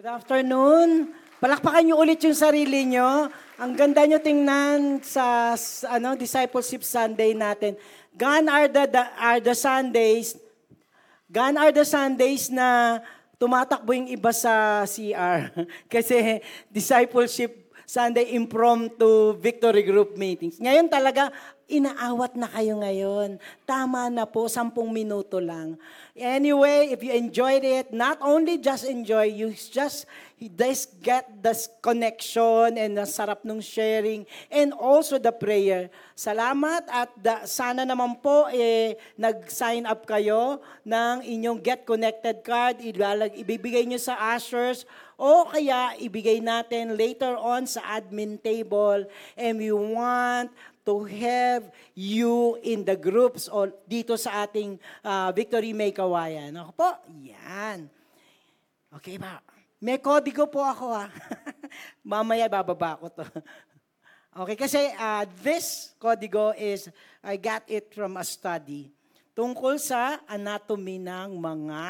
Good 0.00 0.16
afternoon. 0.16 1.12
Palakpakan 1.44 1.84
niyo 1.84 2.00
ulit 2.00 2.24
yung 2.24 2.32
sarili 2.32 2.88
niyo. 2.88 3.28
Ang 3.60 3.76
ganda 3.76 4.00
niyo 4.08 4.16
tingnan 4.16 5.04
sa, 5.04 5.52
ano 5.92 6.16
Discipleship 6.16 6.80
Sunday 6.88 7.36
natin. 7.36 7.76
Gone 8.16 8.48
are 8.48 8.64
the, 8.64 8.88
the 8.88 9.04
are 9.20 9.44
the 9.44 9.52
Sundays. 9.52 10.40
Gone 11.28 11.60
are 11.60 11.68
the 11.68 11.84
Sundays 11.84 12.48
na 12.48 12.96
tumatakbo 13.36 13.92
yung 13.92 14.08
iba 14.08 14.32
sa 14.32 14.88
CR. 14.88 15.52
Kasi 15.92 16.40
discipleship 16.72 17.68
Sunday 17.90 18.38
impromptu 18.38 19.34
victory 19.34 19.82
group 19.82 20.14
meetings. 20.14 20.62
Ngayon 20.62 20.86
talaga, 20.86 21.34
inaawat 21.66 22.38
na 22.38 22.46
kayo 22.46 22.78
ngayon. 22.78 23.42
Tama 23.66 24.06
na 24.06 24.30
po, 24.30 24.46
sampung 24.46 24.94
minuto 24.94 25.42
lang. 25.42 25.74
Anyway, 26.14 26.94
if 26.94 27.02
you 27.02 27.10
enjoyed 27.10 27.66
it, 27.66 27.90
not 27.90 28.22
only 28.22 28.62
just 28.62 28.86
enjoy, 28.86 29.26
you 29.26 29.50
just 29.50 30.06
just 30.38 31.02
get 31.02 31.26
the 31.42 31.52
connection 31.82 32.78
and 32.78 32.94
the 32.94 33.06
sarap 33.06 33.42
ng 33.42 33.58
sharing 33.58 34.22
and 34.54 34.70
also 34.72 35.18
the 35.18 35.34
prayer. 35.34 35.90
Salamat 36.14 36.86
at 36.90 37.10
da, 37.18 37.42
sana 37.46 37.82
naman 37.82 38.22
po 38.22 38.46
eh, 38.54 38.94
nag-sign 39.18 39.82
up 39.82 40.06
kayo 40.06 40.62
ng 40.86 41.26
inyong 41.26 41.58
Get 41.58 41.82
Connected 41.84 42.46
card. 42.46 42.78
Ibibigay 42.80 43.82
nyo 43.84 43.98
sa 43.98 44.14
ushers 44.38 44.86
o 45.20 45.44
kaya 45.44 45.92
ibigay 46.00 46.40
natin 46.40 46.96
later 46.96 47.36
on 47.36 47.68
sa 47.68 48.00
admin 48.00 48.40
table 48.40 49.04
and 49.36 49.60
we 49.60 49.68
want 49.68 50.48
to 50.80 51.04
have 51.04 51.68
you 51.92 52.56
in 52.64 52.80
the 52.88 52.96
groups 52.96 53.52
o 53.52 53.68
dito 53.84 54.16
sa 54.16 54.48
ating 54.48 54.80
uh, 55.04 55.28
Victory 55.36 55.76
May 55.76 55.92
Kawayan. 55.92 56.56
Ako 56.56 56.72
po, 56.72 56.88
yan. 57.20 57.84
Okay 58.96 59.20
ba? 59.20 59.44
May 59.76 60.00
kodigo 60.00 60.48
po 60.48 60.64
ako 60.64 60.96
ha. 60.96 61.12
Mamaya 62.16 62.48
bababa 62.48 62.96
ko 62.96 63.12
to. 63.12 63.24
okay, 64.40 64.56
kasi 64.56 64.88
uh, 64.96 65.28
this 65.44 65.92
kodigo 66.00 66.56
is, 66.56 66.88
I 67.20 67.36
got 67.36 67.68
it 67.68 67.92
from 67.92 68.16
a 68.16 68.24
study 68.24 68.88
tungkol 69.36 69.76
sa 69.78 70.20
anatomy 70.26 70.98
ng 71.00 71.38
mga 71.38 71.80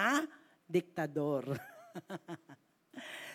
diktador. 0.66 1.46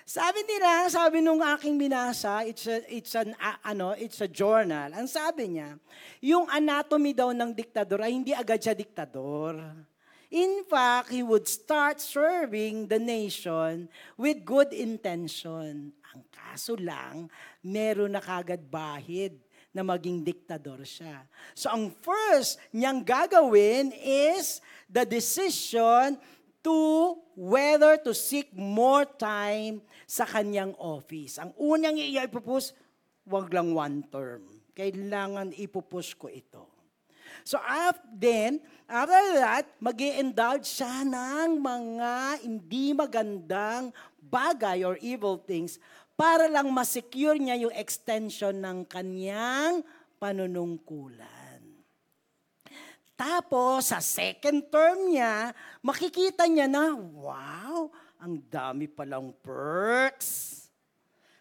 Sabi 0.06 0.46
nila, 0.46 0.86
sabi 0.86 1.18
nung 1.18 1.42
aking 1.42 1.82
binasa, 1.82 2.46
it's 2.46 2.70
a, 2.70 2.78
it's 2.86 3.18
an 3.18 3.34
uh, 3.42 3.58
ano, 3.66 3.98
it's 3.98 4.22
a 4.22 4.30
journal. 4.30 4.94
Ang 4.94 5.10
sabi 5.10 5.58
niya, 5.58 5.82
yung 6.22 6.46
anatomy 6.46 7.10
daw 7.10 7.34
ng 7.34 7.50
diktador 7.50 8.06
ay 8.06 8.14
hindi 8.14 8.30
agad 8.30 8.62
siya 8.62 8.78
diktador. 8.78 9.58
In 10.30 10.62
fact, 10.70 11.10
he 11.10 11.26
would 11.26 11.50
start 11.50 11.98
serving 11.98 12.86
the 12.86 13.02
nation 13.02 13.90
with 14.14 14.46
good 14.46 14.70
intention. 14.78 15.90
Ang 16.14 16.22
kaso 16.30 16.78
lang, 16.78 17.26
meron 17.66 18.14
na 18.14 18.22
kagad 18.22 18.62
bahid 18.62 19.42
na 19.74 19.82
maging 19.82 20.22
diktador 20.22 20.86
siya. 20.86 21.26
So 21.58 21.74
ang 21.74 21.90
first 22.06 22.62
niyang 22.70 23.02
gagawin 23.02 23.90
is 24.06 24.62
the 24.86 25.02
decision 25.02 26.22
to 26.66 27.14
whether 27.38 28.02
to 28.02 28.18
seek 28.18 28.50
more 28.58 29.06
time 29.06 29.86
sa 30.10 30.26
kanyang 30.26 30.74
office. 30.82 31.38
Ang 31.38 31.54
unang 31.62 32.02
i-propose, 32.02 32.74
wag 33.30 33.54
lang 33.54 33.78
one 33.78 34.02
term. 34.10 34.42
Kailangan 34.74 35.54
ipupus 35.54 36.18
ko 36.18 36.26
ito. 36.26 36.66
So 37.46 37.62
after, 37.62 38.02
then, 38.18 38.58
after 38.90 39.22
that, 39.38 39.70
mag 39.78 39.98
indulge 40.02 40.66
siya 40.66 41.06
ng 41.06 41.62
mga 41.62 42.12
hindi 42.42 42.98
magandang 42.98 43.94
bagay 44.18 44.82
or 44.82 44.98
evil 45.06 45.38
things 45.38 45.78
para 46.18 46.50
lang 46.50 46.72
masecure 46.74 47.38
niya 47.38 47.60
yung 47.60 47.76
extension 47.76 48.56
ng 48.58 48.88
kanyang 48.90 49.86
panunungkulan. 50.18 51.35
Tapos, 53.16 53.96
sa 53.96 54.04
second 54.04 54.68
term 54.68 55.08
niya, 55.08 55.56
makikita 55.80 56.44
niya 56.52 56.68
na, 56.68 56.92
wow, 56.92 57.88
ang 58.20 58.44
dami 58.52 58.92
palang 58.92 59.32
perks. 59.40 60.68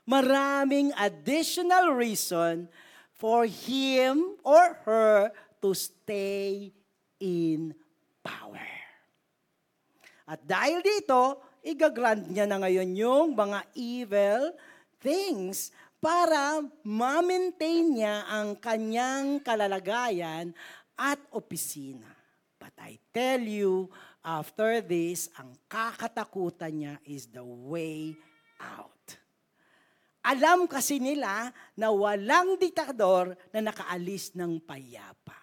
Maraming 0.07 0.95
additional 0.95 1.99
reason 1.99 2.71
for 3.19 3.43
him 3.43 4.39
or 4.47 4.79
her 4.87 5.35
to 5.59 5.75
stay 5.75 6.71
in 7.19 7.75
power. 8.23 8.63
At 10.31 10.47
dahil 10.47 10.79
dito, 10.79 11.43
igagrant 11.65 12.31
niya 12.31 12.47
na 12.47 12.63
ngayon 12.63 12.91
yung 12.95 13.29
mga 13.35 13.61
evil 13.75 14.55
things 15.03 15.75
para 16.05 16.61
ma-maintain 16.85 17.97
niya 17.97 18.29
ang 18.29 18.61
kanyang 18.61 19.41
kalalagayan 19.41 20.53
at 20.99 21.21
opisina. 21.35 22.11
But 22.59 22.75
I 22.81 22.97
tell 23.13 23.43
you, 23.45 23.93
after 24.25 24.81
this, 24.81 25.29
ang 25.37 25.53
kakatakutan 25.69 26.73
niya 26.73 26.95
is 27.05 27.29
the 27.29 27.45
way 27.45 28.17
out. 28.63 28.95
Alam 30.25 30.65
kasi 30.65 30.97
nila 30.97 31.53
na 31.77 31.93
walang 31.93 32.57
diktador 32.57 33.37
na 33.53 33.61
nakaalis 33.61 34.33
ng 34.33 34.57
payapa. 34.65 35.37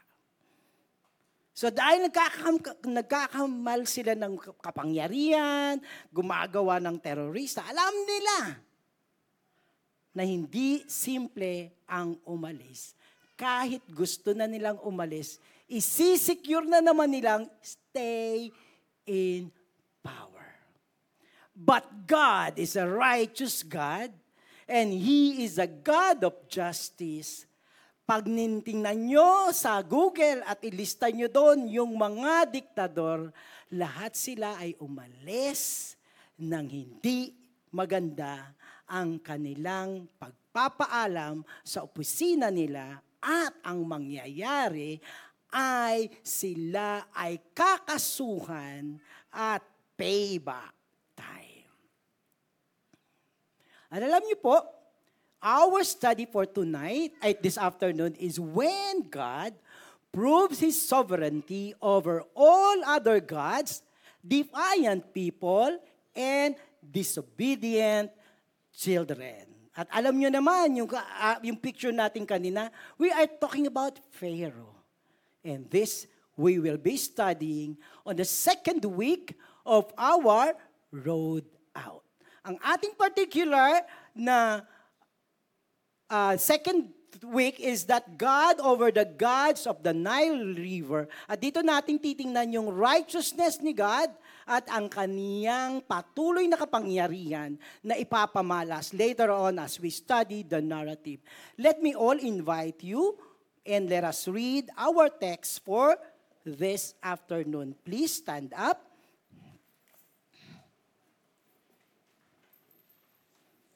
So 1.53 1.69
dahil 1.69 2.09
nagkakam, 2.09 2.57
nagkakamal 2.89 3.85
sila 3.85 4.17
ng 4.17 4.41
kapangyarihan, 4.57 5.77
gumagawa 6.09 6.81
ng 6.81 6.97
terorista, 6.97 7.61
alam 7.69 7.93
nila 8.01 8.57
na 10.17 10.25
hindi 10.25 10.81
simple 10.89 11.85
ang 11.85 12.17
umalis 12.25 12.97
kahit 13.41 13.81
gusto 13.89 14.37
na 14.37 14.45
nilang 14.45 14.77
umalis, 14.85 15.41
isisecure 15.65 16.69
na 16.69 16.77
naman 16.77 17.09
nilang 17.09 17.49
stay 17.57 18.53
in 19.09 19.49
power. 20.05 20.45
But 21.57 21.89
God 22.05 22.61
is 22.61 22.77
a 22.77 22.85
righteous 22.85 23.65
God 23.65 24.13
and 24.69 24.93
He 24.93 25.41
is 25.41 25.57
a 25.57 25.65
God 25.65 26.21
of 26.21 26.37
justice. 26.45 27.49
Pag 28.05 28.29
nintingnan 28.29 29.09
nyo 29.09 29.49
sa 29.49 29.81
Google 29.81 30.45
at 30.45 30.61
ilista 30.61 31.09
nyo 31.09 31.25
doon 31.25 31.65
yung 31.65 31.97
mga 31.97 32.45
diktador, 32.45 33.33
lahat 33.73 34.13
sila 34.13 34.61
ay 34.61 34.77
umalis 34.77 35.95
ng 36.37 36.67
hindi 36.69 37.33
maganda 37.73 38.53
ang 38.85 39.17
kanilang 39.17 40.05
pagpapaalam 40.19 41.41
sa 41.63 41.87
opisina 41.87 42.51
nila 42.51 42.99
at 43.21 43.53
ang 43.63 43.85
mangyayari 43.85 44.97
ay 45.53 46.09
sila 46.25 47.05
ay 47.13 47.37
kakasuhan 47.53 48.97
at 49.31 49.61
payback 49.95 50.73
time. 51.13 51.69
At 53.91 54.01
alam 54.01 54.23
niyo 54.25 54.39
po, 54.39 54.57
our 55.41 55.81
study 55.83 56.29
for 56.29 56.45
tonight, 56.45 57.17
at 57.19 57.41
this 57.41 57.57
afternoon, 57.57 58.15
is 58.21 58.37
when 58.37 59.09
God 59.09 59.57
proves 60.13 60.61
His 60.61 60.77
sovereignty 60.77 61.73
over 61.81 62.21
all 62.37 62.77
other 62.85 63.19
gods, 63.19 63.81
defiant 64.21 65.11
people, 65.11 65.81
and 66.15 66.55
disobedient 66.79 68.11
children. 68.75 69.60
At 69.81 69.89
alam 69.89 70.13
nyo 70.13 70.29
naman, 70.29 70.77
yung, 70.77 70.89
uh, 70.93 71.41
yung 71.41 71.57
picture 71.57 71.89
natin 71.89 72.21
kanina, 72.21 72.69
we 73.01 73.09
are 73.09 73.25
talking 73.25 73.65
about 73.65 73.97
Pharaoh. 74.13 74.77
And 75.41 75.65
this 75.73 76.05
we 76.37 76.61
will 76.61 76.77
be 76.77 77.01
studying 77.01 77.81
on 78.05 78.15
the 78.15 78.25
second 78.25 78.85
week 78.85 79.33
of 79.65 79.89
our 79.97 80.53
road 80.93 81.45
out. 81.73 82.05
Ang 82.45 82.61
ating 82.61 82.93
particular 82.93 83.81
na 84.13 84.61
uh, 86.09 86.37
second 86.37 86.89
week 87.25 87.57
is 87.61 87.85
that 87.85 88.17
God 88.17 88.57
over 88.61 88.89
the 88.89 89.05
gods 89.05 89.65
of 89.65 89.81
the 89.81 89.93
Nile 89.93 90.57
River. 90.57 91.09
At 91.25 91.41
dito 91.41 91.61
natin 91.61 92.01
titingnan 92.01 92.53
yung 92.53 92.69
righteousness 92.69 93.61
ni 93.61 93.73
God 93.73 94.09
at 94.51 94.67
ang 94.67 94.91
kaniyang 94.91 95.79
patuloy 95.79 96.43
na 96.43 96.59
kapangyarihan 96.59 97.55
na 97.79 97.95
ipapamalas 97.95 98.91
later 98.91 99.31
on 99.31 99.55
as 99.63 99.79
we 99.79 99.87
study 99.87 100.43
the 100.43 100.59
narrative. 100.59 101.23
Let 101.55 101.79
me 101.79 101.95
all 101.95 102.19
invite 102.19 102.83
you 102.83 103.15
and 103.63 103.87
let 103.87 104.03
us 104.03 104.27
read 104.27 104.67
our 104.75 105.07
text 105.07 105.63
for 105.63 105.95
this 106.43 106.99
afternoon. 106.99 107.79
Please 107.87 108.19
stand 108.19 108.51
up. 108.51 108.83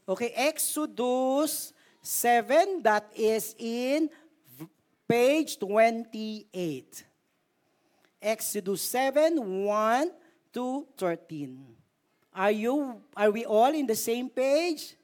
Okay, 0.04 0.36
Exodus 0.36 1.72
7, 2.04 2.84
that 2.84 3.08
is 3.16 3.56
in 3.58 4.12
page 5.08 5.58
28. 5.58 6.52
Exodus 8.22 8.82
7, 8.84 9.40
1 9.40 10.25
to 10.56 10.88
13. 10.98 11.60
Are 12.34 12.52
you, 12.52 13.04
are 13.16 13.32
we 13.32 13.46
all 13.46 13.72
in 13.72 13.86
the 13.86 13.96
same 13.96 14.30
page? 14.30 14.96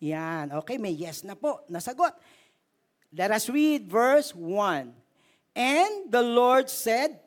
Yan. 0.00 0.52
Okay, 0.52 0.76
may 0.76 0.92
yes 0.92 1.24
na 1.24 1.36
po. 1.36 1.60
Nasagot. 1.70 2.12
Let 3.12 3.30
us 3.30 3.48
read 3.48 3.88
verse 3.88 4.34
1. 4.34 4.92
And 5.56 6.12
the 6.12 6.20
Lord 6.20 6.68
said, 6.68 7.20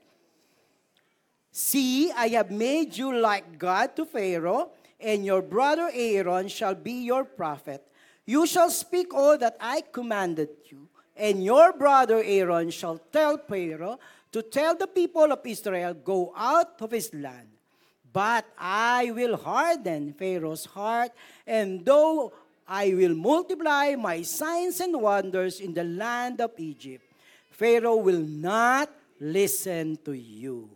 See, 1.52 2.12
I 2.12 2.30
have 2.38 2.52
made 2.52 2.96
you 2.96 3.10
like 3.18 3.58
God 3.58 3.96
to 3.98 4.06
Pharaoh, 4.06 4.70
and 5.00 5.26
your 5.26 5.42
brother 5.42 5.90
Aaron 5.92 6.48
shall 6.48 6.76
be 6.76 7.10
your 7.10 7.26
prophet. 7.26 7.82
You 8.26 8.46
shall 8.46 8.70
speak 8.70 9.14
all 9.14 9.38
that 9.40 9.58
I 9.60 9.82
commanded 9.82 10.50
you, 10.70 10.88
and 11.18 11.44
your 11.44 11.74
brother 11.74 12.22
Aaron 12.24 12.70
shall 12.70 13.02
tell 13.12 13.42
Pharaoh 13.42 13.98
to 14.32 14.44
tell 14.44 14.76
the 14.78 14.86
people 14.86 15.34
of 15.34 15.42
Israel, 15.44 15.96
Go 15.96 16.32
out 16.38 16.80
of 16.82 16.92
his 16.92 17.10
land. 17.14 17.59
But 18.12 18.46
I 18.58 19.12
will 19.12 19.38
harden 19.38 20.14
Pharaoh's 20.14 20.66
heart, 20.66 21.12
and 21.46 21.86
though 21.86 22.34
I 22.68 22.94
will 22.94 23.16
multiply 23.16 23.96
my 23.96 24.22
signs 24.22 24.80
and 24.80 25.00
wonders 25.02 25.60
in 25.60 25.74
the 25.74 25.84
land 25.84 26.42
of 26.42 26.52
Egypt, 26.58 27.04
Pharaoh 27.52 27.98
will 27.98 28.22
not 28.22 28.90
listen 29.20 29.98
to 30.06 30.14
you. 30.14 30.70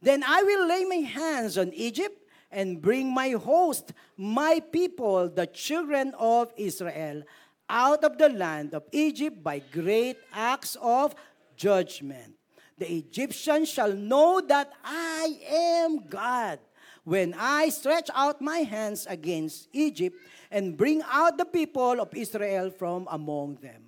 Then 0.00 0.22
I 0.22 0.42
will 0.42 0.68
lay 0.68 0.84
my 0.84 1.02
hands 1.08 1.58
on 1.58 1.72
Egypt 1.72 2.16
and 2.50 2.80
bring 2.80 3.12
my 3.12 3.30
host, 3.30 3.92
my 4.16 4.60
people, 4.60 5.28
the 5.28 5.46
children 5.46 6.14
of 6.18 6.52
Israel, 6.56 7.22
out 7.68 8.04
of 8.04 8.16
the 8.16 8.28
land 8.30 8.72
of 8.72 8.84
Egypt 8.92 9.42
by 9.42 9.58
great 9.58 10.16
acts 10.32 10.76
of 10.80 11.14
judgment. 11.56 12.34
The 12.78 12.90
Egyptians 12.90 13.68
shall 13.68 13.92
know 13.92 14.40
that 14.40 14.72
I 14.84 15.38
am 15.50 16.06
God 16.08 16.60
when 17.08 17.32
I 17.32 17.70
stretch 17.70 18.10
out 18.14 18.42
my 18.42 18.58
hands 18.68 19.06
against 19.08 19.72
Egypt 19.72 20.14
and 20.50 20.76
bring 20.76 21.00
out 21.08 21.38
the 21.38 21.46
people 21.46 22.04
of 22.04 22.12
Israel 22.12 22.68
from 22.68 23.08
among 23.10 23.56
them. 23.64 23.80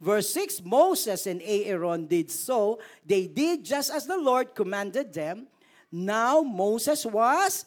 Verse 0.00 0.30
6 0.30 0.62
Moses 0.64 1.26
and 1.26 1.42
Aaron 1.42 2.06
did 2.06 2.30
so. 2.30 2.78
They 3.04 3.26
did 3.26 3.64
just 3.64 3.90
as 3.90 4.06
the 4.06 4.16
Lord 4.16 4.54
commanded 4.54 5.12
them. 5.12 5.48
Now 5.90 6.42
Moses 6.42 7.04
was 7.04 7.66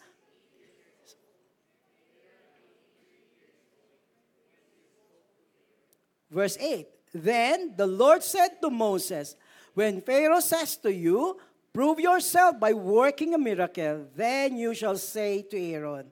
Verse 6.31 6.57
8 6.57 6.87
Then 7.13 7.73
the 7.75 7.87
Lord 7.87 8.23
said 8.23 8.61
to 8.61 8.69
Moses, 8.71 9.35
When 9.73 9.99
Pharaoh 9.99 10.39
says 10.39 10.77
to 10.77 10.93
you, 10.93 11.37
Prove 11.73 11.99
yourself 11.99 12.59
by 12.59 12.71
working 12.71 13.33
a 13.33 13.37
miracle, 13.37 14.05
then 14.15 14.55
you 14.57 14.75
shall 14.75 14.95
say 14.95 15.41
to 15.41 15.57
Aaron, 15.57 16.05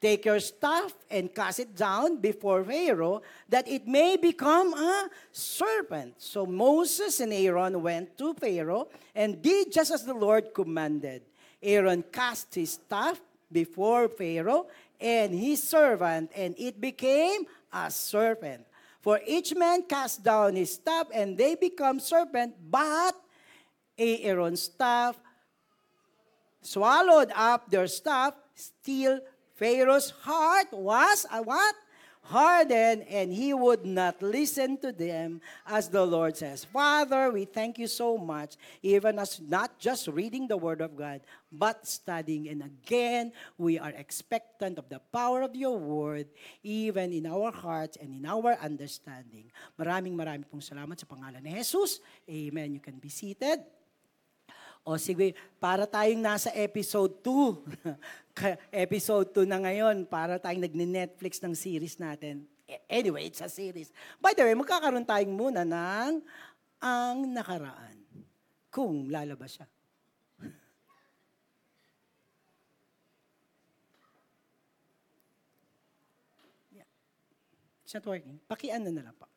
Take 0.00 0.26
your 0.26 0.38
staff 0.38 0.94
and 1.10 1.34
cast 1.34 1.58
it 1.58 1.74
down 1.74 2.18
before 2.18 2.62
Pharaoh, 2.62 3.20
that 3.48 3.66
it 3.66 3.88
may 3.88 4.16
become 4.16 4.72
a 4.74 5.10
serpent. 5.32 6.14
So 6.18 6.46
Moses 6.46 7.18
and 7.18 7.32
Aaron 7.32 7.82
went 7.82 8.16
to 8.18 8.32
Pharaoh 8.34 8.86
and 9.12 9.42
did 9.42 9.72
just 9.72 9.90
as 9.90 10.04
the 10.04 10.14
Lord 10.14 10.54
commanded. 10.54 11.22
Aaron 11.60 12.04
cast 12.12 12.54
his 12.54 12.74
staff 12.74 13.20
before 13.50 14.08
Pharaoh 14.08 14.68
and 15.00 15.34
his 15.34 15.64
servant, 15.64 16.30
and 16.36 16.54
it 16.56 16.80
became 16.80 17.42
a 17.72 17.90
serpent. 17.90 18.64
For 19.00 19.20
each 19.26 19.54
man 19.56 19.82
cast 19.82 20.22
down 20.22 20.54
his 20.54 20.74
staff, 20.74 21.08
and 21.12 21.36
they 21.36 21.56
become 21.56 21.98
serpent, 21.98 22.54
but 22.70 23.16
Aaron's 23.98 24.62
staff 24.62 25.18
swallowed 26.62 27.32
up 27.34 27.70
their 27.70 27.86
staff, 27.86 28.34
still 28.54 29.20
Pharaoh's 29.58 30.14
heart 30.22 30.70
was 30.70 31.26
a 31.32 31.42
what? 31.42 31.74
Hardened, 32.28 33.08
and 33.08 33.32
he 33.32 33.54
would 33.56 33.88
not 33.88 34.20
listen 34.20 34.76
to 34.84 34.92
them, 34.92 35.40
as 35.64 35.88
the 35.88 36.04
Lord 36.04 36.36
says. 36.36 36.62
Father, 36.62 37.32
we 37.32 37.46
thank 37.48 37.78
you 37.80 37.88
so 37.88 38.18
much, 38.18 38.60
even 38.82 39.18
as 39.18 39.40
not 39.40 39.80
just 39.80 40.06
reading 40.12 40.46
the 40.46 40.60
Word 40.60 40.82
of 40.82 40.92
God, 40.92 41.22
but 41.50 41.88
studying. 41.88 42.52
And 42.52 42.62
again, 42.62 43.32
we 43.56 43.80
are 43.80 43.96
expectant 43.96 44.76
of 44.76 44.90
the 44.92 45.00
power 45.10 45.40
of 45.40 45.56
your 45.56 45.78
Word, 45.80 46.28
even 46.62 47.16
in 47.16 47.24
our 47.24 47.50
hearts 47.50 47.96
and 47.96 48.12
in 48.12 48.26
our 48.28 48.60
understanding. 48.60 49.48
Maraming 49.80 50.12
maraming 50.12 50.44
pong 50.52 50.60
salamat 50.60 51.00
sa 51.00 51.08
pangalan 51.08 51.40
ni 51.40 51.56
Jesus. 51.56 52.04
Amen. 52.28 52.76
You 52.76 52.82
can 52.84 53.00
be 53.00 53.08
seated. 53.08 53.77
O 54.88 54.96
sige, 54.96 55.36
para 55.60 55.84
tayong 55.84 56.24
nasa 56.24 56.48
episode 56.56 57.20
2. 57.20 57.60
episode 58.72 59.28
2 59.36 59.44
na 59.44 59.60
ngayon, 59.60 60.08
para 60.08 60.40
tayong 60.40 60.64
nagne-Netflix 60.64 61.44
ng 61.44 61.52
series 61.52 62.00
natin. 62.00 62.48
Anyway, 62.88 63.28
it's 63.28 63.44
a 63.44 63.52
series. 63.52 63.92
By 64.16 64.32
the 64.32 64.48
way, 64.48 64.56
magkakaroon 64.56 65.04
tayong 65.04 65.36
muna 65.36 65.60
ng 65.60 66.24
ang 66.80 67.18
nakaraan. 67.20 68.00
Kung 68.72 69.12
lalabas 69.12 69.60
siya. 69.60 69.68
yeah. 76.80 76.88
It's 77.84 77.92
not 77.92 78.08
working. 78.08 78.40
Pakiano 78.48 78.88
na 78.88 79.04
lang 79.04 79.16
po. 79.20 79.27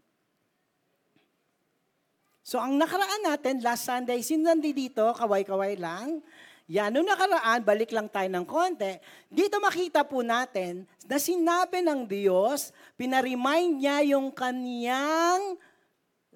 So 2.51 2.59
ang 2.59 2.75
nakaraan 2.75 3.23
natin, 3.23 3.63
last 3.63 3.87
Sunday, 3.87 4.19
sino 4.19 4.51
dito, 4.59 5.07
kaway-kaway 5.15 5.79
lang. 5.79 6.19
Yan, 6.67 6.91
nung 6.91 7.07
nakaraan, 7.07 7.63
balik 7.63 7.95
lang 7.95 8.11
tayo 8.11 8.27
ng 8.27 8.43
konti. 8.43 8.99
Dito 9.31 9.55
makita 9.63 10.03
po 10.03 10.19
natin 10.19 10.83
na 11.07 11.15
sinabi 11.15 11.79
ng 11.79 12.03
Diyos, 12.03 12.75
pinaremind 12.99 13.79
niya 13.79 14.03
yung 14.03 14.35
kanyang, 14.35 15.55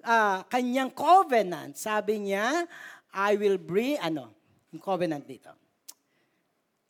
uh, 0.00 0.40
kanyang 0.48 0.88
covenant. 0.88 1.76
Sabi 1.76 2.32
niya, 2.32 2.64
I 3.12 3.36
will 3.36 3.60
bring, 3.60 4.00
ano, 4.00 4.32
yung 4.72 4.80
covenant 4.80 5.28
dito. 5.28 5.52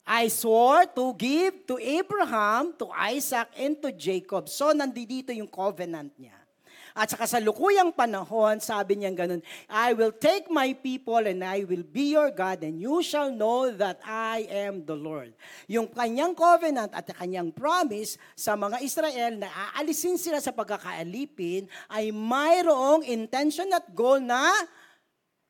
I 0.06 0.31
swore 0.31 0.87
to 0.94 1.11
give 1.19 1.67
to 1.67 1.82
Abraham, 1.82 2.78
to 2.78 2.94
Isaac, 2.94 3.50
and 3.58 3.75
to 3.82 3.90
Jacob. 3.90 4.46
So, 4.46 4.70
nandito 4.70 5.34
yung 5.34 5.50
covenant 5.50 6.14
niya. 6.14 6.45
At 6.96 7.12
sa 7.12 7.20
kasalukuyang 7.20 7.93
panahon, 7.93 8.56
sabi 8.56 8.96
niya 8.96 9.12
ganun, 9.12 9.44
I 9.69 9.93
will 9.93 10.16
take 10.16 10.48
my 10.48 10.72
people 10.72 11.20
and 11.20 11.44
I 11.44 11.69
will 11.69 11.84
be 11.84 12.16
your 12.16 12.32
God 12.32 12.64
and 12.64 12.81
you 12.81 13.04
shall 13.04 13.28
know 13.28 13.69
that 13.69 14.00
I 14.00 14.48
am 14.48 14.88
the 14.88 14.96
Lord. 14.96 15.37
Yung 15.69 15.93
kanyang 15.93 16.32
covenant 16.32 16.96
at 16.96 17.12
kanyang 17.12 17.52
promise 17.52 18.16
sa 18.32 18.56
mga 18.56 18.81
Israel 18.81 19.44
na 19.44 19.52
aalisin 19.76 20.16
sila 20.16 20.40
sa 20.40 20.56
pagkakaalipin 20.56 21.68
ay 21.92 22.09
mayroong 22.16 23.04
intention 23.04 23.68
at 23.76 23.92
goal 23.92 24.16
na 24.16 24.49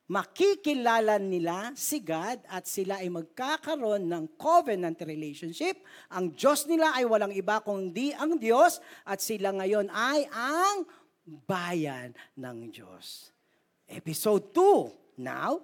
makikilala 0.07 1.19
nila 1.19 1.75
si 1.75 1.99
God 1.99 2.39
at 2.47 2.63
sila 2.63 3.03
ay 3.03 3.11
magkakaroon 3.11 4.07
ng 4.07 4.39
covenant 4.39 4.95
relationship. 5.03 5.83
Ang 6.15 6.31
Diyos 6.31 6.63
nila 6.63 6.95
ay 6.95 7.03
walang 7.03 7.35
iba 7.35 7.59
kundi 7.59 8.15
ang 8.15 8.39
Diyos 8.39 8.79
at 9.03 9.19
sila 9.19 9.51
ngayon 9.51 9.91
ay 9.91 10.27
ang 10.31 10.87
bayan 11.27 12.15
ng 12.39 12.71
Diyos. 12.71 13.35
Episode 13.83 14.47
2. 14.55 15.19
Now, 15.19 15.59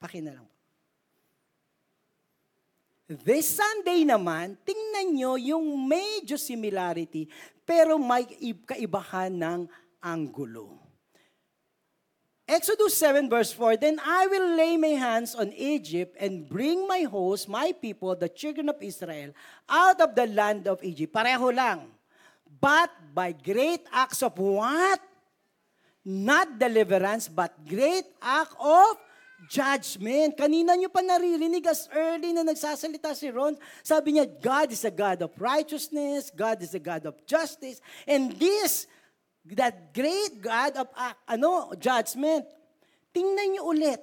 pakina 0.00 0.32
lang 0.32 0.46
po. 0.48 0.50
This 3.12 3.60
Sunday 3.60 4.08
naman, 4.08 4.56
tingnan 4.64 5.12
nyo 5.12 5.32
yung 5.36 5.84
medyo 5.84 6.40
similarity, 6.40 7.28
pero 7.68 8.00
may 8.00 8.24
kaibahan 8.64 9.28
ng 9.28 9.60
anggulo. 10.00 10.80
Exodus 12.48 12.96
7 12.96 13.28
verse 13.28 13.52
4, 13.52 13.76
Then 13.80 13.96
I 14.00 14.28
will 14.28 14.56
lay 14.56 14.80
my 14.80 14.96
hands 14.96 15.36
on 15.36 15.52
Egypt 15.52 16.16
and 16.16 16.48
bring 16.48 16.88
my 16.88 17.04
host, 17.04 17.52
my 17.52 17.72
people, 17.76 18.16
the 18.16 18.32
children 18.32 18.72
of 18.72 18.80
Israel, 18.80 19.36
out 19.68 20.00
of 20.00 20.16
the 20.16 20.26
land 20.28 20.64
of 20.64 20.80
Egypt. 20.80 21.12
Pareho 21.12 21.52
lang 21.52 21.92
but 22.62 22.90
by 23.12 23.32
great 23.32 23.84
acts 23.92 24.22
of 24.22 24.36
what? 24.38 25.00
Not 26.04 26.58
deliverance, 26.58 27.28
but 27.28 27.52
great 27.68 28.04
act 28.20 28.56
of 28.58 28.96
judgment. 29.48 30.36
Kanina 30.36 30.74
nyo 30.74 30.88
pa 30.88 31.04
naririnig 31.04 31.66
as 31.66 31.88
early 31.94 32.32
na 32.32 32.42
nagsasalita 32.42 33.14
si 33.14 33.30
Ron, 33.30 33.56
sabi 33.82 34.16
niya, 34.16 34.26
God 34.40 34.72
is 34.72 34.84
a 34.84 34.90
God 34.90 35.22
of 35.22 35.30
righteousness, 35.38 36.32
God 36.34 36.62
is 36.62 36.74
a 36.74 36.82
God 36.82 37.06
of 37.06 37.14
justice, 37.26 37.80
and 38.06 38.32
this, 38.32 38.86
that 39.54 39.94
great 39.94 40.40
God 40.40 40.76
of 40.76 40.88
uh, 40.96 41.12
ano, 41.28 41.74
judgment, 41.78 42.46
tingnan 43.14 43.54
nyo 43.54 43.70
ulit. 43.70 44.00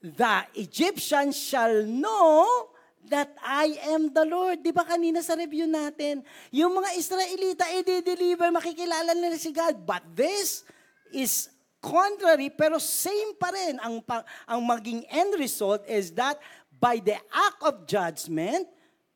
The 0.00 0.46
Egyptians 0.54 1.34
shall 1.36 1.82
know 1.82 2.75
that 3.08 3.34
I 3.42 3.78
am 3.92 4.10
the 4.10 4.26
Lord. 4.26 4.62
Di 4.62 4.74
ba 4.74 4.82
kanina 4.82 5.22
sa 5.22 5.38
review 5.38 5.66
natin, 5.66 6.22
yung 6.50 6.74
mga 6.74 6.90
Israelita, 6.98 7.64
i-deliver, 7.70 8.50
makikilala 8.50 9.14
nila 9.14 9.38
si 9.38 9.50
God. 9.54 9.82
But 9.86 10.02
this 10.14 10.66
is 11.14 11.48
contrary, 11.78 12.50
pero 12.50 12.82
same 12.82 13.38
pa 13.38 13.54
rin. 13.54 13.78
Ang, 13.78 14.02
ang 14.48 14.60
maging 14.66 15.06
end 15.06 15.38
result 15.38 15.86
is 15.86 16.10
that 16.18 16.38
by 16.74 16.98
the 16.98 17.16
act 17.30 17.60
of 17.62 17.86
judgment, 17.86 18.66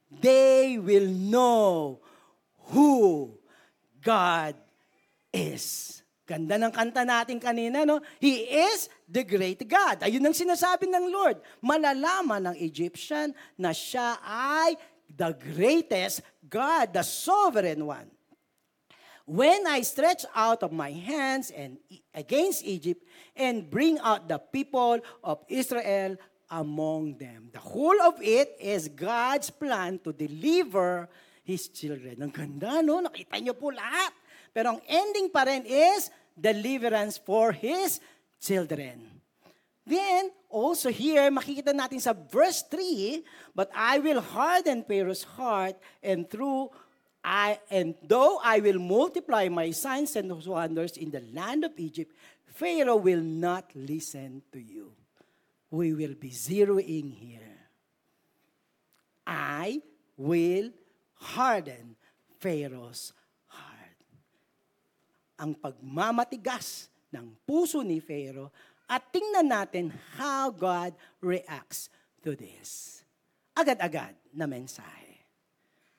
they 0.09 0.79
will 0.79 1.11
know 1.11 1.99
who 2.71 3.35
God 4.03 4.55
is. 5.35 5.99
Ganda 6.27 6.55
ng 6.55 6.71
kanta 6.71 7.03
natin 7.03 7.43
kanina, 7.43 7.83
no? 7.83 7.99
He 8.23 8.47
is 8.47 8.87
the 9.11 9.27
great 9.27 9.59
God. 9.67 10.07
Ayun 10.07 10.23
ang 10.23 10.37
sinasabi 10.37 10.87
ng 10.87 11.11
Lord. 11.11 11.43
Malalaman 11.59 12.55
ng 12.55 12.57
Egyptian 12.63 13.35
na 13.59 13.75
siya 13.75 14.23
ay 14.23 14.79
the 15.11 15.35
greatest 15.35 16.23
God, 16.47 16.95
the 16.95 17.03
sovereign 17.03 17.83
one. 17.83 18.07
When 19.27 19.67
I 19.67 19.83
stretch 19.83 20.27
out 20.35 20.63
of 20.63 20.71
my 20.71 20.91
hands 20.95 21.51
and 21.51 21.79
against 22.15 22.63
Egypt 22.67 23.03
and 23.35 23.67
bring 23.67 23.99
out 24.03 24.27
the 24.31 24.39
people 24.39 25.03
of 25.23 25.43
Israel 25.47 26.19
among 26.51 27.15
them. 27.15 27.47
The 27.55 27.63
whole 27.63 27.95
of 28.03 28.19
it 28.19 28.59
is 28.59 28.91
God's 28.91 29.51
plan 29.55 30.03
to 30.03 30.11
deliver 30.11 31.07
His 31.47 31.71
children. 31.71 32.19
Ang 32.27 32.35
ganda, 32.35 32.83
no? 32.83 32.99
Nakita 32.99 33.39
niyo 33.39 33.55
po 33.55 33.71
lahat. 33.71 34.11
Pero 34.51 34.75
ang 34.75 34.81
ending 34.83 35.31
pa 35.31 35.47
rin 35.47 35.63
is 35.63 36.11
deliverance 36.35 37.23
for 37.23 37.55
His 37.55 38.03
children. 38.03 38.19
Then, 39.87 40.33
also 40.49 40.89
here, 40.89 41.29
makikita 41.29 41.77
natin 41.77 42.01
sa 42.01 42.17
verse 42.17 42.65
3, 42.73 43.23
But 43.55 43.69
I 43.75 43.99
will 44.01 44.21
harden 44.21 44.85
Pharaoh's 44.85 45.25
heart, 45.25 45.77
and 46.01 46.25
through 46.25 46.73
I, 47.21 47.61
and 47.69 47.95
though 48.01 48.41
I 48.41 48.61
will 48.65 48.81
multiply 48.81 49.49
my 49.53 49.71
signs 49.77 50.17
and 50.17 50.33
wonders 50.33 50.97
in 50.97 51.11
the 51.13 51.21
land 51.37 51.65
of 51.69 51.77
Egypt, 51.77 52.17
Pharaoh 52.49 52.97
will 52.97 53.21
not 53.21 53.69
listen 53.77 54.43
to 54.53 54.59
you. 54.59 54.93
We 55.71 55.93
will 55.93 56.17
be 56.17 56.31
zeroing 56.31 57.13
here. 57.13 57.69
I 59.27 59.85
will 60.17 60.73
harden 61.15 61.95
Pharaoh's 62.41 63.13
ang 65.41 65.57
pagmamatigas 65.57 66.90
ng 67.11 67.27
puso 67.47 67.83
ni 67.83 67.99
Pharaoh 67.99 68.51
at 68.91 69.11
tingnan 69.15 69.47
natin 69.47 69.95
how 70.19 70.51
God 70.51 70.95
reacts 71.23 71.91
to 72.27 72.35
this. 72.35 73.03
Agad-agad 73.55 74.15
na 74.35 74.51
mensahe. 74.51 75.27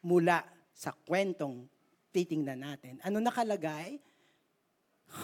Mula 0.04 0.44
sa 0.76 0.92
kwentong 0.92 1.68
titingnan 2.12 2.60
natin. 2.60 3.00
Ano 3.06 3.24
nakalagay? 3.24 4.02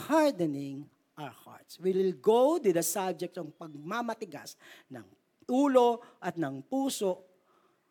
Hardening 0.08 0.88
our 1.18 1.34
hearts. 1.34 1.80
We 1.82 1.92
will 1.92 2.16
go 2.16 2.62
to 2.62 2.70
the 2.70 2.86
subject 2.86 3.36
ng 3.36 3.52
pagmamatigas 3.58 4.56
ng 4.92 5.04
ulo 5.48 6.04
at 6.22 6.36
ng 6.36 6.62
puso 6.68 7.26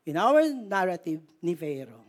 in 0.07 0.15
our 0.17 0.47
narrative 0.47 1.25
ni 1.43 1.59
Pharaoh. 1.59 2.07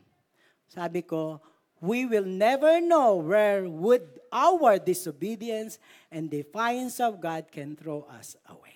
Sabi 0.67 1.01
ko, 1.07 1.41
we 1.81 2.05
will 2.05 2.25
never 2.25 2.81
know 2.81 3.21
where 3.21 3.65
would 3.69 4.17
our 4.31 4.77
disobedience 4.81 5.79
and 6.11 6.29
defiance 6.29 6.99
of 6.99 7.21
God 7.21 7.47
can 7.51 7.75
throw 7.75 8.05
us 8.11 8.35
away. 8.49 8.75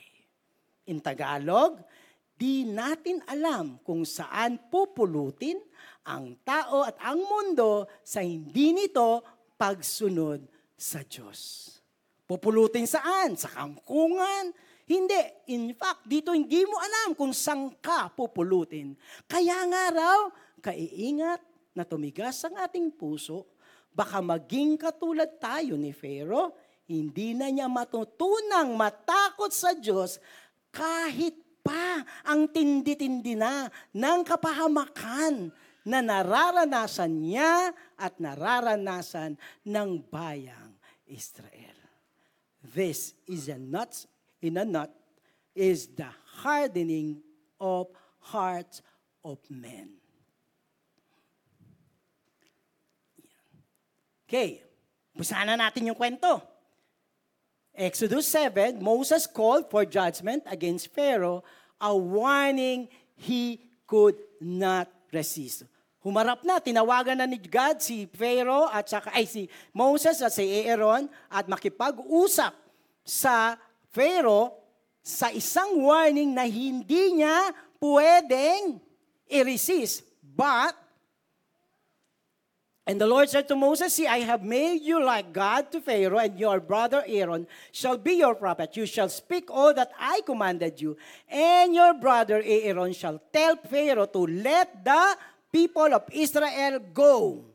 In 0.87 0.99
Tagalog, 0.99 1.81
di 2.35 2.65
natin 2.65 3.21
alam 3.29 3.77
kung 3.85 4.01
saan 4.01 4.57
pupulutin 4.71 5.61
ang 6.01 6.33
tao 6.41 6.81
at 6.81 6.97
ang 6.97 7.21
mundo 7.21 7.85
sa 8.01 8.25
hindi 8.25 8.73
nito 8.73 9.21
pagsunod 9.61 10.41
sa 10.73 11.05
Diyos. 11.05 11.69
Pupulutin 12.25 12.89
saan? 12.89 13.37
Sa 13.37 13.51
kangkungan? 13.51 14.55
Hindi. 14.89 15.21
In 15.53 15.77
fact, 15.77 16.09
dito 16.09 16.33
hindi 16.33 16.65
mo 16.65 16.81
alam 16.81 17.13
kung 17.13 17.35
saan 17.35 17.75
ka 17.77 18.09
pupulutin. 18.09 18.97
Kaya 19.29 19.61
nga 19.69 19.83
raw, 19.93 20.19
kaiingat 20.63 21.50
na 21.71 21.87
tumigas 21.87 22.43
ang 22.43 22.59
ating 22.59 22.91
puso, 22.91 23.47
baka 23.91 24.23
maging 24.23 24.79
katulad 24.79 25.39
tayo 25.39 25.75
ni 25.75 25.91
Pharaoh, 25.91 26.55
hindi 26.87 27.31
na 27.31 27.47
niya 27.47 27.71
matutunang 27.71 28.75
matakot 28.75 29.51
sa 29.51 29.71
Diyos 29.75 30.19
kahit 30.71 31.35
pa 31.61 32.03
ang 32.25 32.49
tindi-tindi 32.49 33.37
na 33.37 33.69
ng 33.93 34.19
kapahamakan 34.25 35.53
na 35.85 35.99
nararanasan 36.01 37.11
niya 37.11 37.71
at 37.97 38.17
nararanasan 38.17 39.37
ng 39.65 39.89
bayang 40.09 40.73
Israel. 41.07 41.77
This 42.61 43.17
is 43.25 43.49
a 43.49 43.57
nut, 43.57 44.05
in 44.41 44.57
a 44.57 44.65
nut, 44.65 44.93
is 45.57 45.89
the 45.97 46.09
hardening 46.41 47.21
of 47.57 47.89
hearts 48.21 48.85
of 49.25 49.41
men. 49.49 50.00
Okay, 54.31 54.63
umpisa 55.11 55.43
na 55.43 55.59
natin 55.59 55.91
yung 55.91 55.99
kwento. 55.99 56.39
Exodus 57.75 58.31
7, 58.31 58.79
Moses 58.79 59.27
called 59.27 59.67
for 59.67 59.83
judgment 59.83 60.39
against 60.47 60.87
Pharaoh, 60.95 61.43
a 61.83 61.91
warning 61.91 62.87
he 63.19 63.59
could 63.83 64.15
not 64.39 64.87
resist. 65.11 65.67
Humarap 65.99 66.47
na, 66.47 66.63
tinawagan 66.63 67.19
na 67.19 67.27
ni 67.27 67.43
God 67.43 67.83
si 67.83 68.07
Pharaoh 68.07 68.71
at 68.71 68.87
saka, 68.87 69.11
ay 69.11 69.27
si 69.27 69.51
Moses 69.75 70.23
at 70.23 70.31
si 70.31 70.47
Aaron 70.63 71.11
at 71.27 71.51
makipag-usap 71.51 72.55
sa 73.03 73.59
Pharaoh 73.91 74.55
sa 75.03 75.27
isang 75.35 75.75
warning 75.83 76.31
na 76.31 76.47
hindi 76.47 77.19
niya 77.19 77.51
pwedeng 77.83 78.79
i-resist. 79.27 80.07
But 80.23 80.80
And 82.87 82.99
the 82.99 83.05
Lord 83.05 83.29
said 83.29 83.47
to 83.47 83.55
Moses, 83.55 83.93
See, 83.93 84.07
I 84.07 84.19
have 84.25 84.41
made 84.43 84.81
you 84.81 85.03
like 85.03 85.31
God 85.31 85.71
to 85.71 85.81
Pharaoh, 85.81 86.17
and 86.17 86.39
your 86.39 86.59
brother 86.59 87.03
Aaron 87.05 87.45
shall 87.71 87.97
be 87.97 88.13
your 88.13 88.33
prophet. 88.33 88.75
You 88.75 88.87
shall 88.87 89.09
speak 89.09 89.51
all 89.51 89.73
that 89.73 89.91
I 89.99 90.21
commanded 90.25 90.81
you, 90.81 90.97
and 91.29 91.75
your 91.75 91.93
brother 91.93 92.41
Aaron 92.43 92.93
shall 92.93 93.21
tell 93.31 93.55
Pharaoh 93.57 94.07
to 94.07 94.25
let 94.25 94.83
the 94.83 95.17
people 95.51 95.93
of 95.93 96.03
Israel 96.11 96.79
go. 96.93 97.45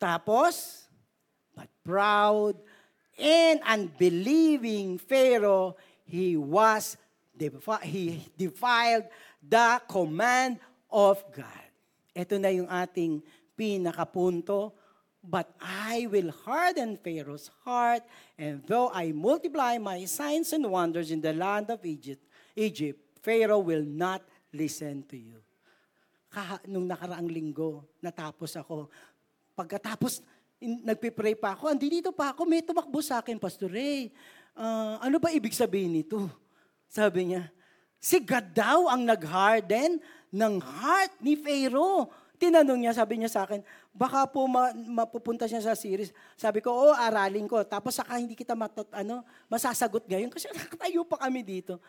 Tapos, 0.00 0.86
but 1.54 1.68
proud 1.84 2.56
and 3.18 3.60
unbelieving 3.66 4.96
Pharaoh, 4.96 5.76
he 6.06 6.36
was, 6.36 6.96
he 7.82 8.24
defiled 8.38 9.04
the 9.42 9.82
command 9.90 10.58
of 10.88 11.20
God. 11.34 11.66
Ito 12.18 12.38
na 12.38 12.50
yung 12.50 12.66
ating 12.66 13.22
pinakapunto, 13.58 14.78
But 15.18 15.50
I 15.58 16.06
will 16.06 16.30
harden 16.46 16.94
Pharaoh's 16.94 17.50
heart, 17.66 18.06
and 18.38 18.62
though 18.64 18.88
I 18.94 19.10
multiply 19.10 19.74
my 19.76 20.06
signs 20.06 20.54
and 20.54 20.62
wonders 20.70 21.10
in 21.10 21.18
the 21.18 21.34
land 21.34 21.74
of 21.74 21.82
Egypt, 21.82 22.22
Egypt, 22.54 23.02
Pharaoh 23.18 23.60
will 23.60 23.82
not 23.82 24.22
listen 24.54 25.02
to 25.10 25.18
you. 25.18 25.42
Kaha, 26.30 26.62
nung 26.70 26.86
nakaraang 26.86 27.26
linggo, 27.26 27.82
natapos 27.98 28.54
ako. 28.62 28.86
Pagkatapos, 29.58 30.22
in, 30.62 30.86
nagpipray 30.86 31.34
pa 31.34 31.58
ako, 31.58 31.66
andi 31.66 31.98
dito 31.98 32.14
pa 32.14 32.30
ako, 32.30 32.46
may 32.46 32.62
tumakbo 32.62 33.02
sa 33.02 33.18
akin, 33.18 33.42
Pastor 33.42 33.74
Ray. 33.74 34.14
Uh, 34.54 35.02
ano 35.02 35.18
ba 35.18 35.34
ibig 35.34 35.52
sabihin 35.52 35.98
nito? 35.98 36.30
Sabi 36.86 37.34
niya, 37.34 37.50
si 37.98 38.22
God 38.22 38.54
daw 38.54 38.86
ang 38.86 39.02
nag-harden 39.02 39.98
ng 40.30 40.54
heart 40.62 41.18
ni 41.18 41.34
Pharaoh 41.34 42.06
Tinanong 42.38 42.78
niya, 42.78 42.94
sabi 42.94 43.18
niya 43.18 43.26
sa 43.26 43.42
akin, 43.42 43.58
baka 43.90 44.30
po 44.30 44.46
ma- 44.46 44.70
mapupunta 44.70 45.50
siya 45.50 45.58
sa 45.58 45.74
series. 45.74 46.14
Sabi 46.38 46.62
ko, 46.62 46.70
oo, 46.70 46.94
aralin 46.94 47.50
ko. 47.50 47.66
Tapos 47.66 47.98
saka 47.98 48.14
hindi 48.14 48.38
kita 48.38 48.54
matot, 48.54 48.86
ano, 48.94 49.26
masasagot 49.50 50.06
ngayon 50.06 50.30
kasi 50.30 50.46
nakatayo 50.54 51.02
pa 51.02 51.26
kami 51.26 51.42
dito. 51.42 51.82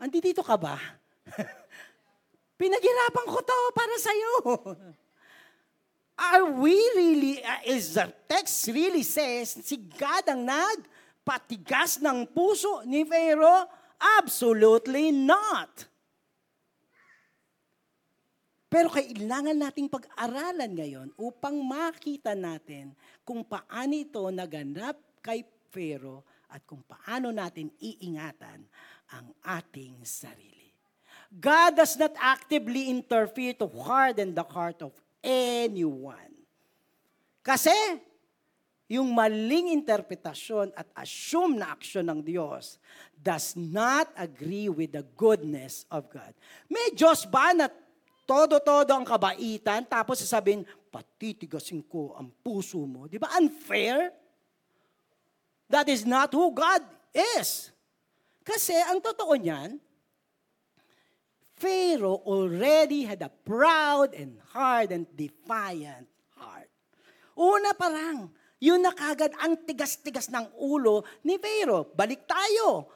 Andi 0.00 0.18
dito 0.24 0.40
ka 0.40 0.56
ba? 0.56 0.80
Pinaghirapan 2.60 3.26
ko 3.28 3.38
to 3.44 3.58
para 3.76 3.96
sa'yo. 4.00 4.34
Are 6.32 6.46
we 6.56 6.76
really, 6.96 7.44
uh, 7.44 7.60
is 7.68 7.98
the 7.98 8.08
text 8.28 8.68
really 8.72 9.04
says, 9.04 9.60
si 9.60 9.76
God 9.76 10.24
ang 10.24 10.48
nagpatigas 10.48 12.00
ng 12.00 12.32
puso 12.32 12.80
ni 12.88 13.04
Pharaoh? 13.04 13.68
Absolutely 14.20 15.12
not. 15.12 15.91
Pero 18.72 18.88
kailangan 18.88 19.52
nating 19.52 19.92
pag-aralan 19.92 20.72
ngayon 20.72 21.08
upang 21.20 21.60
makita 21.60 22.32
natin 22.32 22.96
kung 23.20 23.44
paano 23.44 23.92
ito 23.92 24.24
naganap 24.32 24.96
kay 25.20 25.44
Pharaoh 25.68 26.24
at 26.48 26.64
kung 26.64 26.80
paano 26.80 27.28
natin 27.28 27.68
iingatan 27.76 28.64
ang 29.12 29.28
ating 29.44 30.00
sarili. 30.08 30.72
God 31.28 31.76
does 31.84 32.00
not 32.00 32.16
actively 32.16 32.88
interfere 32.88 33.52
to 33.60 33.68
harden 33.68 34.32
the 34.32 34.44
heart 34.44 34.80
of 34.80 34.96
anyone. 35.20 36.32
Kasi, 37.44 37.72
yung 38.88 39.12
maling 39.12 39.72
interpretasyon 39.72 40.72
at 40.76 40.88
assume 40.96 41.60
na 41.60 41.72
aksyon 41.72 42.08
ng 42.08 42.20
Diyos 42.20 42.76
does 43.16 43.52
not 43.56 44.12
agree 44.16 44.68
with 44.68 44.92
the 44.92 45.04
goodness 45.16 45.88
of 45.88 46.08
God. 46.12 46.32
May 46.68 46.92
Diyos 46.92 47.24
ba 47.24 47.56
na 47.56 47.72
todo-todo 48.32 48.96
ang 48.96 49.04
kabaitan 49.04 49.84
tapos 49.84 50.24
sasabihin, 50.24 50.64
patitigasin 50.88 51.84
ko 51.84 52.16
ang 52.16 52.32
puso 52.40 52.80
mo. 52.88 53.04
Di 53.04 53.20
ba 53.20 53.28
unfair? 53.36 54.08
That 55.68 55.88
is 55.92 56.08
not 56.08 56.32
who 56.32 56.52
God 56.52 56.80
is. 57.12 57.72
Kasi 58.40 58.74
ang 58.88 59.04
totoo 59.04 59.36
niyan, 59.36 59.76
Pharaoh 61.56 62.18
already 62.26 63.06
had 63.06 63.22
a 63.22 63.30
proud 63.30 64.16
and 64.16 64.40
hard 64.50 64.90
and 64.90 65.06
defiant 65.14 66.10
heart. 66.34 66.66
Una 67.38 67.70
pa 67.76 67.86
lang, 67.86 68.32
yun 68.58 68.82
na 68.82 68.90
kagad 68.90 69.30
ang 69.38 69.54
tigas-tigas 69.62 70.26
ng 70.32 70.58
ulo 70.58 71.06
ni 71.22 71.38
Pharaoh. 71.38 71.86
Balik 71.94 72.26
tayo. 72.26 72.90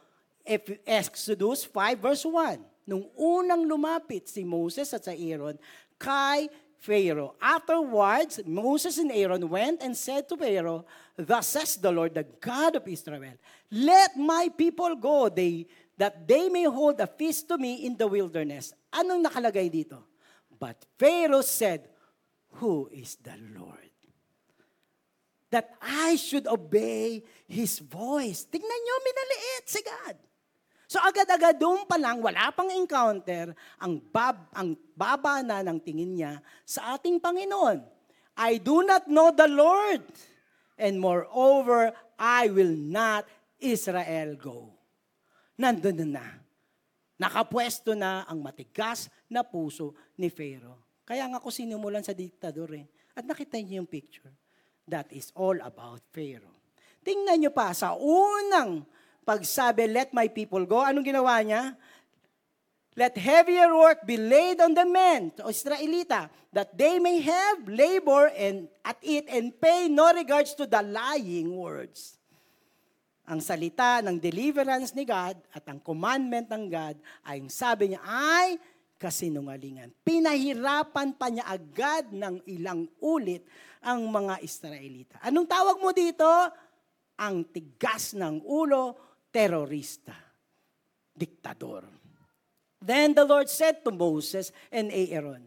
Exodus 0.87 1.67
5 1.71 1.99
verse 2.03 2.27
1. 2.27 2.76
Nung 2.87 3.11
unang 3.19 3.67
lumapit 3.67 4.31
si 4.31 4.47
Moses 4.47 4.87
at 4.95 5.03
sa 5.03 5.13
Aaron 5.13 5.59
kay 5.99 6.47
Pharaoh. 6.79 7.35
Afterwards, 7.43 8.41
Moses 8.47 8.99
and 9.03 9.11
Aaron 9.11 9.43
went 9.51 9.83
and 9.83 9.97
said 9.97 10.29
to 10.31 10.39
Pharaoh, 10.39 10.87
Thus 11.19 11.51
says 11.51 11.77
the 11.77 11.91
Lord, 11.91 12.15
the 12.15 12.23
God 12.39 12.77
of 12.79 12.87
Israel, 12.87 13.35
Let 13.73 14.17
my 14.17 14.49
people 14.55 14.95
go, 14.95 15.29
they 15.29 15.67
that 15.97 16.29
they 16.29 16.49
may 16.49 16.65
hold 16.65 17.01
a 17.01 17.09
feast 17.09 17.49
to 17.49 17.57
me 17.59 17.89
in 17.89 17.97
the 17.97 18.07
wilderness. 18.07 18.77
Anong 18.93 19.25
nakalagay 19.25 19.73
dito? 19.73 20.05
But 20.53 20.85
Pharaoh 21.01 21.45
said, 21.45 21.89
Who 22.61 22.89
is 22.93 23.17
the 23.17 23.35
Lord? 23.57 23.93
That 25.51 25.73
I 25.81 26.17
should 26.17 26.47
obey 26.47 27.25
His 27.49 27.81
voice. 27.81 28.45
Tingnan 28.45 28.81
nyo, 28.85 28.97
minaliit 29.01 29.65
si 29.65 29.81
God. 29.81 30.17
So 30.87 31.03
agad-agad 31.03 31.59
doon 31.59 31.83
pa 31.85 31.99
lang, 31.99 32.23
wala 32.23 32.55
pang 32.55 32.71
encounter, 32.71 33.51
ang, 33.83 33.99
bab, 33.99 34.39
ang 34.55 34.79
baba 34.95 35.43
na 35.43 35.63
ng 35.67 35.83
tingin 35.83 36.15
niya 36.15 36.39
sa 36.63 36.95
ating 36.95 37.19
Panginoon. 37.19 37.83
I 38.39 38.63
do 38.63 38.87
not 38.87 39.11
know 39.11 39.35
the 39.35 39.51
Lord, 39.51 40.05
and 40.79 41.01
moreover, 41.01 41.91
I 42.15 42.47
will 42.53 42.77
not 42.77 43.27
Israel 43.59 44.37
go 44.39 44.77
nandun 45.57 46.13
na. 46.13 46.25
Nakapwesto 47.17 47.97
na 47.97 48.29
ang 48.29 48.45
matigas 48.45 49.09
na 49.33 49.41
puso 49.41 49.97
ni 50.21 50.29
Pharaoh. 50.29 51.01
Kaya 51.09 51.25
nga 51.33 51.41
ako 51.41 51.49
sinimulan 51.49 52.05
sa 52.05 52.13
diktador 52.13 52.77
eh. 52.77 52.85
At 53.17 53.25
nakita 53.25 53.57
niyo 53.57 53.81
yung 53.81 53.89
picture. 53.89 54.29
That 54.85 55.09
is 55.17 55.33
all 55.33 55.57
about 55.65 56.05
Pharaoh. 56.13 56.61
Tingnan 57.01 57.41
niyo 57.41 57.53
pa, 57.57 57.73
sa 57.73 57.97
unang 57.97 58.85
pagsabi, 59.27 59.91
let 59.91 60.15
my 60.15 60.31
people 60.31 60.63
go, 60.63 60.87
anong 60.87 61.03
ginawa 61.03 61.43
niya? 61.43 61.75
Let 62.97 63.19
heavier 63.19 63.69
work 63.77 64.07
be 64.09 64.17
laid 64.17 64.63
on 64.63 64.73
the 64.73 64.87
men, 64.89 65.35
o 65.45 65.53
Israelita, 65.53 66.33
that 66.55 66.73
they 66.79 66.97
may 66.97 67.21
have 67.21 67.69
labor 67.69 68.33
and 68.33 68.73
at 68.81 68.97
it 69.05 69.29
and 69.29 69.53
pay 69.53 69.91
no 69.91 70.09
regards 70.15 70.57
to 70.57 70.65
the 70.65 70.81
lying 70.81 71.53
words 71.53 72.17
ang 73.27 73.43
salita 73.43 73.99
ng 74.07 74.23
deliverance 74.23 74.95
ni 74.95 75.03
God 75.03 75.35
at 75.51 75.67
ang 75.67 75.83
commandment 75.83 76.47
ng 76.47 76.71
God 76.71 76.95
ay 77.27 77.43
sabi 77.51 77.93
niya 77.93 78.03
ay 78.07 78.55
kasinungalingan. 78.97 79.91
Pinahirapan 80.07 81.11
pa 81.19 81.27
niya 81.29 81.45
agad 81.51 82.15
ng 82.15 82.41
ilang 82.47 82.87
ulit 83.03 83.43
ang 83.83 84.07
mga 84.09 84.41
Israelita. 84.41 85.19
Anong 85.27 85.47
tawag 85.51 85.77
mo 85.83 85.91
dito? 85.91 86.27
Ang 87.19 87.49
tigas 87.51 88.15
ng 88.15 88.47
ulo, 88.47 88.95
terorista, 89.37 90.17
diktador. 91.13 91.85
Then 92.81 93.13
the 93.13 93.29
Lord 93.29 93.53
said 93.53 93.85
to 93.85 93.93
Moses 93.93 94.49
and 94.73 94.89
Aaron, 94.89 95.45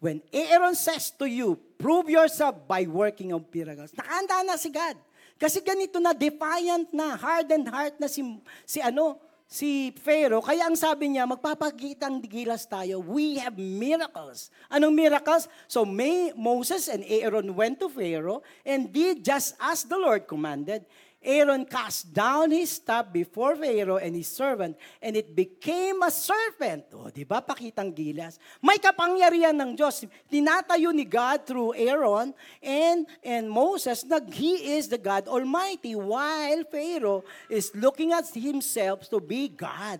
When 0.00 0.22
Aaron 0.32 0.72
says 0.72 1.12
to 1.20 1.26
you, 1.28 1.60
prove 1.76 2.08
yourself 2.08 2.64
by 2.64 2.88
working 2.88 3.36
of 3.36 3.44
miracles. 3.52 3.92
Nakahanda 3.92 4.46
na 4.46 4.56
si 4.56 4.72
God. 4.72 4.96
Kasi 5.36 5.60
ganito 5.60 6.00
na, 6.00 6.16
defiant 6.16 6.88
na, 6.94 7.18
hardened 7.18 7.68
heart 7.68 8.00
na 8.00 8.08
si, 8.08 8.22
si 8.64 8.78
ano, 8.80 9.18
si 9.48 9.90
Pharaoh. 9.98 10.44
Kaya 10.44 10.70
ang 10.70 10.78
sabi 10.78 11.10
niya, 11.10 11.26
magpapagitang 11.26 12.22
gilas 12.22 12.68
tayo. 12.68 13.02
We 13.02 13.42
have 13.42 13.58
miracles. 13.58 14.54
Anong 14.70 14.94
miracles? 14.94 15.50
So 15.66 15.82
May, 15.82 16.30
Moses 16.38 16.86
and 16.86 17.02
Aaron 17.02 17.56
went 17.58 17.82
to 17.82 17.90
Pharaoh 17.90 18.44
and 18.62 18.92
did 18.92 19.24
just 19.24 19.58
as 19.58 19.82
the 19.82 19.98
Lord 19.98 20.30
commanded. 20.30 20.86
Aaron 21.18 21.66
cast 21.66 22.14
down 22.14 22.54
his 22.54 22.78
staff 22.78 23.10
before 23.10 23.58
Pharaoh 23.58 23.98
and 23.98 24.14
his 24.14 24.30
servant, 24.30 24.78
and 25.02 25.18
it 25.18 25.34
became 25.34 25.98
a 26.06 26.14
serpent. 26.14 26.86
O, 26.94 27.10
di 27.10 27.26
ba? 27.26 27.42
Pakitang 27.42 27.90
gilas. 27.90 28.38
May 28.62 28.78
kapangyarihan 28.78 29.58
ng 29.58 29.74
Diyos. 29.74 30.06
Tinatayo 30.30 30.94
ni 30.94 31.02
God 31.02 31.42
through 31.42 31.74
Aaron 31.74 32.30
and, 32.62 33.02
and 33.26 33.50
Moses 33.50 34.06
na 34.06 34.22
He 34.30 34.78
is 34.78 34.86
the 34.86 34.98
God 34.98 35.26
Almighty, 35.26 35.98
while 35.98 36.62
Pharaoh 36.70 37.26
is 37.50 37.74
looking 37.74 38.14
at 38.14 38.30
himself 38.30 39.10
to 39.10 39.18
be 39.18 39.50
God 39.50 39.98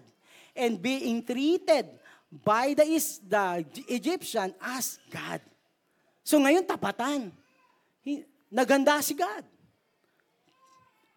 and 0.54 0.78
being 0.78 1.26
treated 1.26 1.98
by 2.30 2.78
the, 2.78 2.86
the 3.26 3.66
Egyptian 3.90 4.54
as 4.62 5.02
God. 5.10 5.42
So 6.22 6.38
ngayon, 6.38 6.62
tapatan. 6.62 7.34
Naganda 8.54 9.02
si 9.02 9.18
God. 9.18 9.57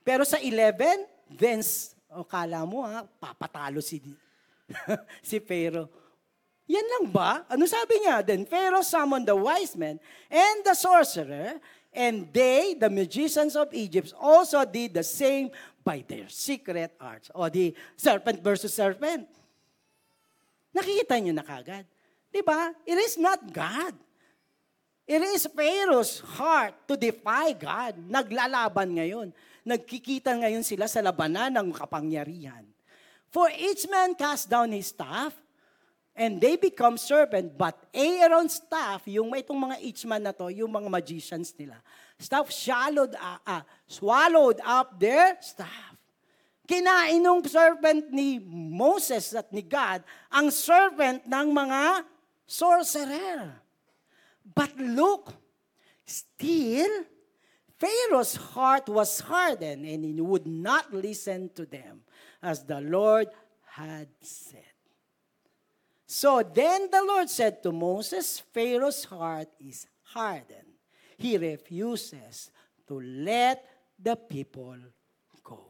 Pero 0.01 0.25
sa 0.25 0.41
11, 0.41 1.05
then, 1.29 1.61
o 2.09 2.21
oh, 2.21 2.25
kala 2.25 2.65
mo 2.65 2.83
ha, 2.83 3.05
papatalo 3.05 3.79
si, 3.79 4.01
si 5.29 5.37
Pharaoh. 5.37 5.89
Yan 6.71 6.87
lang 6.87 7.05
ba? 7.11 7.43
Ano 7.51 7.67
sabi 7.67 7.99
niya? 7.99 8.23
Then 8.23 8.47
Pharaoh 8.47 8.85
summoned 8.85 9.27
the 9.27 9.35
wise 9.35 9.75
men 9.75 9.99
and 10.31 10.57
the 10.63 10.71
sorcerer, 10.71 11.59
and 11.91 12.31
they, 12.31 12.79
the 12.79 12.87
magicians 12.87 13.59
of 13.59 13.67
Egypt, 13.75 14.15
also 14.15 14.63
did 14.63 14.95
the 14.95 15.03
same 15.03 15.51
by 15.83 15.99
their 16.07 16.31
secret 16.31 16.95
arts. 17.01 17.27
O 17.35 17.49
di 17.51 17.75
serpent 17.99 18.39
versus 18.39 18.71
serpent. 18.71 19.27
Nakikita 20.71 21.19
niyo 21.19 21.35
na 21.35 21.43
kagad. 21.43 21.83
Di 22.31 22.39
ba? 22.39 22.71
It 22.87 22.95
is 22.95 23.19
not 23.19 23.43
God. 23.51 23.91
It 25.03 25.19
is 25.35 25.43
Pharaoh's 25.51 26.23
heart 26.39 26.87
to 26.87 26.95
defy 26.95 27.51
God. 27.51 27.99
Naglalaban 28.07 28.95
ngayon. 28.95 29.35
Nagkikita 29.62 30.34
ngayon 30.34 30.65
sila 30.65 30.89
sa 30.89 31.02
labanan 31.06 31.54
ng 31.54 31.69
kapangyarihan. 31.74 32.65
For 33.32 33.47
each 33.54 33.88
man 33.88 34.17
cast 34.17 34.52
down 34.52 34.74
his 34.74 34.91
staff, 34.91 35.32
and 36.15 36.43
they 36.43 36.60
become 36.60 37.00
serpent, 37.00 37.56
but 37.56 37.78
Aaron's 37.95 38.60
staff, 38.60 39.08
yung 39.08 39.32
may 39.32 39.41
itong 39.41 39.58
mga 39.58 39.78
each 39.80 40.04
man 40.04 40.21
na 40.21 40.36
to, 40.36 40.52
yung 40.52 40.69
mga 40.69 40.91
magicians 40.91 41.56
nila, 41.56 41.80
staff 42.19 42.52
swallowed, 42.52 43.15
uh, 43.15 43.39
uh, 43.47 43.63
swallowed 43.88 44.60
up 44.65 45.00
their 45.00 45.39
staff. 45.39 45.95
Kinain 46.67 47.19
ng 47.19 47.41
serpent 47.47 48.12
ni 48.15 48.39
Moses 48.47 49.36
at 49.36 49.52
ni 49.52 49.60
God 49.60 50.06
ang 50.32 50.47
serpent 50.47 51.26
ng 51.28 51.47
mga 51.52 52.08
sorcerer. 52.47 53.60
But 54.45 54.76
look, 54.80 55.36
still, 56.08 57.08
Pharaoh's 57.82 58.38
heart 58.54 58.86
was 58.86 59.26
hardened 59.26 59.89
and 59.89 60.06
he 60.06 60.22
would 60.22 60.46
not 60.46 60.94
listen 60.94 61.50
to 61.58 61.65
them 61.65 62.06
as 62.38 62.62
the 62.62 62.78
Lord 62.78 63.26
had 63.74 64.06
said. 64.22 64.70
So 66.06 66.46
then 66.46 66.94
the 66.94 67.02
Lord 67.02 67.26
said 67.26 67.65
to 67.65 67.74
Moses, 67.74 68.38
Pharaoh's 68.54 69.10
heart 69.10 69.50
is 69.58 69.89
hardened. 70.13 70.78
He 71.17 71.41
refuses 71.41 72.54
to 72.86 73.02
let 73.02 73.65
the 73.98 74.13
people 74.13 74.78
go. 75.41 75.65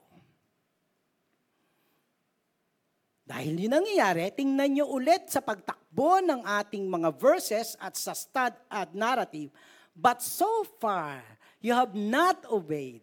Dahil 3.24 3.56
yun 3.56 3.80
nangyayari, 3.80 4.36
tingnan 4.36 4.68
nyo 4.76 4.92
ulit 4.92 5.32
sa 5.32 5.40
pagtakbo 5.40 6.20
ng 6.20 6.44
ating 6.44 6.92
mga 6.92 7.16
verses 7.16 7.80
at 7.80 7.96
sa 7.96 8.12
stud 8.12 8.52
at 8.68 8.92
narrative. 8.92 9.48
But 9.96 10.20
so 10.20 10.68
far, 10.80 11.24
you 11.62 11.74
have 11.74 11.94
not 11.94 12.44
obeyed. 12.50 13.02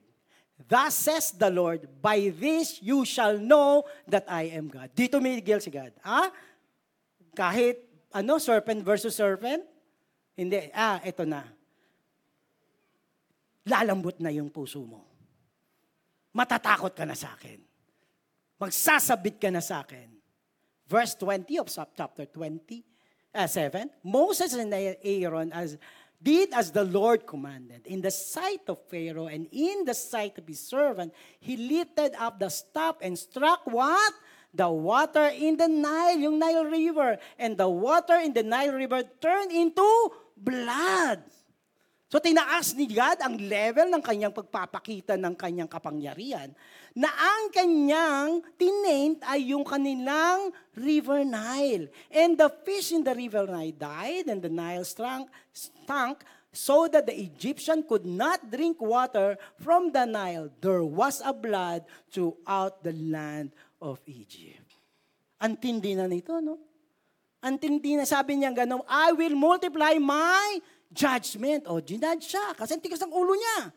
Thus 0.67 0.95
says 0.95 1.31
the 1.33 1.49
Lord, 1.49 1.87
by 2.03 2.35
this 2.35 2.83
you 2.83 3.07
shall 3.07 3.39
know 3.39 3.87
that 4.11 4.27
I 4.27 4.51
am 4.53 4.69
God. 4.69 4.91
Dito 4.91 5.23
Miguel 5.23 5.63
si 5.63 5.71
God. 5.71 5.95
Ah? 6.03 6.29
Kahit, 7.33 7.79
ano, 8.11 8.43
serpent 8.43 8.83
versus 8.83 9.15
serpent? 9.15 9.63
Hindi. 10.35 10.71
Ah, 10.75 10.99
ito 11.07 11.23
na. 11.23 11.47
Lalambot 13.63 14.19
na 14.19 14.35
yung 14.35 14.51
puso 14.51 14.83
mo. 14.83 15.07
Matatakot 16.35 16.91
ka 16.95 17.07
na 17.07 17.15
sa 17.15 17.39
akin. 17.39 17.63
Magsasabit 18.59 19.39
ka 19.39 19.55
na 19.55 19.63
sa 19.63 19.87
akin. 19.87 20.11
Verse 20.89 21.15
20 21.15 21.63
of 21.63 21.69
chapter 21.71 22.27
20, 22.27 22.83
uh, 23.35 23.47
7, 23.47 23.91
Moses 24.03 24.57
and 24.57 24.73
Aaron 24.73 25.53
as 25.53 25.77
did 26.23 26.53
as 26.53 26.73
the 26.73 26.85
Lord 26.85 27.27
commanded. 27.27 27.87
In 27.87 28.01
the 28.01 28.11
sight 28.11 28.63
of 28.69 28.79
Pharaoh 28.89 29.27
and 29.27 29.47
in 29.53 29.85
the 29.85 29.95
sight 29.95 30.39
of 30.39 30.47
his 30.47 30.61
servant, 30.61 31.13
he 31.41 31.57
lifted 31.57 32.15
up 32.19 32.39
the 32.39 32.49
staff 32.49 32.97
and 33.01 33.19
struck 33.19 33.67
what? 33.67 34.13
The 34.53 34.69
water 34.69 35.29
in 35.29 35.57
the 35.57 35.69
Nile, 35.69 36.19
yung 36.19 36.39
Nile 36.39 36.65
River. 36.65 37.19
And 37.39 37.57
the 37.57 37.69
water 37.69 38.17
in 38.17 38.33
the 38.33 38.43
Nile 38.43 38.73
River 38.73 39.03
turned 39.21 39.53
into 39.53 40.11
blood. 40.37 41.23
So 42.09 42.17
tinaas 42.17 42.73
ni 42.73 42.89
God 42.89 43.21
ang 43.21 43.37
level 43.37 43.93
ng 43.93 44.01
kanyang 44.01 44.33
pagpapakita 44.33 45.21
ng 45.21 45.37
kanyang 45.37 45.69
kapangyarihan 45.69 46.57
na 46.97 47.13
ang 47.13 47.53
kanyang 47.53 48.41
tinamed 48.57 49.21
ay 49.29 49.53
yung 49.53 49.61
kanilang 49.61 50.49
River 50.73 51.21
Nile. 51.21 51.93
And 52.09 52.33
the 52.41 52.49
fish 52.65 52.97
in 52.97 53.05
the 53.05 53.13
River 53.13 53.45
Nile 53.45 53.77
died 53.77 54.33
and 54.33 54.41
the 54.41 54.49
Nile 54.49 54.89
stank, 54.89 55.29
stank 55.53 56.25
so 56.49 56.89
that 56.89 57.05
the 57.05 57.13
Egyptian 57.13 57.85
could 57.85 58.09
not 58.09 58.41
drink 58.49 58.81
water 58.81 59.37
from 59.61 59.93
the 59.93 60.09
Nile. 60.09 60.49
There 60.65 60.89
was 60.89 61.21
a 61.21 61.37
blood 61.37 61.85
throughout 62.09 62.81
the 62.81 62.97
land 62.97 63.53
of 63.85 64.01
Egypt. 64.09 64.65
Antindi 65.37 65.93
na 65.93 66.09
nito, 66.09 66.41
no? 66.41 66.57
Antindi 67.45 67.95
na 67.95 68.09
sabi 68.09 68.41
niya 68.41 68.51
gano'n, 68.51 68.83
I 68.89 69.15
will 69.15 69.39
multiply 69.39 69.95
my 70.01 70.59
judgment. 70.99 71.71
O, 71.71 71.79
ginudge 71.79 72.35
siya 72.35 72.59
kasi 72.59 72.75
ang 72.75 72.83
tigas 72.83 72.99
ng 72.99 73.15
ulo 73.15 73.39
niya. 73.39 73.71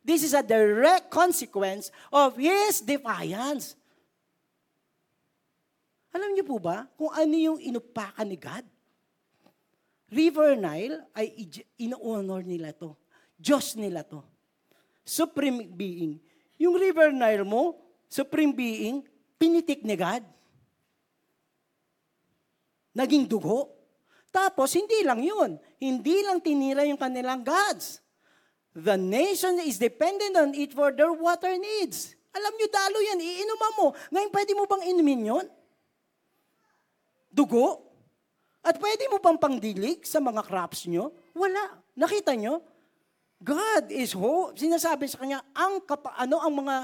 This 0.00 0.24
is 0.24 0.32
a 0.32 0.42
direct 0.42 1.12
consequence 1.12 1.92
of 2.08 2.40
his 2.40 2.80
defiance. 2.80 3.76
Alam 6.12 6.32
niyo 6.34 6.44
po 6.48 6.56
ba 6.58 6.88
kung 6.96 7.12
ano 7.12 7.34
yung 7.36 7.58
inupakan 7.60 8.26
ni 8.26 8.40
God? 8.40 8.64
River 10.12 10.60
Nile 10.60 11.08
ay 11.16 11.48
ino-honor 11.80 12.44
nila 12.44 12.76
to. 12.76 12.92
Diyos 13.40 13.78
nila 13.80 14.04
to. 14.04 14.20
Supreme 15.08 15.64
being. 15.72 16.20
Yung 16.60 16.76
River 16.76 17.14
Nile 17.16 17.48
mo, 17.48 17.80
Supreme 18.12 18.52
being, 18.52 19.00
pinitik 19.40 19.80
ni 19.86 19.96
God. 19.96 20.20
Naging 22.92 23.24
dugo. 23.24 23.72
Tapos, 24.32 24.72
hindi 24.72 25.04
lang 25.04 25.20
yun. 25.20 25.60
Hindi 25.76 26.24
lang 26.24 26.40
tinira 26.40 26.88
yung 26.88 26.96
kanilang 26.96 27.44
gods. 27.44 28.00
The 28.72 28.96
nation 28.96 29.60
is 29.60 29.76
dependent 29.76 30.32
on 30.40 30.56
it 30.56 30.72
for 30.72 30.88
their 30.88 31.12
water 31.12 31.52
needs. 31.60 32.16
Alam 32.32 32.56
nyo, 32.56 32.66
dalo 32.72 32.98
yan. 33.04 33.20
Iinuman 33.20 33.72
mo. 33.76 33.86
Ngayon, 34.08 34.30
pwede 34.32 34.52
mo 34.56 34.64
bang 34.64 34.88
inumin 34.88 35.28
yun? 35.28 35.46
Dugo? 37.28 37.84
At 38.64 38.80
pwede 38.80 39.04
mo 39.12 39.20
pang 39.20 39.36
pangdilig 39.36 40.08
sa 40.08 40.16
mga 40.16 40.40
crops 40.48 40.88
nyo? 40.88 41.12
Wala. 41.36 41.76
Nakita 41.92 42.32
nyo? 42.32 42.64
God 43.42 43.92
is 43.92 44.16
hope. 44.16 44.56
Sinasabi 44.56 45.10
sa 45.12 45.20
kanya, 45.20 45.44
ang 45.52 45.84
kapa, 45.84 46.16
ano 46.16 46.40
ang 46.40 46.54
mga, 46.56 46.76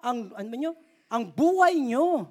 ang, 0.00 0.18
ano 0.32 0.52
nyo? 0.56 0.72
Ang 1.12 1.28
buhay 1.28 1.76
nyo 1.76 2.24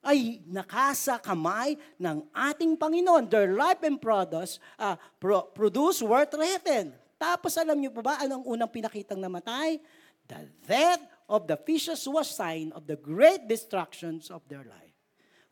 ay 0.00 0.40
nakasa 0.48 1.20
kamay 1.20 1.76
ng 2.00 2.24
ating 2.32 2.76
Panginoon. 2.76 3.28
Their 3.28 3.52
life 3.52 3.84
and 3.84 4.00
produce, 4.00 4.56
uh, 4.80 4.96
pro- 5.20 5.48
produce 5.52 6.00
were 6.00 6.24
threatened. 6.24 6.96
Tapos 7.20 7.52
alam 7.60 7.76
niyo 7.76 7.92
pa 7.92 8.00
ba 8.00 8.14
anong 8.24 8.48
unang 8.48 8.72
pinakitang 8.72 9.20
namatay? 9.20 9.76
The 10.24 10.48
death 10.64 11.04
of 11.28 11.44
the 11.44 11.60
fishes 11.60 12.00
was 12.08 12.32
sign 12.32 12.72
of 12.72 12.88
the 12.88 12.96
great 12.96 13.44
destructions 13.44 14.32
of 14.32 14.40
their 14.48 14.64
life. 14.64 14.96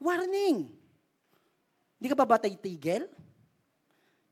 Warning! 0.01 0.73
Hindi 1.99 2.07
ka 2.09 2.17
ba 2.17 2.25
ba 2.25 2.39
tigil? 2.39 3.05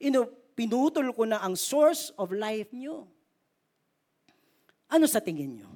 Ino, 0.01 0.31
pinutol 0.57 1.13
ko 1.13 1.27
na 1.29 1.43
ang 1.43 1.59
source 1.59 2.15
of 2.17 2.33
life 2.33 2.73
niyo. 2.73 3.05
Ano 4.87 5.05
sa 5.11 5.19
tingin 5.19 5.61
niyo? 5.61 5.71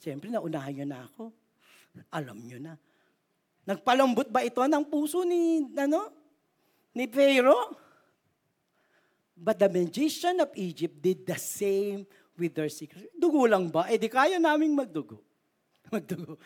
Siyempre, 0.00 0.32
naunahan 0.32 0.72
niyo 0.72 0.86
na 0.88 1.06
ako. 1.06 1.30
Alam 2.12 2.38
nyo 2.44 2.58
na. 2.60 2.74
Nagpalambot 3.62 4.26
ba 4.32 4.42
ito 4.42 4.58
ng 4.58 4.84
puso 4.88 5.22
ni, 5.22 5.70
ano, 5.78 6.10
ni 6.96 7.06
Pharaoh? 7.06 7.78
But 9.38 9.58
the 9.58 9.70
magician 9.70 10.38
of 10.42 10.54
Egypt 10.54 11.02
did 11.02 11.26
the 11.26 11.38
same 11.38 12.06
with 12.38 12.54
their 12.54 12.70
secret. 12.70 13.10
Dugo 13.14 13.46
lang 13.46 13.70
ba? 13.70 13.90
Eh 13.90 13.98
di 13.98 14.06
kaya 14.06 14.38
naming 14.38 14.74
magdugo. 14.74 15.18
Magdugo. 15.92 16.38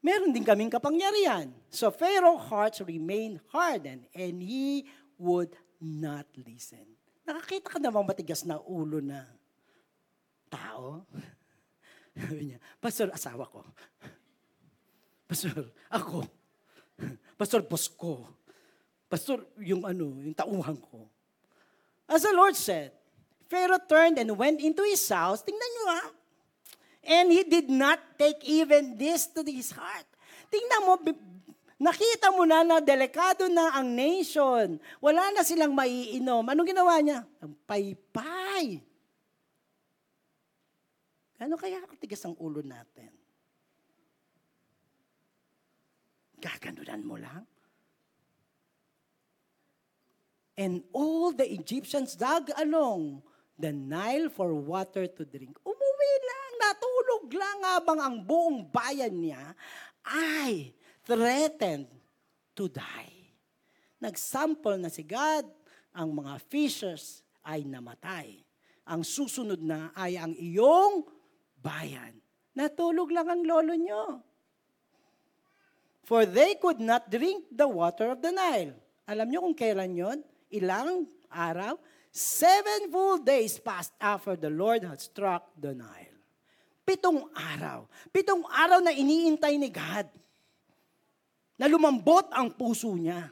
Meron 0.00 0.32
din 0.32 0.42
kaming 0.42 0.72
kapangyarihan. 0.72 1.52
So 1.68 1.92
Pharaoh's 1.92 2.48
heart 2.48 2.80
remained 2.82 3.44
hardened 3.52 4.08
and 4.16 4.40
he 4.40 4.88
would 5.20 5.52
not 5.78 6.24
listen. 6.40 6.82
Nakakita 7.28 7.76
ka 7.76 7.78
namang 7.78 8.08
matigas 8.08 8.42
na 8.48 8.58
ulo 8.64 8.98
na 9.04 9.28
tao? 10.48 11.04
Sabi 12.16 12.52
niya, 12.52 12.58
Pastor, 12.80 13.12
asawa 13.12 13.46
ko. 13.46 13.62
Pastor, 15.30 15.70
ako. 15.86 16.26
Pastor, 17.38 17.62
boss 17.62 17.86
ko. 17.86 18.26
Pastor, 19.06 19.46
yung 19.62 19.86
ano, 19.86 20.18
yung 20.18 20.34
tauhan 20.34 20.74
ko. 20.74 21.06
As 22.10 22.26
the 22.26 22.34
Lord 22.34 22.58
said, 22.58 22.90
Pharaoh 23.46 23.78
turned 23.86 24.18
and 24.18 24.34
went 24.34 24.58
into 24.58 24.82
his 24.82 25.06
house. 25.06 25.46
Tingnan 25.46 25.70
nyo 25.70 25.84
ha. 25.94 26.02
And 27.06 27.30
he 27.30 27.46
did 27.46 27.70
not 27.70 28.02
take 28.18 28.42
even 28.42 28.98
this 28.98 29.30
to 29.30 29.46
his 29.46 29.70
heart. 29.70 30.06
Tingnan 30.50 30.82
mo, 30.82 30.98
nakita 31.78 32.34
mo 32.34 32.42
na 32.42 32.66
na 32.66 32.82
delikado 32.82 33.46
na 33.46 33.78
ang 33.78 33.86
nation. 33.86 34.82
Wala 34.98 35.30
na 35.30 35.46
silang 35.46 35.78
maiinom. 35.78 36.42
Anong 36.42 36.74
ginawa 36.74 36.98
niya? 36.98 37.22
Ang 37.38 37.54
paypay. 37.70 38.82
Ano 41.38 41.54
kaya 41.54 41.86
katigas 41.86 42.26
ang 42.26 42.34
ulo 42.34 42.66
natin? 42.66 43.19
Gaganunan 46.40 47.04
mo 47.04 47.20
lang. 47.20 47.44
And 50.60 50.84
all 50.92 51.32
the 51.32 51.48
Egyptians 51.48 52.16
dug 52.16 52.52
along 52.60 53.24
the 53.56 53.72
Nile 53.72 54.28
for 54.28 54.52
water 54.52 55.08
to 55.08 55.22
drink. 55.24 55.56
Umuwi 55.64 56.12
lang, 56.24 56.50
natulog 56.60 57.24
lang 57.32 57.58
habang 57.64 57.98
ang 58.00 58.16
buong 58.24 58.68
bayan 58.68 59.12
niya 59.20 59.56
ay 60.04 60.72
threatened 61.04 61.88
to 62.52 62.68
die. 62.68 63.32
Nagsample 64.00 64.80
na 64.80 64.88
si 64.88 65.04
God, 65.04 65.44
ang 65.92 66.12
mga 66.12 66.40
fishers 66.48 67.20
ay 67.44 67.64
namatay. 67.64 68.40
Ang 68.88 69.04
susunod 69.04 69.60
na 69.60 69.92
ay 69.96 70.16
ang 70.16 70.32
iyong 70.36 71.04
bayan. 71.60 72.16
Natulog 72.56 73.12
lang 73.12 73.28
ang 73.28 73.42
lolo 73.44 73.76
nyo. 73.76 74.24
For 76.10 76.26
they 76.26 76.58
could 76.58 76.82
not 76.82 77.06
drink 77.06 77.54
the 77.54 77.70
water 77.70 78.10
of 78.10 78.18
the 78.18 78.34
Nile. 78.34 78.74
Alam 79.06 79.30
niyo 79.30 79.46
kung 79.46 79.54
kailan 79.54 79.94
yon? 79.94 80.18
Ilang 80.50 81.06
araw? 81.30 81.78
Seven 82.10 82.90
full 82.90 83.22
days 83.22 83.62
passed 83.62 83.94
after 84.02 84.34
the 84.34 84.50
Lord 84.50 84.82
had 84.82 84.98
struck 84.98 85.54
the 85.54 85.70
Nile. 85.70 86.18
Pitong 86.82 87.30
araw. 87.30 87.86
Pitong 88.10 88.42
araw 88.42 88.82
na 88.82 88.90
iniintay 88.90 89.54
ni 89.54 89.70
God. 89.70 90.10
Na 91.54 91.70
lumambot 91.70 92.26
ang 92.34 92.50
puso 92.58 92.90
niya. 92.98 93.30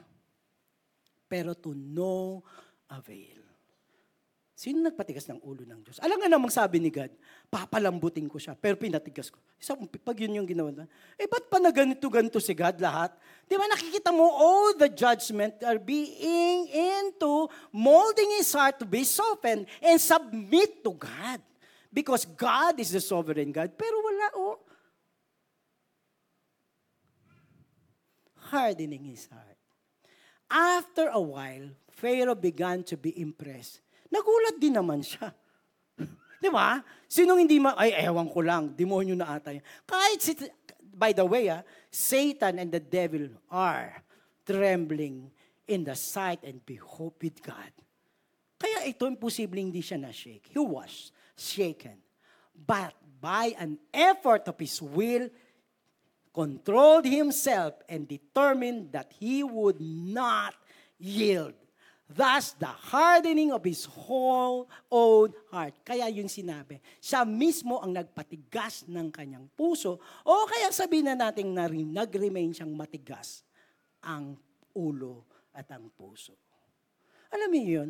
Pero 1.27 1.51
to 1.59 1.75
no 1.75 2.39
avail. 2.87 3.38
Sino 4.59 4.83
nagpatigas 4.83 5.23
ng 5.31 5.39
ulo 5.39 5.63
ng 5.63 5.87
Diyos? 5.87 6.03
Alam 6.03 6.19
nga 6.19 6.27
namang 6.27 6.51
sabi 6.51 6.83
ni 6.83 6.91
God, 6.91 7.07
papalambutin 7.47 8.27
ko 8.27 8.35
siya, 8.35 8.59
pero 8.59 8.75
pinatigas 8.75 9.31
ko. 9.31 9.39
Isa, 9.55 9.71
pag 10.03 10.19
yun 10.19 10.35
yung 10.35 10.43
ginawa 10.51 10.83
na, 10.83 10.85
eh 11.15 11.31
ba't 11.31 11.47
pa 11.47 11.63
na 11.63 11.71
ganito-ganito 11.71 12.43
si 12.43 12.51
God 12.51 12.75
lahat? 12.75 13.15
Di 13.47 13.55
ba 13.55 13.63
nakikita 13.71 14.11
mo 14.11 14.27
all 14.27 14.75
the 14.75 14.91
judgment 14.91 15.63
are 15.63 15.79
being 15.79 16.67
into 16.75 17.47
molding 17.71 18.35
his 18.35 18.51
heart 18.51 18.75
to 18.75 18.83
be 18.83 19.07
softened 19.07 19.63
and 19.79 19.95
submit 19.95 20.83
to 20.83 20.91
God. 20.91 21.39
Because 21.87 22.27
God 22.27 22.83
is 22.83 22.91
the 22.91 22.99
sovereign 22.99 23.55
God. 23.55 23.71
Pero 23.79 23.95
wala, 24.03 24.27
oh. 24.43 24.59
Hardening 28.51 29.07
his 29.07 29.23
heart. 29.31 29.55
After 30.51 31.07
a 31.15 31.23
while, 31.23 31.71
Pharaoh 31.95 32.35
began 32.35 32.83
to 32.91 32.99
be 32.99 33.15
impressed 33.15 33.87
Nagulat 34.09 34.57
din 34.57 34.73
naman 34.73 35.05
siya. 35.05 35.29
Di 36.43 36.49
ba? 36.49 36.81
Sinong 37.05 37.45
hindi 37.45 37.61
ma... 37.61 37.77
Ay, 37.77 37.93
ewan 38.01 38.29
ko 38.29 38.41
lang. 38.41 38.73
Demonyo 38.73 39.13
na 39.13 39.37
ata 39.37 39.53
yun. 39.53 39.65
Kahit 39.85 40.19
si... 40.21 40.33
By 40.99 41.15
the 41.15 41.23
way, 41.23 41.47
ah, 41.47 41.63
Satan 41.87 42.59
and 42.59 42.69
the 42.75 42.83
devil 42.83 43.31
are 43.47 44.03
trembling 44.43 45.31
in 45.69 45.85
the 45.85 45.95
sight 45.95 46.43
and 46.43 46.59
behold 46.65 47.15
with 47.21 47.39
God. 47.39 47.71
Kaya 48.59 48.83
ito, 48.89 49.07
imposible 49.07 49.55
hindi 49.55 49.79
siya 49.79 49.95
na-shake. 49.95 50.51
He 50.51 50.59
was 50.59 51.15
shaken. 51.39 51.95
But 52.51 52.91
by 53.23 53.55
an 53.55 53.79
effort 53.95 54.51
of 54.51 54.59
his 54.59 54.83
will, 54.83 55.31
controlled 56.33 57.07
himself 57.07 57.79
and 57.87 58.07
determined 58.07 58.91
that 58.91 59.15
he 59.15 59.43
would 59.43 59.79
not 59.79 60.55
yield 60.99 61.55
Thus, 62.09 62.57
the 62.57 62.65
hardening 62.65 63.53
of 63.53 63.61
his 63.61 63.85
whole 63.85 64.65
own 64.89 65.29
heart. 65.53 65.77
Kaya 65.85 66.09
yung 66.09 66.25
sinabi, 66.25 66.81
siya 66.97 67.21
mismo 67.21 67.77
ang 67.77 67.93
nagpatigas 67.93 68.89
ng 68.89 69.13
kanyang 69.13 69.45
puso. 69.53 70.01
O 70.25 70.49
kaya 70.49 70.73
sabihin 70.73 71.13
na 71.13 71.29
natin 71.29 71.53
na 71.53 71.69
nag-remain 71.69 72.49
siyang 72.49 72.73
matigas 72.73 73.45
ang 74.01 74.33
ulo 74.73 75.21
at 75.53 75.69
ang 75.69 75.85
puso. 75.93 76.33
Alam 77.29 77.53
mo 77.53 77.61
yun? 77.61 77.89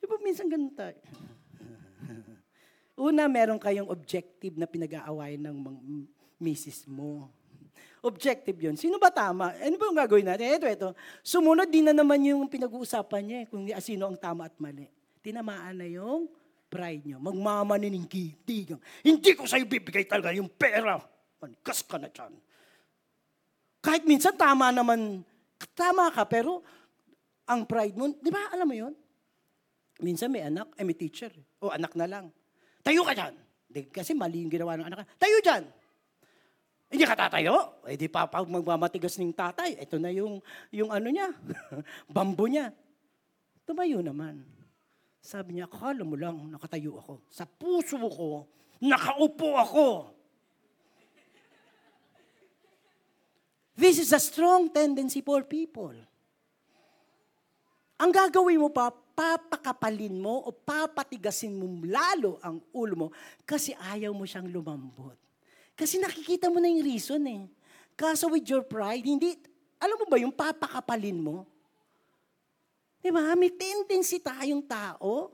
Di 0.00 0.08
ba 0.08 0.16
minsan 0.24 0.48
ganun 0.48 0.72
tayo? 0.72 0.96
Una, 3.12 3.28
meron 3.28 3.60
kayong 3.60 3.92
objective 3.92 4.56
na 4.56 4.64
pinag-aawayan 4.64 5.52
ng 5.52 5.56
misis 6.40 6.88
mo. 6.88 7.28
Objective 8.06 8.54
yun. 8.54 8.78
Sino 8.78 9.02
ba 9.02 9.10
tama? 9.10 9.50
Ano 9.58 9.74
ba 9.74 9.84
yung 9.90 9.98
gagawin 9.98 10.30
natin? 10.30 10.62
Ito, 10.62 10.66
ito. 10.70 10.88
Sumunod 11.26 11.66
din 11.66 11.90
na 11.90 11.94
naman 11.94 12.22
yung 12.22 12.46
pinag-uusapan 12.46 13.22
niya 13.26 13.38
eh, 13.42 13.46
kung 13.50 13.66
sino 13.82 14.06
ang 14.06 14.14
tama 14.14 14.46
at 14.46 14.54
mali. 14.62 14.86
Tinamaan 15.18 15.82
na 15.82 15.90
yung 15.90 16.30
pride 16.70 17.02
niyo. 17.02 17.18
Magmamaniningitig. 17.18 18.78
Hindi 19.02 19.30
ko 19.34 19.42
sa'yo 19.42 19.66
bibigay 19.66 20.06
talaga 20.06 20.30
yung 20.30 20.46
pera. 20.46 21.02
Manigas 21.42 21.82
ka 21.82 21.98
na 21.98 22.06
dyan. 22.06 22.30
Kahit 23.82 24.06
minsan 24.06 24.38
tama 24.38 24.70
naman, 24.70 25.26
tama 25.74 26.10
ka, 26.14 26.22
pero 26.26 26.62
ang 27.46 27.66
pride 27.66 27.94
mo, 27.98 28.14
di 28.18 28.30
ba 28.30 28.54
alam 28.54 28.66
mo 28.66 28.74
yun? 28.74 28.94
Minsan 30.02 30.30
may 30.30 30.46
anak, 30.46 30.70
eh 30.78 30.84
may 30.86 30.94
teacher. 30.94 31.30
O 31.58 31.74
anak 31.74 31.94
na 31.98 32.06
lang. 32.06 32.26
Tayo 32.86 33.02
ka 33.02 33.14
dyan. 33.14 33.34
Kasi 33.90 34.14
mali 34.14 34.46
yung 34.46 34.52
ginawa 34.52 34.78
ng 34.78 34.86
anak. 34.86 35.06
Tayo 35.18 35.38
dyan. 35.42 35.64
Hindi 36.86 37.02
ka 37.02 37.18
tatayo? 37.18 37.82
Eh 37.86 37.98
di 37.98 38.06
pa 38.06 38.30
pag 38.30 38.46
magmamatigas 38.46 39.18
ng 39.18 39.34
tatay, 39.34 39.74
ito 39.74 39.98
na 39.98 40.14
yung, 40.14 40.38
yung 40.70 40.90
ano 40.94 41.08
niya, 41.10 41.34
bambo 42.14 42.46
niya. 42.46 42.70
Tumayo 43.66 43.98
naman. 43.98 44.46
Sabi 45.18 45.58
niya, 45.58 45.66
akala 45.66 46.06
mo 46.06 46.14
lang, 46.14 46.38
nakatayo 46.54 47.02
ako. 47.02 47.26
Sa 47.26 47.42
puso 47.42 47.98
ko, 47.98 48.46
nakaupo 48.78 49.58
ako. 49.58 49.88
This 53.76 54.00
is 54.00 54.14
a 54.14 54.22
strong 54.22 54.70
tendency 54.70 55.20
for 55.20 55.42
people. 55.42 55.92
Ang 57.98 58.10
gagawin 58.14 58.62
mo 58.62 58.70
pa, 58.70 58.94
papakapalin 58.94 60.20
mo 60.20 60.44
o 60.46 60.52
papatigasin 60.52 61.56
mo 61.56 61.64
lalo 61.88 62.36
ang 62.44 62.60
ulo 62.76 62.94
mo 62.94 63.08
kasi 63.48 63.72
ayaw 63.72 64.12
mo 64.12 64.28
siyang 64.28 64.48
lumambot. 64.52 65.16
Kasi 65.76 66.00
nakikita 66.00 66.48
mo 66.48 66.56
na 66.56 66.72
yung 66.72 66.82
reason 66.82 67.20
eh. 67.28 67.44
Kaso 67.92 68.32
with 68.32 68.48
your 68.48 68.64
pride, 68.64 69.04
hindi, 69.04 69.36
alam 69.76 70.00
mo 70.00 70.08
ba 70.08 70.16
yung 70.16 70.32
papakapalin 70.32 71.20
mo? 71.20 71.44
Di 73.04 73.12
ba? 73.12 73.36
May 73.36 73.52
tendency 73.52 74.18
tayong 74.18 74.64
tao 74.64 75.30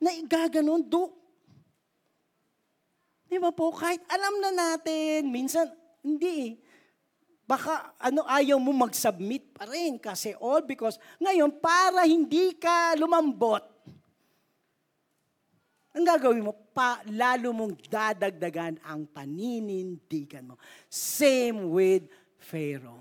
na 0.00 0.16
igaganon, 0.16 0.80
do. 0.80 1.12
Di 3.28 3.36
ba 3.36 3.52
po? 3.52 3.68
Kahit 3.76 4.00
alam 4.08 4.40
na 4.40 4.50
natin, 4.50 5.28
minsan, 5.28 5.68
hindi 6.00 6.32
eh. 6.50 6.52
Baka 7.46 7.94
ano, 8.02 8.26
ayaw 8.26 8.58
mo 8.58 8.74
mag-submit 8.74 9.54
pa 9.54 9.70
rin 9.70 10.02
kasi 10.02 10.34
all 10.42 10.66
because 10.66 10.98
ngayon 11.22 11.54
para 11.62 12.02
hindi 12.02 12.58
ka 12.58 12.98
lumambot, 12.98 13.62
ang 15.96 16.04
gagawin 16.04 16.44
mo, 16.44 16.52
pa, 16.76 17.00
lalo 17.08 17.56
mong 17.56 17.80
dadagdagan 17.88 18.76
ang 18.84 19.08
paninindigan 19.08 20.52
mo. 20.52 20.60
Same 20.92 21.72
with 21.72 22.04
Pharaoh. 22.36 23.00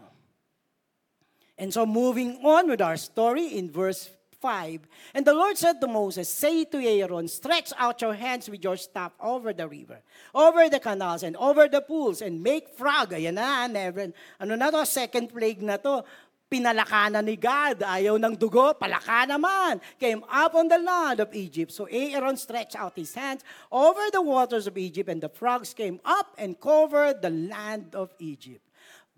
And 1.59 1.75
so 1.75 1.83
moving 1.85 2.39
on 2.39 2.71
with 2.71 2.79
our 2.79 2.95
story 2.95 3.59
in 3.59 3.67
verse 3.67 4.15
5. 4.45 4.79
And 5.15 5.25
the 5.25 5.33
Lord 5.33 5.57
said 5.57 5.81
to 5.81 5.87
Moses, 5.87 6.29
Say 6.29 6.65
to 6.65 6.77
Aaron, 6.77 7.27
stretch 7.27 7.73
out 7.77 8.01
your 8.01 8.13
hands 8.13 8.49
with 8.49 8.63
your 8.63 8.77
staff 8.77 9.11
over 9.19 9.53
the 9.53 9.67
river, 9.67 9.99
over 10.33 10.69
the 10.69 10.79
canals, 10.79 11.23
and 11.23 11.35
over 11.37 11.67
the 11.67 11.81
pools, 11.81 12.21
and 12.21 12.43
make 12.43 12.69
frog. 12.77 13.11
Ayan 13.11 13.41
na, 13.41 13.67
never. 13.67 14.11
Ano 14.39 14.55
na 14.55 14.69
to? 14.69 14.85
Second 14.85 15.33
plague 15.33 15.63
na 15.63 15.77
to 15.77 16.03
pinalaka 16.49 17.11
na 17.11 17.21
ni 17.21 17.35
God. 17.35 17.81
Ayaw 17.81 18.15
ng 18.21 18.35
dugo, 18.37 18.73
palaka 18.77 19.25
naman. 19.25 19.81
Came 19.97 20.23
up 20.29 20.53
on 20.55 20.69
the 20.69 20.77
land 20.79 21.19
of 21.19 21.33
Egypt. 21.33 21.73
So 21.73 21.85
Aaron 21.89 22.37
stretched 22.37 22.77
out 22.77 22.93
his 22.95 23.13
hands 23.13 23.43
over 23.71 24.01
the 24.13 24.21
waters 24.21 24.67
of 24.67 24.77
Egypt, 24.77 25.09
and 25.09 25.21
the 25.21 25.29
frogs 25.29 25.73
came 25.73 25.99
up 26.05 26.33
and 26.37 26.55
covered 26.59 27.21
the 27.21 27.33
land 27.33 27.93
of 27.97 28.13
Egypt. 28.21 28.61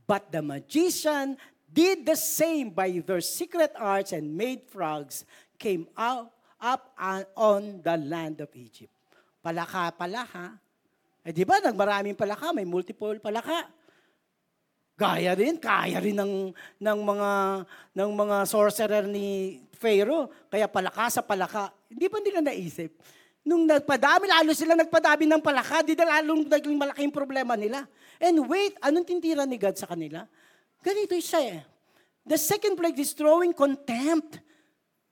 But 0.08 0.32
the 0.32 0.42
magician 0.42 1.36
did 1.68 2.08
the 2.08 2.16
same 2.16 2.72
by 2.72 3.04
their 3.04 3.20
secret 3.20 3.76
arts 3.76 4.16
and 4.16 4.40
made 4.40 4.64
frogs 4.72 5.28
came 5.60 5.88
out 6.00 6.32
up 6.64 6.96
on 7.36 7.84
the 7.84 7.98
land 8.00 8.40
of 8.40 8.50
Egypt. 8.56 8.94
Palaka, 9.44 9.92
palaka. 9.94 10.56
Eh 11.28 11.36
di 11.36 11.44
ba, 11.44 11.60
nagmaraming 11.60 12.16
palaka, 12.16 12.56
may 12.56 12.64
multiple 12.64 13.20
palaka. 13.20 13.68
Gaya 14.98 15.38
rin, 15.38 15.62
kaya 15.62 16.02
rin 16.02 16.18
ng, 16.18 16.50
ng, 16.82 17.00
mga, 17.06 17.32
ng 17.94 18.12
mga 18.18 18.38
sorcerer 18.50 19.06
ni 19.06 19.62
Pharaoh. 19.78 20.26
Kaya 20.50 20.66
palaka 20.66 21.06
sa 21.14 21.22
palaka. 21.22 21.70
Hindi 21.86 22.10
ba 22.10 22.18
nila 22.18 22.42
naisip? 22.42 22.98
Nung 23.46 23.70
nagpadami, 23.70 24.26
lalo 24.26 24.58
sila 24.58 24.74
nagpadami 24.74 25.30
ng 25.30 25.40
palaka, 25.40 25.86
di 25.86 25.94
na 25.94 26.18
lalong 26.18 26.50
naging 26.50 26.76
malaking 26.76 27.14
problema 27.14 27.54
nila. 27.54 27.86
And 28.18 28.42
wait, 28.50 28.74
anong 28.82 29.06
tintira 29.06 29.46
ni 29.46 29.62
God 29.62 29.78
sa 29.78 29.86
kanila? 29.86 30.26
Ganito 30.82 31.14
siya 31.22 31.42
eh. 31.46 31.62
The 32.26 32.42
second 32.42 32.76
plague 32.76 32.98
is 32.98 33.14
throwing 33.14 33.54
contempt 33.54 34.42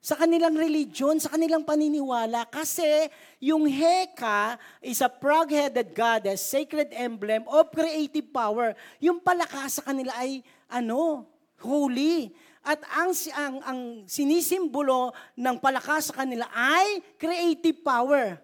sa 0.06 0.14
kanilang 0.14 0.54
religion, 0.54 1.18
sa 1.18 1.34
kanilang 1.34 1.66
paniniwala. 1.66 2.46
Kasi 2.46 3.10
yung 3.42 3.66
Heka 3.66 4.62
is 4.86 5.02
a 5.02 5.10
frog-headed 5.10 5.98
goddess, 5.98 6.46
sacred 6.46 6.94
emblem 6.94 7.42
of 7.50 7.74
creative 7.74 8.30
power. 8.30 8.78
Yung 9.02 9.18
palaka 9.18 9.66
sa 9.66 9.82
kanila 9.82 10.14
ay 10.14 10.46
ano, 10.70 11.26
holy. 11.58 12.30
At 12.62 12.86
ang, 12.94 13.18
ang, 13.34 13.56
ang 13.66 13.80
sinisimbolo 14.06 15.10
ng 15.34 15.58
palaka 15.58 15.98
sa 15.98 16.22
kanila 16.22 16.46
ay 16.54 17.02
creative 17.18 17.82
power. 17.82 18.38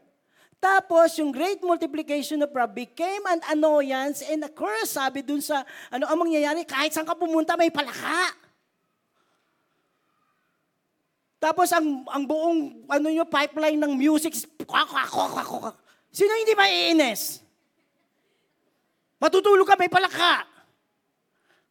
Tapos, 0.58 1.14
yung 1.22 1.30
great 1.30 1.62
multiplication 1.62 2.42
of 2.42 2.54
Rab 2.54 2.74
became 2.74 3.22
an 3.30 3.42
annoyance 3.54 4.26
and 4.26 4.42
a 4.46 4.50
curse. 4.50 4.98
Sabi 4.98 5.22
dun 5.22 5.42
sa, 5.42 5.62
ano 5.94 6.10
ang 6.10 6.26
mangyayari, 6.26 6.66
kahit 6.66 6.94
saan 6.94 7.06
ka 7.06 7.14
pumunta, 7.14 7.54
may 7.54 7.70
palaka. 7.70 8.41
Tapos 11.42 11.74
ang, 11.74 12.06
ang 12.06 12.22
buong 12.22 12.86
ano 12.86 13.08
nyo, 13.10 13.26
pipeline 13.26 13.82
ng 13.82 13.98
music, 13.98 14.38
sino 14.38 16.32
hindi 16.38 16.54
maiinis? 16.54 17.42
Matutulog 19.18 19.66
ka, 19.66 19.74
may 19.74 19.90
palaka. 19.90 20.46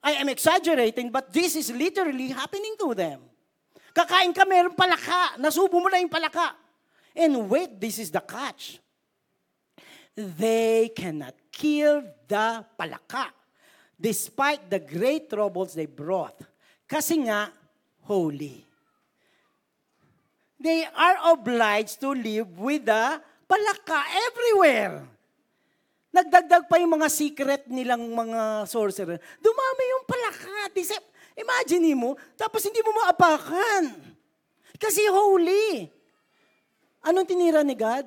I 0.02 0.18
am 0.18 0.26
exaggerating, 0.26 1.14
but 1.14 1.30
this 1.30 1.54
is 1.54 1.70
literally 1.70 2.35
happening 2.35 2.74
to 2.83 2.98
them. 2.98 3.22
Kakain 3.94 4.35
ka, 4.35 4.42
mayroong 4.42 4.74
palaka. 4.74 5.38
Nasubo 5.38 5.78
mo 5.78 5.87
na 5.87 6.02
yung 6.02 6.11
palaka. 6.11 6.59
And 7.14 7.46
wait, 7.46 7.78
this 7.78 8.02
is 8.02 8.11
the 8.11 8.22
catch. 8.26 8.83
They 10.18 10.90
cannot 10.90 11.38
kill 11.54 12.02
the 12.26 12.66
palaka 12.74 13.30
despite 13.94 14.66
the 14.66 14.83
great 14.83 15.30
troubles 15.30 15.78
they 15.78 15.87
brought. 15.87 16.42
Kasi 16.90 17.22
nga, 17.22 17.54
holy 18.02 18.69
they 20.61 20.85
are 20.92 21.33
obliged 21.33 21.99
to 22.05 22.12
live 22.12 22.53
with 22.61 22.85
the 22.85 23.18
palaka 23.49 23.99
everywhere. 24.29 25.09
Nagdagdag 26.12 26.68
pa 26.68 26.77
yung 26.77 27.01
mga 27.01 27.09
secret 27.09 27.62
nilang 27.70 28.05
mga 28.12 28.68
sorcerer. 28.68 29.18
Dumami 29.40 29.85
yung 29.96 30.05
palaka. 30.05 30.70
Imagine 31.38 31.96
mo, 31.96 32.18
tapos 32.37 32.61
hindi 32.66 32.85
mo 32.85 32.92
maapakan. 32.92 33.96
Kasi 34.77 35.07
holy. 35.09 35.88
Anong 37.01 37.25
tinira 37.25 37.64
ni 37.64 37.73
God? 37.73 38.05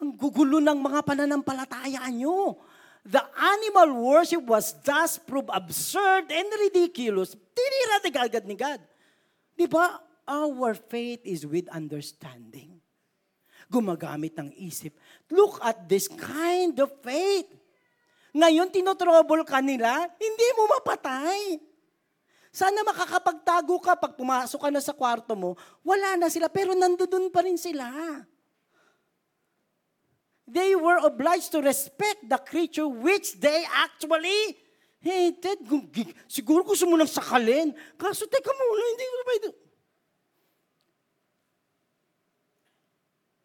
Ang 0.00 0.16
gugulo 0.16 0.62
ng 0.64 0.80
mga 0.80 1.04
pananampalataya 1.04 2.08
nyo. 2.08 2.56
The 3.04 3.20
animal 3.36 3.96
worship 3.96 4.44
was 4.44 4.72
thus 4.80 5.20
proved 5.20 5.52
absurd 5.52 6.30
and 6.32 6.48
ridiculous. 6.56 7.36
Tinira 7.52 7.96
ni 8.00 8.10
God 8.12 8.32
ni 8.48 8.56
God. 8.56 8.80
Di 9.56 9.66
ba? 9.68 10.09
Our 10.30 10.78
faith 10.78 11.26
is 11.26 11.42
with 11.42 11.66
understanding. 11.74 12.78
Gumagamit 13.66 14.38
ng 14.38 14.54
isip. 14.54 14.94
Look 15.26 15.58
at 15.58 15.90
this 15.90 16.06
kind 16.06 16.70
of 16.78 16.94
faith. 17.02 17.50
Ngayon, 18.30 18.70
tinotrouble 18.70 19.42
ka 19.42 19.58
nila, 19.58 20.06
hindi 20.14 20.48
mo 20.54 20.70
mapatay. 20.70 21.58
Sana 22.54 22.86
makakapagtago 22.86 23.74
ka 23.82 23.98
pag 23.98 24.14
pumasok 24.14 24.58
ka 24.58 24.70
na 24.70 24.78
sa 24.78 24.94
kwarto 24.94 25.34
mo, 25.34 25.58
wala 25.82 26.14
na 26.14 26.30
sila, 26.30 26.46
pero 26.46 26.78
nandoon 26.78 27.30
pa 27.34 27.42
rin 27.42 27.58
sila. 27.58 27.90
They 30.46 30.74
were 30.78 31.02
obliged 31.02 31.50
to 31.54 31.62
respect 31.62 32.26
the 32.26 32.38
creature 32.38 32.86
which 32.86 33.38
they 33.38 33.66
actually 33.66 34.58
Hey, 35.00 35.32
Ted, 35.32 35.64
gu- 35.64 35.88
gi- 35.88 36.12
siguro 36.28 36.60
gusto 36.60 36.84
mo 36.84 36.92
nang 36.92 37.08
sakalin. 37.08 37.72
Kaso, 37.96 38.28
teka 38.28 38.52
muna, 38.52 38.84
hindi 38.84 39.04
ko 39.08 39.16
pwede. 39.24 39.48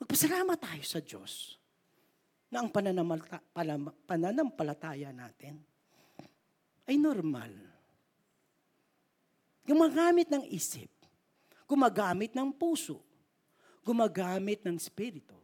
Magpasalamat 0.05 0.61
tayo 0.61 0.83
sa 0.85 1.01
Diyos 1.01 1.57
na 2.53 2.61
ang 2.61 2.69
pananampalataya 4.05 5.09
natin 5.09 5.57
ay 6.85 6.93
normal. 6.93 7.49
Gumagamit 9.65 10.29
ng 10.29 10.45
isip, 10.53 10.93
gumagamit 11.65 12.37
ng 12.37 12.53
puso, 12.53 13.01
gumagamit 13.81 14.61
ng 14.61 14.77
spirito, 14.77 15.41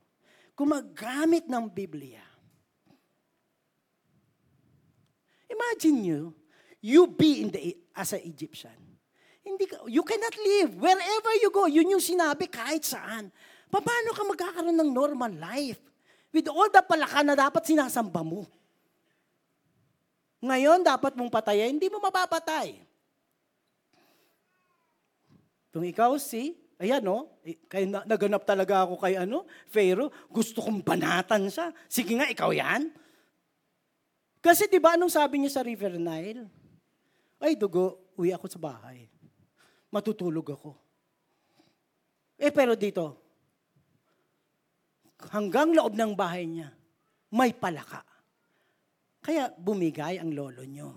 gumagamit 0.54 1.50
ng 1.50 1.66
Biblia. 1.66 2.22
Imagine 5.50 5.98
you, 6.06 6.38
you 6.86 7.10
be 7.10 7.42
in 7.42 7.50
the 7.50 7.82
as 7.98 8.14
an 8.14 8.22
Egyptian. 8.22 8.78
Hindi 9.42 9.66
you 9.90 10.06
cannot 10.06 10.38
live 10.38 10.78
wherever 10.78 11.34
you 11.42 11.50
go. 11.50 11.66
Yun 11.66 11.98
yung 11.98 12.06
sinabi 12.06 12.46
kahit 12.46 12.86
saan. 12.86 13.34
Paano 13.72 14.10
ka 14.12 14.24
magkakaroon 14.28 14.76
ng 14.76 14.92
normal 14.92 15.32
life? 15.32 15.80
With 16.36 16.52
all 16.52 16.68
the 16.68 16.84
palaka 16.84 17.24
na 17.24 17.36
dapat 17.36 17.64
sinasamba 17.64 18.24
mo. 18.24 18.44
Ngayon, 20.44 20.84
dapat 20.84 21.16
mong 21.16 21.32
patayin, 21.32 21.80
hindi 21.80 21.88
mo 21.88 22.04
mapapatay. 22.04 22.76
Kung 25.72 25.88
ikaw 25.88 26.20
si, 26.20 26.58
ayan 26.82 27.00
no, 27.00 27.32
eh, 27.48 27.56
kaya 27.70 27.88
na, 27.88 28.04
naganap 28.04 28.44
talaga 28.44 28.84
ako 28.84 29.00
kay 29.00 29.16
ano, 29.16 29.48
Pharaoh, 29.72 30.12
gusto 30.28 30.60
kong 30.60 30.84
banatan 30.84 31.48
siya. 31.48 31.72
Sige 31.88 32.20
nga, 32.20 32.28
ikaw 32.28 32.52
yan. 32.52 32.92
Kasi 34.42 34.68
di 34.68 34.82
ba 34.82 34.98
anong 34.98 35.14
sabi 35.14 35.40
niya 35.40 35.62
sa 35.62 35.64
River 35.64 35.96
Nile? 35.96 36.50
Ay, 37.38 37.54
dugo, 37.56 38.12
uwi 38.18 38.34
ako 38.34 38.50
sa 38.50 38.60
bahay. 38.60 39.08
Matutulog 39.94 40.48
ako. 40.52 40.74
Eh, 42.42 42.50
pero 42.50 42.74
dito, 42.74 43.31
hanggang 45.30 45.76
loob 45.76 45.94
ng 45.94 46.18
bahay 46.18 46.50
niya, 46.50 46.74
may 47.30 47.54
palaka. 47.54 48.02
Kaya 49.22 49.54
bumigay 49.54 50.18
ang 50.18 50.34
lolo 50.34 50.66
niyo. 50.66 50.90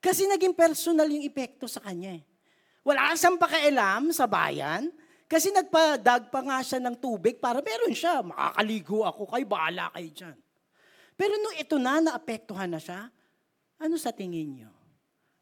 Kasi 0.00 0.24
naging 0.24 0.56
personal 0.56 1.10
yung 1.10 1.26
epekto 1.26 1.68
sa 1.68 1.82
kanya. 1.84 2.16
eh. 2.16 2.22
Wala 2.86 3.12
siyang 3.18 3.36
pakialam 3.36 4.14
sa 4.14 4.24
bayan, 4.30 4.88
kasi 5.26 5.50
nagpadag 5.50 6.30
pa 6.30 6.38
nga 6.38 6.62
siya 6.62 6.78
ng 6.78 6.94
tubig 7.02 7.42
para 7.42 7.58
meron 7.58 7.90
siya. 7.90 8.22
Makakaligo 8.22 9.02
ako, 9.02 9.26
kayo 9.26 9.46
bahala 9.50 9.90
kayo 9.90 10.08
dyan. 10.14 10.36
Pero 11.18 11.34
nung 11.42 11.56
ito 11.58 11.76
na, 11.82 11.98
naapektuhan 11.98 12.70
na 12.70 12.78
siya, 12.78 13.10
ano 13.82 13.94
sa 13.98 14.14
tingin 14.14 14.62
niyo? 14.62 14.72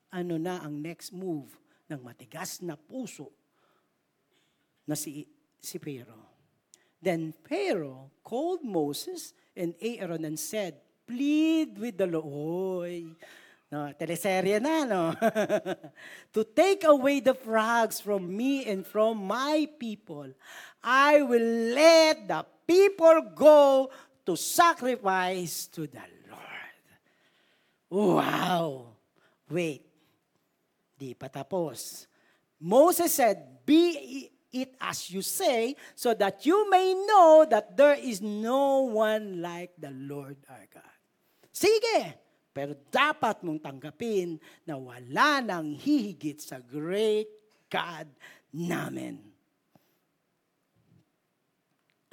Ano 0.09 0.41
na 0.41 0.65
ang 0.65 0.81
next 0.81 1.13
move 1.13 1.53
ng 1.93 2.01
matigas 2.01 2.65
na 2.65 2.81
puso 2.81 3.29
na 4.89 4.97
si, 4.97 5.29
si 5.61 5.77
Pharaoh? 5.77 6.24
Then 7.05 7.37
Pharaoh 7.45 8.09
called 8.25 8.65
Moses 8.65 9.37
and 9.53 9.77
Aaron 9.77 10.25
and 10.25 10.41
said, 10.41 10.81
Plead 11.07 11.77
with 11.77 12.01
the 12.01 12.09
Lord. 12.09 13.13
No, 13.69 13.93
teleserye 13.93 14.57
na, 14.57 14.89
no? 14.89 15.13
to 16.33 16.41
take 16.57 16.85
away 16.89 17.21
the 17.21 17.35
frogs 17.37 18.01
from 18.01 18.25
me 18.25 18.65
and 18.65 18.87
from 18.87 19.21
my 19.21 19.69
people. 19.77 20.33
I 20.83 21.21
will 21.21 21.77
let 21.77 22.25
the 22.25 22.47
people 22.65 23.21
go 23.37 23.91
to 24.25 24.33
sacrifice 24.37 25.69
to 25.77 25.85
the 25.85 26.09
Lord. 26.33 26.73
Wow! 27.93 28.97
Wait. 29.53 29.85
Di 30.97 31.13
pa 31.13 31.29
tapos. 31.29 32.09
Moses 32.65 33.13
said, 33.13 33.61
Be 33.67 34.33
it 34.55 34.79
as 34.79 35.11
you 35.11 35.19
say, 35.19 35.75
so 35.99 36.15
that 36.15 36.47
you 36.47 36.71
may 36.71 36.95
know 36.95 37.43
that 37.51 37.75
there 37.75 37.99
is 37.99 38.23
no 38.23 38.87
one 38.87 39.43
like 39.43 39.75
the 39.75 39.91
Lord 39.91 40.39
our 40.47 40.67
God. 40.71 40.97
Sige, 41.51 42.15
pero 42.55 42.79
dapat 42.95 43.43
mong 43.43 43.59
tanggapin 43.59 44.39
na 44.63 44.79
wala 44.79 45.43
nang 45.43 45.75
hihigit 45.75 46.39
sa 46.39 46.63
great 46.63 47.27
God 47.67 48.07
namin. 48.55 49.19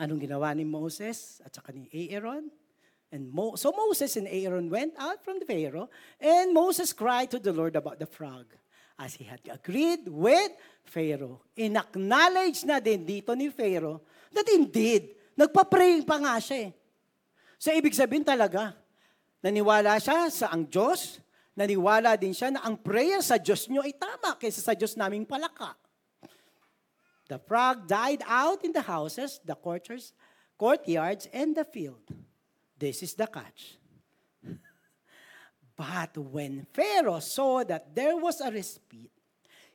Anong 0.01 0.25
ginawa 0.25 0.49
ni 0.57 0.65
Moses 0.65 1.45
at 1.45 1.53
saka 1.53 1.69
ni 1.69 1.85
Aaron? 2.09 2.49
And 3.11 3.29
Mo- 3.29 3.53
so 3.53 3.69
Moses 3.75 4.15
and 4.17 4.25
Aaron 4.25 4.71
went 4.71 4.95
out 4.97 5.21
from 5.21 5.37
the 5.37 5.45
Pharaoh, 5.45 5.91
and 6.17 6.55
Moses 6.55 6.93
cried 6.95 7.29
to 7.35 7.39
the 7.39 7.51
Lord 7.51 7.75
about 7.75 7.99
the 7.99 8.07
frog, 8.07 8.47
as 9.01 9.17
he 9.17 9.25
had 9.25 9.41
agreed 9.49 10.05
with 10.05 10.53
Pharaoh. 10.85 11.41
In-acknowledge 11.57 12.61
na 12.69 12.77
din 12.77 13.01
dito 13.01 13.33
ni 13.33 13.49
Pharaoh 13.49 14.05
that 14.29 14.45
indeed, 14.53 15.17
nagpa-pray 15.33 16.05
pa 16.05 16.21
nga 16.21 16.37
siya 16.37 16.69
eh. 16.69 16.71
So 17.57 17.73
ibig 17.73 17.97
sabihin 17.97 18.21
talaga, 18.21 18.77
naniwala 19.41 19.97
siya 19.97 20.29
sa 20.29 20.53
ang 20.53 20.69
Diyos, 20.69 21.17
naniwala 21.57 22.13
din 22.13 22.31
siya 22.31 22.53
na 22.53 22.61
ang 22.61 22.77
prayer 22.77 23.25
sa 23.25 23.41
Diyos 23.41 23.65
niyo 23.65 23.81
ay 23.81 23.97
tama 23.97 24.37
kaysa 24.37 24.61
sa 24.61 24.77
Diyos 24.77 24.93
naming 24.93 25.25
palaka. 25.25 25.73
The 27.25 27.41
frog 27.41 27.89
died 27.89 28.21
out 28.27 28.61
in 28.61 28.75
the 28.75 28.85
houses, 28.85 29.41
the 29.41 29.57
courtyards, 29.57 30.13
courtyards, 30.59 31.25
and 31.33 31.57
the 31.57 31.65
field. 31.65 32.03
This 32.77 33.01
is 33.01 33.17
the 33.17 33.25
catch. 33.25 33.80
But 35.81 36.13
when 36.29 36.69
Pharaoh 36.69 37.25
saw 37.25 37.65
that 37.65 37.97
there 37.97 38.13
was 38.13 38.37
a 38.37 38.53
respite, 38.53 39.09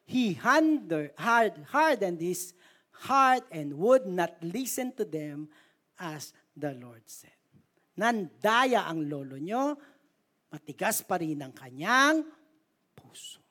he 0.07 0.39
hardened 0.39 2.21
his 2.23 2.55
heart 2.95 3.43
and 3.51 3.75
would 3.75 4.07
not 4.07 4.39
listen 4.39 4.95
to 4.95 5.05
them 5.05 5.51
as 5.99 6.31
the 6.55 6.79
Lord 6.79 7.03
said. 7.11 7.35
Nandaya 7.99 8.87
ang 8.87 9.11
lolo 9.11 9.35
nyo, 9.35 9.75
matigas 10.47 11.03
pa 11.03 11.19
rin 11.19 11.43
ang 11.43 11.51
kanyang 11.51 12.23
puso. 12.95 13.43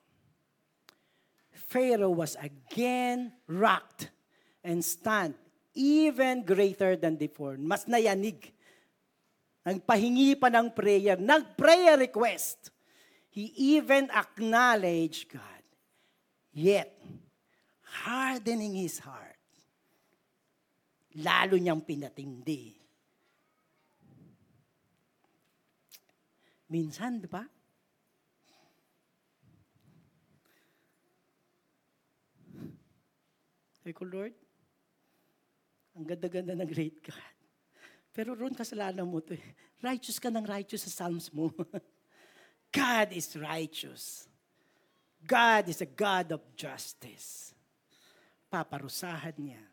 Pharaoh 1.52 2.16
was 2.16 2.40
again 2.40 3.36
rocked 3.52 4.16
and 4.64 4.80
stunned, 4.80 5.36
even 5.76 6.48
greater 6.48 6.96
than 6.96 7.20
before. 7.20 7.60
Mas 7.60 7.84
nayanig. 7.84 8.55
Nagpahingi 9.66 10.38
pa 10.38 10.54
ng 10.54 10.70
prayer, 10.70 11.18
nag-prayer 11.18 11.98
request. 11.98 12.70
He 13.34 13.50
even 13.76 14.14
acknowledged 14.14 15.34
God. 15.34 15.64
Yet, 16.54 16.94
hardening 18.06 18.78
his 18.78 19.02
heart, 19.02 19.42
lalo 21.18 21.58
niyang 21.58 21.82
pinatindi. 21.82 22.78
Minsan, 26.70 27.20
di 27.20 27.28
ba? 27.28 27.44
Sabi 33.82 33.92
ko, 33.94 34.06
Lord, 34.06 34.34
ang 35.98 36.06
ganda-ganda 36.06 36.54
ng 36.54 36.70
great 36.70 37.02
God. 37.02 37.35
Pero 38.16 38.32
ron 38.32 38.56
kasalanan 38.56 39.04
mo 39.04 39.20
to 39.20 39.36
eh. 39.36 39.44
Righteous 39.84 40.24
ka 40.24 40.32
ng 40.32 40.48
righteous 40.48 40.88
sa 40.88 41.04
Psalms 41.04 41.28
mo. 41.36 41.52
God 42.72 43.12
is 43.12 43.36
righteous. 43.36 44.32
God 45.20 45.68
is 45.68 45.84
a 45.84 45.90
God 45.90 46.32
of 46.32 46.42
justice. 46.56 47.52
Paparusahan 48.48 49.36
niya 49.36 49.64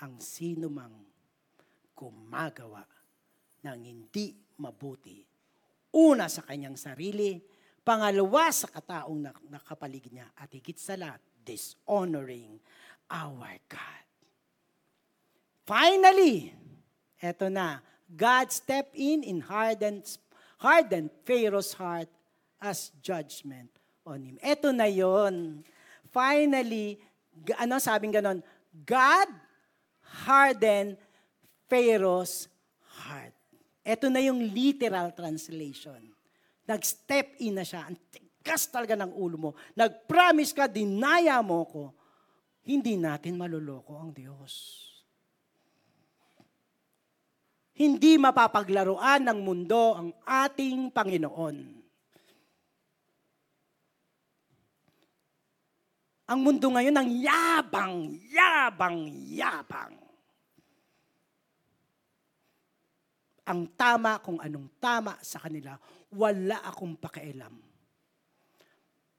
ang 0.00 0.16
sino 0.24 0.72
mang 0.72 1.04
gumagawa 1.92 2.86
ng 3.60 3.80
hindi 3.84 4.32
mabuti. 4.56 5.20
Una 5.92 6.32
sa 6.32 6.46
kanyang 6.46 6.80
sarili, 6.80 7.36
pangalawa 7.84 8.48
sa 8.54 8.72
kataong 8.72 9.20
nak- 9.20 9.44
nakapaligid 9.52 10.16
niya, 10.16 10.32
at 10.32 10.48
higit 10.48 10.78
sa 10.80 10.94
lahat, 10.96 11.20
dishonoring 11.44 12.56
our 13.10 13.52
God. 13.68 14.04
Finally, 15.66 16.54
eto 17.18 17.50
na, 17.50 17.82
God 18.08 18.48
stepped 18.50 18.96
in 18.96 19.20
and 19.26 19.44
hardened, 19.44 20.06
hardened 20.58 21.10
Pharaoh's 21.28 21.76
heart 21.76 22.08
as 22.56 22.90
judgment 23.04 23.68
on 24.06 24.24
him. 24.24 24.36
Eto 24.40 24.72
na 24.72 24.88
yon. 24.88 25.62
Finally, 26.08 26.96
ano 27.60 27.76
sabing 27.76 28.14
ganon? 28.14 28.40
God 28.72 29.28
hardened 30.24 30.96
Pharaoh's 31.68 32.48
heart. 33.04 33.36
Ito 33.84 34.08
na 34.08 34.20
yung 34.24 34.40
literal 34.40 35.12
translation. 35.12 36.00
Nag-step 36.68 37.40
in 37.40 37.56
na 37.60 37.64
siya. 37.64 37.88
Ang 37.88 37.96
tigas 38.12 38.68
talaga 38.68 38.96
ng 38.96 39.12
ulo 39.16 39.36
mo. 39.36 39.50
Nag-promise 39.72 40.52
ka, 40.52 40.68
dinaya 40.68 41.40
mo 41.40 41.64
ko. 41.64 41.82
Hindi 42.68 43.00
natin 43.00 43.40
maluloko 43.40 43.96
ang 43.96 44.12
Diyos. 44.12 44.84
Hindi 47.78 48.18
mapapaglaruan 48.18 49.22
ng 49.22 49.38
mundo 49.38 49.94
ang 49.94 50.10
ating 50.26 50.90
Panginoon. 50.90 51.56
Ang 56.28 56.40
mundo 56.42 56.66
ngayon 56.74 56.98
ang 56.98 57.08
yabang, 57.08 57.96
yabang, 58.34 58.98
yabang. 59.30 59.94
Ang 63.48 63.60
tama 63.78 64.20
kung 64.20 64.36
anong 64.42 64.68
tama 64.76 65.16
sa 65.24 65.40
kanila, 65.40 65.78
wala 66.12 66.60
akong 66.68 67.00
pakialam. 67.00 67.54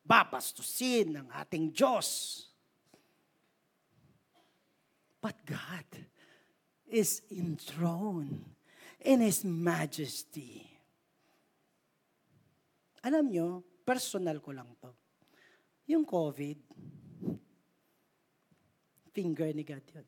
Babastusin 0.05 1.17
ng 1.17 1.27
ating 1.33 1.73
Diyos. 1.73 2.43
But 5.17 5.41
God 5.47 6.18
is 6.89 7.21
enthroned 7.31 8.43
in 8.99 9.21
His 9.23 9.45
majesty. 9.45 10.65
Alam 13.05 13.31
nyo, 13.31 13.47
personal 13.87 14.43
ko 14.43 14.51
lang 14.51 14.67
to. 14.81 14.91
Yung 15.89 16.03
COVID, 16.03 16.57
finger 19.15 19.49
ni 19.55 19.63
God 19.63 19.85
yun. 19.89 20.07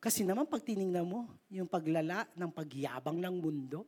Kasi 0.00 0.22
naman 0.22 0.46
pag 0.46 0.62
tiningnan 0.62 1.06
mo, 1.06 1.26
yung 1.50 1.66
paglala 1.66 2.26
ng 2.38 2.50
pagyabang 2.50 3.18
ng 3.18 3.36
mundo, 3.42 3.86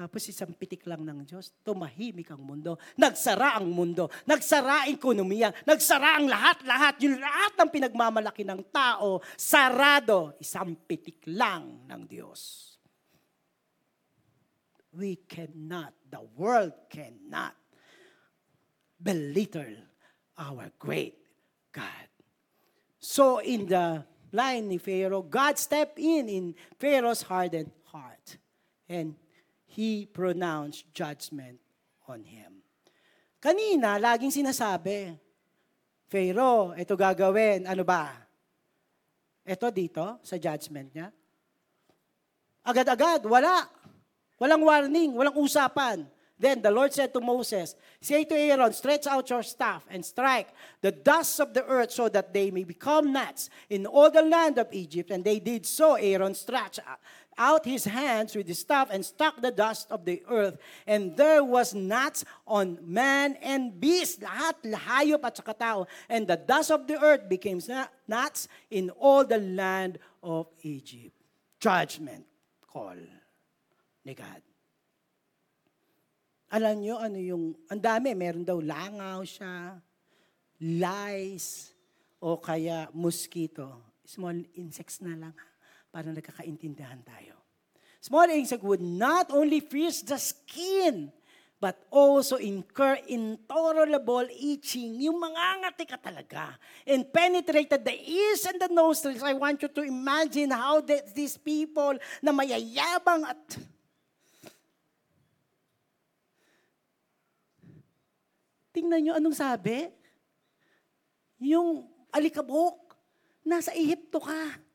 tapos 0.00 0.24
isang 0.32 0.56
pitik 0.56 0.88
lang 0.88 1.04
ng 1.04 1.28
Diyos, 1.28 1.52
tumahimik 1.60 2.32
ang 2.32 2.40
mundo. 2.40 2.80
Nagsara 2.96 3.60
ang 3.60 3.68
mundo. 3.68 4.08
Nagsara 4.24 4.88
ekonomiya. 4.88 5.52
Nagsara 5.68 6.16
ang 6.16 6.24
lahat-lahat. 6.24 7.04
Yung 7.04 7.20
lahat 7.20 7.52
ng 7.60 7.68
pinagmamalaki 7.68 8.40
ng 8.48 8.72
tao, 8.72 9.20
sarado. 9.36 10.32
Isang 10.40 10.72
pitik 10.88 11.20
lang 11.28 11.84
ng 11.84 12.02
Diyos. 12.08 12.40
We 14.96 15.20
cannot, 15.28 15.92
the 16.08 16.24
world 16.32 16.72
cannot 16.88 17.52
belittle 18.96 19.84
our 20.40 20.72
great 20.80 21.20
God. 21.76 22.08
So 23.04 23.44
in 23.44 23.68
the 23.68 24.08
line 24.32 24.72
ni 24.72 24.80
Pharaoh, 24.80 25.20
God 25.20 25.60
stepped 25.60 26.00
in 26.00 26.32
in 26.32 26.44
Pharaoh's 26.80 27.20
hardened 27.20 27.76
heart. 27.92 28.40
And 28.88 29.20
he 29.70 30.06
pronounced 30.10 30.90
judgment 30.90 31.62
on 32.10 32.26
him. 32.26 32.58
Kanina, 33.38 33.96
laging 34.02 34.34
sinasabi, 34.34 35.14
Pharaoh, 36.10 36.74
ito 36.74 36.98
gagawin, 36.98 37.70
ano 37.70 37.86
ba? 37.86 38.10
Ito 39.46 39.70
dito, 39.70 40.18
sa 40.26 40.36
judgment 40.36 40.90
niya. 40.90 41.08
Agad-agad, 42.66 43.24
wala. 43.30 43.64
Walang 44.36 44.66
warning, 44.66 45.14
walang 45.14 45.38
usapan. 45.38 46.04
Then 46.40 46.62
the 46.64 46.72
Lord 46.72 46.88
said 46.92 47.12
to 47.12 47.20
Moses, 47.20 47.76
Say 48.00 48.24
to 48.24 48.34
Aaron, 48.34 48.72
stretch 48.72 49.06
out 49.06 49.28
your 49.28 49.44
staff 49.44 49.84
and 49.92 50.00
strike 50.00 50.48
the 50.80 50.90
dust 50.90 51.38
of 51.38 51.52
the 51.52 51.62
earth 51.68 51.92
so 51.92 52.08
that 52.08 52.32
they 52.32 52.50
may 52.50 52.64
become 52.64 53.12
gnats 53.12 53.50
in 53.68 53.84
all 53.84 54.10
the 54.10 54.22
land 54.22 54.56
of 54.56 54.72
Egypt. 54.72 55.10
And 55.10 55.22
they 55.22 55.38
did 55.38 55.66
so. 55.66 56.00
Aaron 56.00 56.32
stretched 56.32 56.80
out 57.38 57.64
his 57.64 57.84
hands 57.84 58.34
with 58.34 58.46
the 58.46 58.54
staff 58.54 58.88
and 58.90 59.04
struck 59.04 59.40
the 59.40 59.50
dust 59.50 59.90
of 59.90 60.04
the 60.04 60.22
earth. 60.28 60.58
And 60.86 61.16
there 61.16 61.42
was 61.42 61.74
gnats 61.74 62.24
on 62.46 62.78
man 62.82 63.36
and 63.42 63.78
beast, 63.80 64.20
lahat, 64.20 64.60
lahayop 64.64 65.24
at 65.24 65.36
saka 65.36 65.54
tao. 65.54 65.86
And 66.08 66.26
the 66.26 66.36
dust 66.36 66.70
of 66.70 66.86
the 66.86 67.00
earth 67.00 67.28
became 67.28 67.60
gnats 68.08 68.48
in 68.70 68.90
all 68.90 69.24
the 69.24 69.38
land 69.38 69.98
of 70.22 70.48
Egypt. 70.62 71.16
Judgment 71.60 72.24
call 72.66 72.96
ni 74.04 74.14
God. 74.14 74.42
Alam 76.50 76.82
nyo, 76.82 76.98
ano 76.98 77.18
yung, 77.18 77.54
ang 77.70 77.78
dami, 77.78 78.10
meron 78.10 78.42
daw 78.42 78.58
langaw 78.58 79.22
siya, 79.22 79.78
lice, 80.58 81.70
o 82.18 82.36
kaya 82.36 82.90
mosquito. 82.92 83.94
Small 84.02 84.42
insects 84.58 84.98
na 84.98 85.14
lang, 85.14 85.34
para 85.90 86.08
nagkakaintindihan 86.10 87.02
tayo. 87.02 87.34
Small 88.00 88.32
insect 88.32 88.64
would 88.64 88.80
not 88.80 89.28
only 89.34 89.60
freeze 89.60 90.00
the 90.00 90.16
skin, 90.16 91.12
but 91.60 91.76
also 91.92 92.40
incur 92.40 92.96
intolerable 93.04 94.24
itching. 94.32 94.96
Yung 95.04 95.20
mangangati 95.20 95.84
ka 95.84 96.00
talaga. 96.00 96.56
And 96.88 97.04
penetrated 97.04 97.84
the 97.84 97.92
ears 97.92 98.48
and 98.48 98.56
the 98.56 98.72
nostrils. 98.72 99.20
I 99.20 99.36
want 99.36 99.60
you 99.60 99.68
to 99.68 99.82
imagine 99.84 100.56
how 100.56 100.80
these 100.80 101.36
people 101.36 102.00
na 102.24 102.32
mayayabang 102.32 103.28
at 103.28 103.44
Tingnan 108.70 109.02
nyo 109.02 109.12
anong 109.18 109.34
sabi. 109.34 109.90
Yung 111.42 111.90
alikabok, 112.14 112.94
nasa 113.42 113.74
Ehipto 113.74 114.22
ka. 114.22 114.69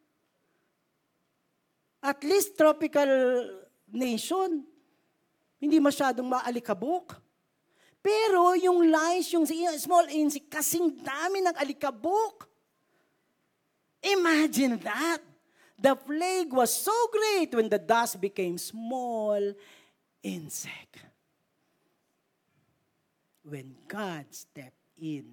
At 2.05 2.21
least 2.21 2.53
tropical 2.53 3.09
nation, 3.89 4.61
hindi 5.57 5.81
masyadong 5.81 6.29
maalikabok. 6.29 7.17
Pero 8.05 8.53
yung 8.53 8.85
lice, 8.85 9.33
yung 9.33 9.49
small 9.81 10.05
insect, 10.13 10.45
kasing 10.45 10.93
dami 11.01 11.41
ng 11.41 11.57
alikabok. 11.57 12.45
Imagine 14.05 14.77
that. 14.85 15.25
The 15.81 15.97
plague 15.97 16.53
was 16.53 16.69
so 16.69 16.93
great 17.09 17.49
when 17.57 17.67
the 17.73 17.81
dust 17.81 18.21
became 18.21 18.61
small 18.61 19.41
insect 20.21 21.05
when 23.45 23.75
God 23.87 24.25
stepped 24.31 24.73
in, 24.99 25.25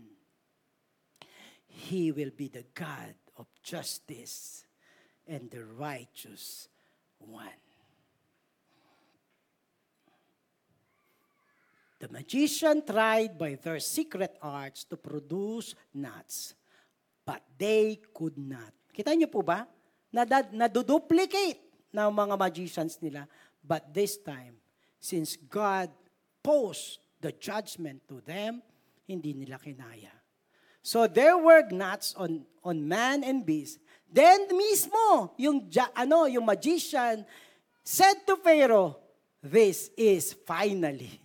He 1.66 2.12
will 2.12 2.30
be 2.36 2.48
the 2.48 2.64
God 2.74 3.14
of 3.38 3.46
justice 3.62 4.64
and 5.26 5.50
the 5.50 5.64
righteous 5.64 6.68
one. 7.18 7.60
The 12.02 12.10
magician 12.10 12.82
tried 12.82 13.38
by 13.38 13.54
their 13.54 13.78
secret 13.78 14.34
arts 14.42 14.82
to 14.90 14.98
produce 14.98 15.78
nuts, 15.94 16.54
but 17.22 17.46
they 17.54 18.02
could 18.10 18.34
not. 18.34 18.74
Kita 18.90 19.14
niyo 19.14 19.30
po 19.30 19.46
ba? 19.46 19.70
Naduduplicate 20.10 21.62
ng 21.94 22.10
mga 22.10 22.34
magicians 22.34 22.98
nila. 22.98 23.30
But 23.62 23.94
this 23.94 24.18
time, 24.18 24.58
since 24.98 25.38
God 25.38 25.94
posed 26.42 26.98
the 27.22 27.30
judgment 27.30 28.02
to 28.10 28.18
them, 28.18 28.66
hindi 29.06 29.38
nila 29.38 29.62
kinaya. 29.62 30.10
So 30.82 31.06
there 31.06 31.38
were 31.38 31.62
gnats 31.70 32.18
on, 32.18 32.42
on 32.66 32.82
man 32.82 33.22
and 33.22 33.46
beast. 33.46 33.78
Then 34.12 34.52
mismo, 34.52 35.32
yung, 35.40 35.72
ano, 35.96 36.28
yung 36.28 36.44
magician 36.44 37.24
said 37.80 38.28
to 38.28 38.36
Pharaoh, 38.36 39.00
This 39.42 39.90
is 39.98 40.36
finally, 40.46 41.18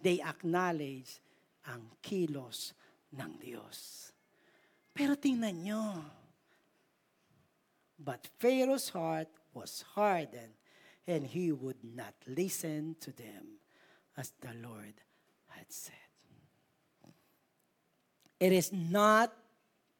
they 0.00 0.22
acknowledge 0.24 1.20
ang 1.68 1.84
kilos 2.00 2.72
ng 3.12 3.36
Diyos. 3.36 4.08
Pero 4.96 5.18
tingnan 5.20 5.66
nyo, 5.66 6.00
but 8.00 8.24
Pharaoh's 8.40 8.88
heart 8.88 9.28
was 9.52 9.84
hardened, 9.92 10.56
and 11.04 11.28
he 11.28 11.52
would 11.52 11.82
not 11.84 12.16
listen 12.24 12.96
to 13.04 13.12
them 13.12 13.60
as 14.16 14.32
the 14.40 14.54
Lord 14.64 14.96
had 15.52 15.68
said. 15.68 16.08
It 18.40 18.52
is 18.54 18.72
not 18.72 19.34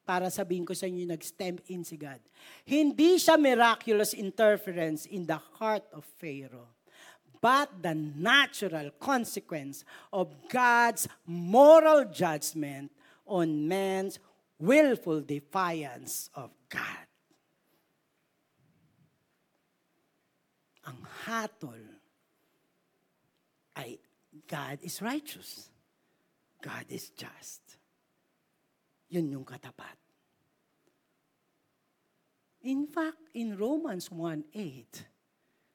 para 0.09 0.33
sabihin 0.33 0.65
ko 0.65 0.73
sa 0.73 0.89
inyo, 0.89 1.05
nag-stem 1.05 1.61
in 1.69 1.85
si 1.85 1.93
God. 1.93 2.17
Hindi 2.65 3.21
siya 3.21 3.37
miraculous 3.37 4.17
interference 4.17 5.05
in 5.05 5.29
the 5.29 5.37
heart 5.61 5.85
of 5.93 6.01
Pharaoh, 6.17 6.73
but 7.37 7.69
the 7.85 7.93
natural 7.93 8.89
consequence 8.97 9.85
of 10.09 10.33
God's 10.49 11.05
moral 11.29 12.09
judgment 12.09 12.89
on 13.29 13.69
man's 13.69 14.17
willful 14.57 15.21
defiance 15.21 16.33
of 16.33 16.49
God. 16.73 17.05
Ang 20.89 21.05
hatol 21.29 21.85
ay 23.77 24.01
God 24.49 24.81
is 24.81 25.05
righteous. 25.05 25.69
God 26.65 26.89
is 26.89 27.13
just. 27.13 27.78
Yun 29.09 29.33
yung 29.33 29.45
katapat. 29.45 29.97
In 32.61 32.85
fact, 32.85 33.17
in 33.33 33.55
Romans 33.55 34.09
1.8, 34.09 34.51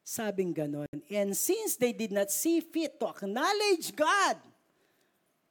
sabing 0.04 0.52
ganon, 0.54 0.86
And 1.10 1.36
since 1.36 1.76
they 1.76 1.92
did 1.92 2.12
not 2.12 2.30
see 2.30 2.60
fit 2.60 3.00
to 3.00 3.08
acknowledge 3.08 3.96
God, 3.96 4.36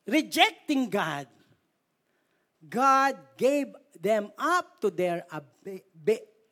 rejecting 0.06 0.90
God, 0.90 1.28
God 2.70 3.18
gave 3.36 3.74
them 4.00 4.32
up 4.38 4.80
to 4.82 4.90
their 4.90 5.26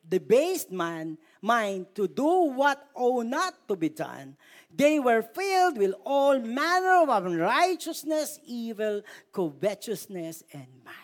debased 0.08 0.72
man, 0.72 1.18
mind 1.42 1.88
to 1.96 2.08
do 2.08 2.52
what 2.52 2.90
ought 2.96 3.26
not 3.26 3.68
to 3.68 3.76
be 3.76 3.90
done. 3.90 4.36
They 4.74 5.00
were 5.00 5.22
filled 5.22 5.78
with 5.78 5.94
all 6.04 6.40
manner 6.40 7.04
of 7.04 7.26
unrighteousness, 7.26 8.40
evil, 8.46 9.02
covetousness, 9.32 10.44
and 10.52 10.68
malice. 10.84 11.01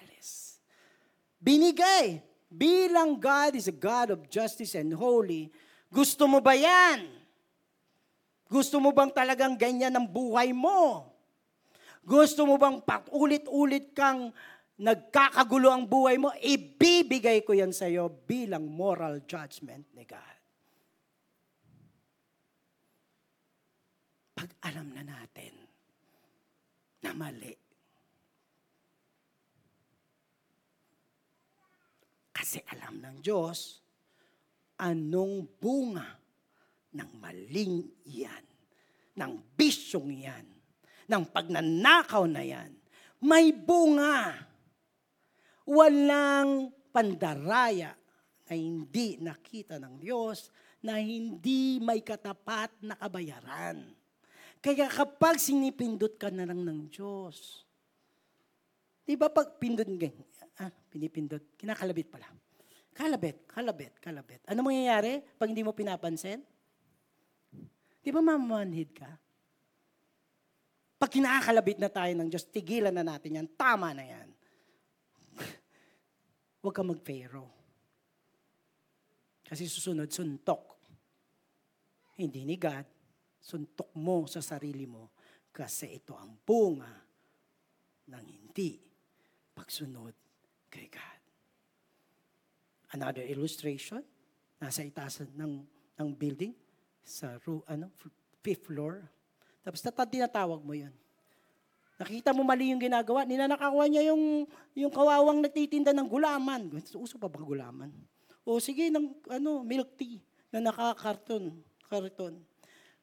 Binigay. 1.38 2.26
Bilang 2.48 3.20
God 3.20 3.60
is 3.60 3.68
a 3.68 3.76
God 3.76 4.16
of 4.16 4.32
justice 4.32 4.72
and 4.80 4.96
holy, 4.96 5.52
gusto 5.92 6.24
mo 6.32 6.40
ba 6.40 6.56
yan? 6.56 7.04
Gusto 8.48 8.80
mo 8.80 8.96
bang 8.96 9.12
talagang 9.12 9.60
ganyan 9.60 9.92
ang 9.92 10.08
buhay 10.08 10.56
mo? 10.56 11.12
Gusto 12.08 12.48
mo 12.48 12.56
bang 12.56 12.80
paulit-ulit 12.80 13.92
kang 13.92 14.32
nagkakagulo 14.80 15.68
ang 15.68 15.84
buhay 15.84 16.16
mo? 16.16 16.32
Ibibigay 16.40 17.44
ko 17.44 17.52
yan 17.52 17.76
sa 17.76 17.92
iyo 17.92 18.08
bilang 18.08 18.64
moral 18.72 19.28
judgment 19.28 19.92
ni 19.92 20.08
God. 20.08 20.38
Pag 24.40 24.50
alam 24.72 24.88
na 24.96 25.04
natin 25.04 25.52
na 27.04 27.12
mali, 27.12 27.52
kasi 32.38 32.62
alam 32.70 33.02
ng 33.02 33.18
Diyos, 33.26 33.82
anong 34.78 35.50
bunga 35.58 36.06
ng 36.94 37.12
maling 37.18 37.82
iyan, 38.06 38.46
ng 39.18 39.34
bisyong 39.58 40.14
iyan, 40.14 40.46
ng 41.10 41.24
pagnanakaw 41.34 42.30
na 42.30 42.46
yan, 42.46 42.70
may 43.26 43.50
bunga. 43.50 44.38
Walang 45.66 46.70
pandaraya 46.94 47.98
na 48.46 48.54
hindi 48.54 49.18
nakita 49.18 49.82
ng 49.82 49.98
Diyos, 49.98 50.54
na 50.86 51.02
hindi 51.02 51.82
may 51.82 52.06
katapat 52.06 52.70
na 52.86 52.94
kabayaran. 52.94 53.82
Kaya 54.62 54.86
kapag 54.88 55.42
sinipindot 55.42 56.22
ka 56.22 56.30
na 56.30 56.46
lang 56.46 56.62
ng 56.62 56.88
Diyos, 56.88 57.66
di 59.08 59.16
ba 59.16 59.32
pag 59.32 59.55
pindot, 59.55 59.88
ah, 60.60 60.72
pinipindot, 60.91 61.55
kinakalabit 61.55 62.12
pala. 62.12 62.28
Kalabit, 62.97 63.45
kalabit, 63.45 63.93
kalabit. 64.01 64.41
Ano 64.49 64.66
mangyayari 64.66 65.22
pag 65.38 65.53
hindi 65.53 65.62
mo 65.62 65.72
pinapansin? 65.72 66.41
Di 68.01 68.10
ba 68.10 68.26
mamanhid 68.26 68.89
ka? 68.89 69.12
Pag 70.97 71.14
kinakalabit 71.14 71.78
na 71.78 71.93
tayo 71.93 72.10
ng 72.18 72.26
Diyos, 72.26 72.49
tigilan 72.49 72.89
na 72.89 73.05
natin 73.05 73.38
yan. 73.38 73.47
Tama 73.53 73.93
na 73.93 74.01
yan. 74.01 74.28
Huwag 76.66 76.74
ka 76.74 76.82
mag-pharaoh. 76.82 77.53
Kasi 79.45 79.70
susunod, 79.70 80.10
suntok. 80.10 80.74
Hindi 82.18 82.49
ni 82.49 82.58
God, 82.58 82.88
suntok 83.38 83.93
mo 84.01 84.26
sa 84.26 84.41
sarili 84.41 84.89
mo 84.89 85.14
kasi 85.53 86.01
ito 86.01 86.18
ang 86.18 86.34
bunga 86.41 86.89
ng 88.10 88.26
hindi 88.26 88.87
pagsunod 89.58 90.14
kay 90.70 90.86
God. 90.86 91.22
Another 92.93 93.26
illustration, 93.26 94.05
nasa 94.62 94.86
itasan 94.86 95.34
ng, 95.34 95.66
ng 95.97 96.10
building, 96.14 96.53
sa 97.01 97.41
ro, 97.41 97.66
ano, 97.66 97.89
fifth 98.45 98.70
floor. 98.70 99.01
Tapos 99.66 99.82
tatad 99.82 100.05
tinatawag 100.05 100.62
mo 100.62 100.78
yun. 100.78 100.93
Nakita 101.97 102.30
mo 102.30 102.45
mali 102.45 102.70
yung 102.70 102.80
ginagawa, 102.80 103.26
ninanakawa 103.26 103.89
niya 103.89 104.14
yung, 104.14 104.45
yung 104.78 104.93
kawawang 104.93 105.41
nagtitinda 105.41 105.97
ng 105.97 106.05
gulaman. 106.05 106.70
Uso 106.93 107.18
pa 107.18 107.26
bang 107.26 107.41
gulaman? 107.41 107.89
O 108.45 108.62
sige, 108.62 108.93
ng 108.93 109.18
ano, 109.34 109.66
milk 109.66 109.97
tea 109.97 110.22
na 110.53 110.62
nakakarton. 110.70 111.58
Karton. 111.89 112.38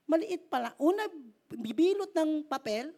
Maliit 0.06 0.46
pala. 0.46 0.76
Una, 0.78 1.08
bibilot 1.50 2.12
ng 2.14 2.46
papel, 2.46 2.92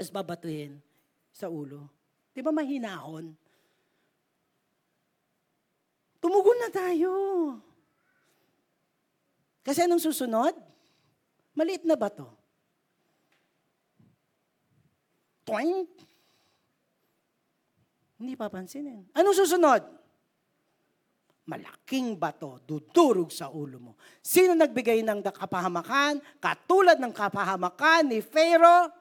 as 0.00 0.08
babatuhin 0.08 0.80
sa 1.28 1.52
ulo. 1.52 1.99
Di 2.30 2.40
ba 2.40 2.54
mahinahon? 2.54 3.34
Tumugon 6.20 6.58
na 6.60 6.70
tayo. 6.70 7.12
Kasi 9.64 9.84
anong 9.84 10.04
susunod? 10.04 10.54
Maliit 11.56 11.82
na 11.84 11.96
ba 11.96 12.12
to? 12.12 12.28
Toing! 15.48 15.88
Hindi 18.20 18.36
papansinin. 18.36 19.08
Anong 19.16 19.36
susunod? 19.40 19.82
Malaking 21.48 22.14
bato, 22.14 22.62
dudurog 22.62 23.32
sa 23.32 23.50
ulo 23.50 23.80
mo. 23.80 23.92
Sino 24.20 24.54
nagbigay 24.54 25.02
ng 25.02 25.24
kapahamakan? 25.24 26.20
Katulad 26.38 27.00
ng 27.00 27.10
kapahamakan 27.10 28.12
ni 28.12 28.20
Pharaoh, 28.22 28.92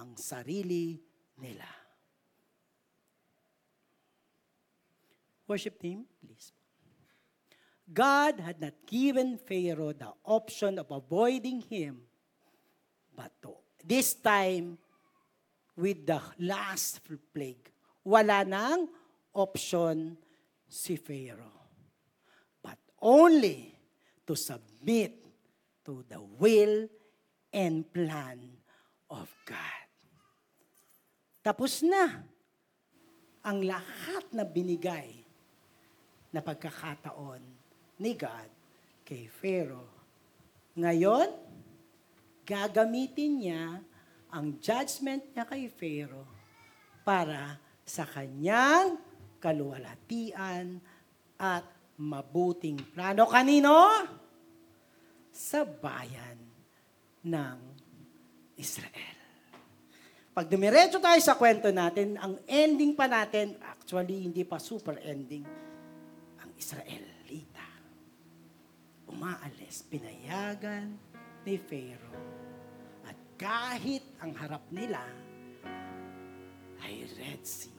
ang 0.00 0.16
sarili 0.16 0.98
nila. 1.38 1.81
Worship 5.52 5.76
team, 5.84 6.08
please. 6.24 6.48
God 7.92 8.40
had 8.40 8.56
not 8.56 8.72
given 8.88 9.36
Pharaoh 9.36 9.92
the 9.92 10.08
option 10.24 10.80
of 10.80 10.88
avoiding 10.88 11.60
him, 11.60 12.08
but 13.12 13.36
to, 13.44 13.60
this 13.84 14.16
time, 14.16 14.80
with 15.76 16.08
the 16.08 16.24
last 16.40 17.04
plague, 17.04 17.68
wala 18.00 18.48
nang 18.48 18.88
option 19.36 20.16
si 20.72 20.96
Pharaoh, 20.96 21.68
but 22.64 22.80
only 23.04 23.76
to 24.24 24.32
submit 24.32 25.20
to 25.84 26.00
the 26.08 26.20
will 26.40 26.88
and 27.52 27.84
plan 27.92 28.40
of 29.12 29.28
God. 29.44 29.84
Tapos 31.44 31.84
na 31.84 32.24
ang 33.44 33.60
lahat 33.60 34.32
na 34.32 34.48
binigay 34.48 35.21
na 36.32 36.40
pagkakataon 36.40 37.42
ni 38.00 38.12
God 38.16 38.50
kay 39.04 39.28
Pharaoh. 39.28 39.92
Ngayon, 40.74 41.28
gagamitin 42.48 43.32
niya 43.38 43.64
ang 44.32 44.56
judgment 44.58 45.22
niya 45.36 45.44
kay 45.44 45.68
Pharaoh 45.68 46.26
para 47.04 47.60
sa 47.84 48.08
kanyang 48.08 48.96
kaluwalhatian 49.36 50.80
at 51.36 51.66
mabuting 52.00 52.80
plano. 52.96 53.28
Kanino? 53.28 53.76
Sa 55.28 55.68
bayan 55.68 56.40
ng 57.22 57.58
Israel. 58.56 59.16
Pag 60.32 60.48
dumiretso 60.48 60.96
tayo 60.96 61.20
sa 61.20 61.36
kwento 61.36 61.68
natin, 61.68 62.16
ang 62.16 62.40
ending 62.48 62.96
pa 62.96 63.04
natin, 63.04 63.52
actually 63.68 64.24
hindi 64.24 64.48
pa 64.48 64.56
super 64.56 64.96
ending, 65.04 65.44
Israelita. 66.62 67.66
Umaalis, 69.10 69.82
pinayagan 69.90 70.94
ni 71.42 71.58
Pharaoh. 71.58 72.30
At 73.02 73.18
kahit 73.34 74.06
ang 74.22 74.30
harap 74.38 74.62
nila 74.70 75.02
ay 76.86 77.02
Red 77.18 77.42
Sea, 77.42 77.74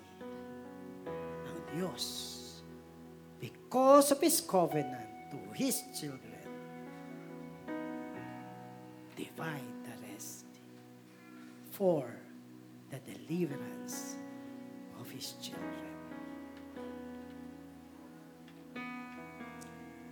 ang 1.48 1.60
Diyos, 1.72 2.04
because 3.40 4.12
of 4.12 4.20
His 4.20 4.44
covenant 4.44 5.32
to 5.32 5.40
His 5.56 5.80
children, 5.96 6.44
divide 9.16 9.80
the 9.88 9.96
rest 10.12 10.44
for 11.72 12.04
the 12.92 13.00
deliverance 13.08 14.20
of 15.00 15.08
His 15.08 15.40
children. 15.40 15.93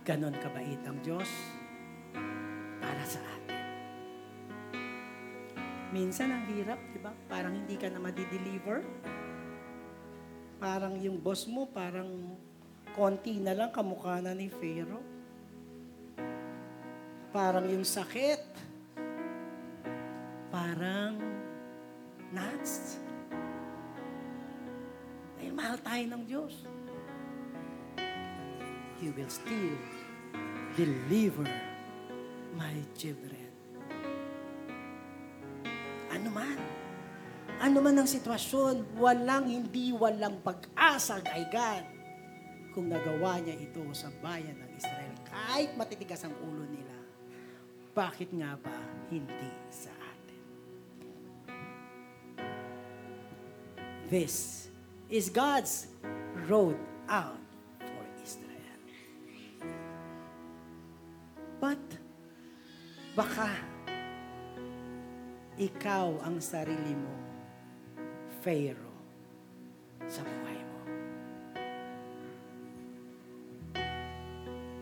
Ganon 0.02 0.34
kabait 0.34 0.82
ang 0.82 0.98
Diyos 0.98 1.30
para 2.82 3.02
sa 3.06 3.22
atin. 3.22 3.62
Minsan 5.94 6.34
ang 6.34 6.42
hirap, 6.50 6.82
di 6.90 6.98
ba? 6.98 7.14
Parang 7.30 7.54
hindi 7.54 7.78
ka 7.78 7.86
na 7.86 8.02
madi-deliver. 8.02 8.82
Parang 10.58 10.98
yung 10.98 11.22
boss 11.22 11.46
mo, 11.46 11.70
parang 11.70 12.34
konti 12.98 13.38
na 13.38 13.54
lang 13.54 13.70
kamukha 13.70 14.18
na 14.18 14.34
ni 14.34 14.50
Pharaoh. 14.50 15.06
Parang 17.30 17.70
yung 17.70 17.86
sakit, 17.86 18.42
parang 20.50 21.14
nuts. 22.34 22.98
Dahil 25.38 25.52
mahal 25.54 25.78
tayo 25.78 26.04
ng 26.10 26.22
Diyos. 26.26 26.54
He 29.02 29.10
will 29.10 29.30
still 29.30 29.91
deliver 30.76 31.44
my 32.56 32.74
children. 32.96 33.48
Ano 36.12 36.28
man 36.32 36.58
Ano 37.62 37.78
man 37.78 37.94
ang 37.94 38.10
sitwasyon, 38.10 38.98
walang 38.98 39.46
hindi 39.46 39.94
walang 39.94 40.42
pag-asa 40.42 41.22
kay 41.22 41.46
God 41.46 41.84
kung 42.74 42.90
nagawa 42.90 43.38
niya 43.38 43.54
ito 43.54 43.86
sa 43.94 44.10
bayan 44.18 44.58
ng 44.58 44.70
Israel. 44.74 45.14
Kahit 45.30 45.70
matitigas 45.78 46.26
ang 46.26 46.34
ulo 46.42 46.66
nila, 46.66 46.96
bakit 47.94 48.34
nga 48.34 48.58
ba 48.58 48.74
hindi 49.14 49.52
sa 49.70 49.94
atin? 49.94 50.40
This 54.10 54.66
is 55.06 55.30
God's 55.30 55.86
road 56.50 56.74
out 57.06 57.41
ikaw 65.62 66.18
ang 66.26 66.42
sarili 66.42 66.90
mo, 66.98 67.14
Pharaoh, 68.42 68.98
sa 70.10 70.26
buhay 70.26 70.58
mo. 70.58 70.80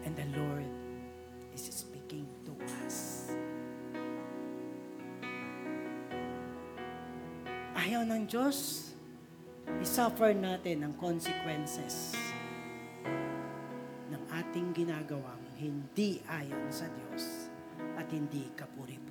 And 0.09 0.17
the 0.17 0.29
Lord 0.33 0.65
is 1.53 1.69
speaking 1.69 2.25
to 2.49 2.57
us. 2.89 3.29
Ayaw 7.77 8.09
ng 8.09 8.25
Diyos, 8.25 8.89
isuffer 9.85 10.33
natin 10.33 10.89
ang 10.89 10.97
consequences 10.97 12.17
ng 14.09 14.23
ating 14.33 14.73
ginagawang 14.73 15.45
hindi 15.61 16.25
ayon 16.25 16.73
sa 16.73 16.89
Diyos 16.89 17.53
at 18.01 18.09
hindi 18.09 18.49
kapuri-puri 18.57 19.10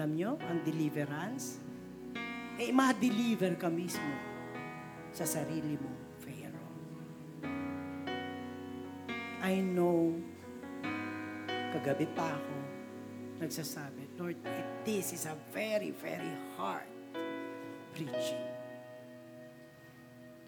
Alam 0.00 0.16
nyo, 0.16 0.32
ang 0.48 0.64
deliverance, 0.64 1.60
eh 2.56 2.72
ma-deliver 2.72 3.52
ka 3.60 3.68
mismo 3.68 4.08
sa 5.12 5.28
sarili 5.28 5.76
mo, 5.76 5.92
Pharaoh. 6.24 6.72
I 9.44 9.60
know, 9.60 10.16
kagabi 11.76 12.08
pa 12.16 12.32
ako, 12.32 12.56
nagsasabi, 13.44 14.08
Lord, 14.16 14.40
it, 14.40 14.68
this 14.88 15.12
is 15.12 15.28
a 15.28 15.36
very, 15.52 15.92
very 15.92 16.32
hard 16.56 16.88
preaching. 17.92 18.40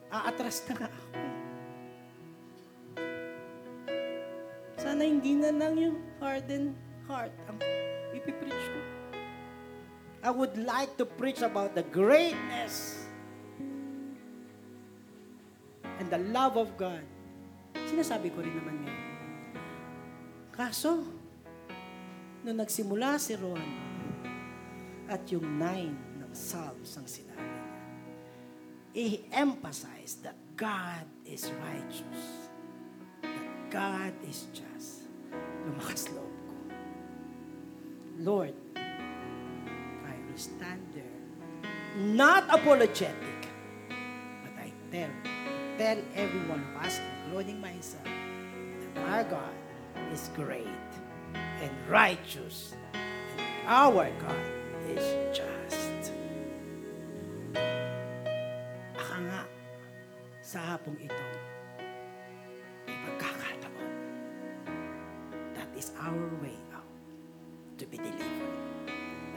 Aatras 0.09 0.65
na 0.73 0.81
nga 0.81 0.89
ako. 0.89 1.21
Sana 4.81 5.05
hindi 5.05 5.37
na 5.37 5.53
lang 5.53 5.77
yung 5.77 6.01
hardened 6.25 6.73
heart 7.05 7.37
ang 7.53 7.61
ipipreach 8.17 8.65
ko. 8.73 9.02
I 10.23 10.31
would 10.31 10.55
like 10.55 10.95
to 11.03 11.05
preach 11.05 11.43
about 11.43 11.75
the 11.75 11.83
greatness 11.91 13.03
and 15.99 16.07
the 16.07 16.23
love 16.31 16.55
of 16.55 16.79
God. 16.79 17.03
Sinasabi 17.75 18.31
ko 18.31 18.47
rin 18.47 18.55
naman 18.55 18.87
ngayon. 18.87 19.11
Kaso, 20.55 21.03
nung 22.47 22.55
nagsimula 22.55 23.19
si 23.19 23.35
Ron 23.35 23.67
at 25.11 25.27
yung 25.27 25.59
nine 25.59 25.99
ng 26.23 26.31
Psalms 26.31 26.95
ang 26.95 27.11
sinabi 27.11 27.43
niya, 27.43 27.67
i-emphasize 28.95 30.23
that 30.23 30.39
God 30.55 31.03
is 31.27 31.51
righteous, 31.67 32.23
that 33.27 33.51
God 33.75 34.15
is 34.23 34.47
just. 34.55 35.11
Lumakas 35.67 36.07
loob 36.15 36.31
ko. 36.47 36.57
Lord, 38.23 38.55
There, 40.51 41.07
not 41.95 42.51
apologetic, 42.51 43.47
but 44.43 44.55
I 44.59 44.73
tell, 44.91 45.11
tell 45.79 45.99
everyone 46.17 46.67
of 46.75 46.83
us, 46.83 46.99
including 47.27 47.61
myself, 47.61 48.03
that 48.05 49.07
our 49.07 49.23
God 49.25 49.55
is 50.13 50.31
great 50.35 50.67
and 51.35 51.71
righteous, 51.89 52.75
and 52.95 53.69
our 53.69 54.11
God 54.19 54.47
is 54.91 55.07
just. 55.31 56.11
Baka 58.99 59.17
nga, 59.23 59.47
sa 60.43 60.59
hapong 60.75 60.99
ito, 60.99 61.23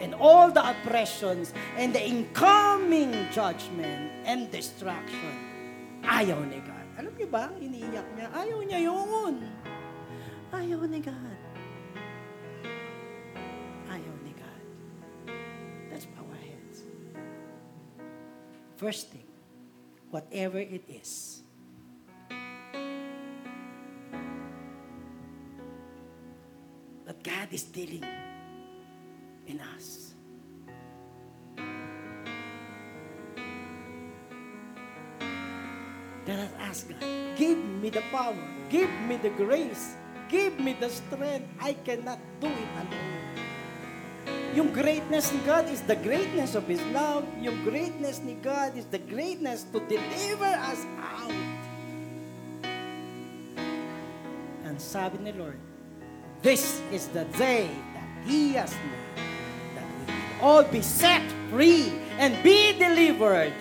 And 0.06 0.14
all 0.14 0.54
the 0.54 0.62
oppressions 0.62 1.50
and 1.82 1.90
the 1.90 1.98
incoming 1.98 3.10
judgment 3.34 4.14
and 4.22 4.46
destruction, 4.54 5.34
ayaw 6.06 6.46
ni 6.46 6.62
God. 6.62 6.86
Alam 7.02 7.10
niyo 7.18 7.26
ba, 7.26 7.50
iniiyak 7.58 8.06
niya, 8.14 8.30
ayaw 8.38 8.62
niya 8.70 8.86
yun. 8.86 9.42
Ayaw 10.54 10.86
ni 10.86 11.02
God. 11.02 11.40
Ayaw 13.90 14.16
ni 14.22 14.34
God. 14.38 14.64
Our 16.22 16.38
heads. 16.38 16.86
First 18.78 19.10
thing, 19.10 19.26
whatever 20.14 20.62
it 20.62 20.86
is, 20.86 21.42
that 27.10 27.18
God 27.26 27.50
is 27.50 27.66
dealing 27.66 28.06
in 29.48 29.62
us. 29.76 30.14
Let 36.26 36.40
us 36.40 36.54
ask 36.58 36.90
God, 36.90 37.06
give 37.38 37.58
me 37.58 37.94
the 37.94 38.02
power, 38.10 38.34
give 38.70 38.90
me 39.06 39.18
the 39.22 39.30
grace, 39.30 39.94
give 40.28 40.58
me 40.58 40.74
the 40.74 40.90
strength. 40.90 41.46
I 41.62 41.78
cannot 41.86 42.18
do 42.42 42.50
it 42.50 42.72
alone. 42.82 43.16
Yung 44.56 44.72
greatness 44.72 45.36
ni 45.36 45.44
God 45.44 45.68
is 45.68 45.84
the 45.84 46.00
greatness 46.00 46.56
of 46.56 46.64
His 46.66 46.82
love. 46.96 47.28
Yung 47.44 47.62
greatness 47.68 48.24
ni 48.24 48.40
God 48.40 48.74
is 48.80 48.88
the 48.88 49.04
greatness 49.04 49.68
to 49.70 49.84
deliver 49.86 50.48
us 50.48 50.82
out. 50.98 51.36
And 54.64 54.80
sabi 54.80 55.20
ni 55.22 55.36
Lord, 55.36 55.60
this 56.40 56.82
is 56.90 57.12
the 57.12 57.28
day 57.36 57.68
that 57.94 58.10
He 58.24 58.56
has 58.56 58.72
made, 58.74 59.25
all 60.46 60.64
be 60.64 60.80
set 60.80 61.24
free 61.50 61.92
and 62.20 62.38
be 62.44 62.78
delivered 62.78 63.52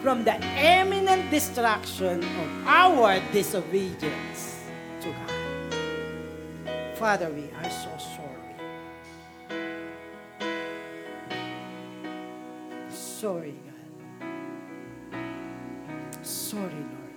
from 0.00 0.22
the 0.22 0.36
imminent 0.62 1.28
destruction 1.28 2.22
of 2.22 2.66
our 2.68 3.18
disobedience 3.32 4.62
to 5.00 5.08
God. 5.10 5.32
Father, 6.94 7.28
we 7.30 7.50
are 7.58 7.70
so 7.70 7.90
sorry. 8.14 8.54
Sorry, 12.90 13.54
God. 13.66 15.18
Sorry, 16.22 16.84
Lord. 16.94 17.16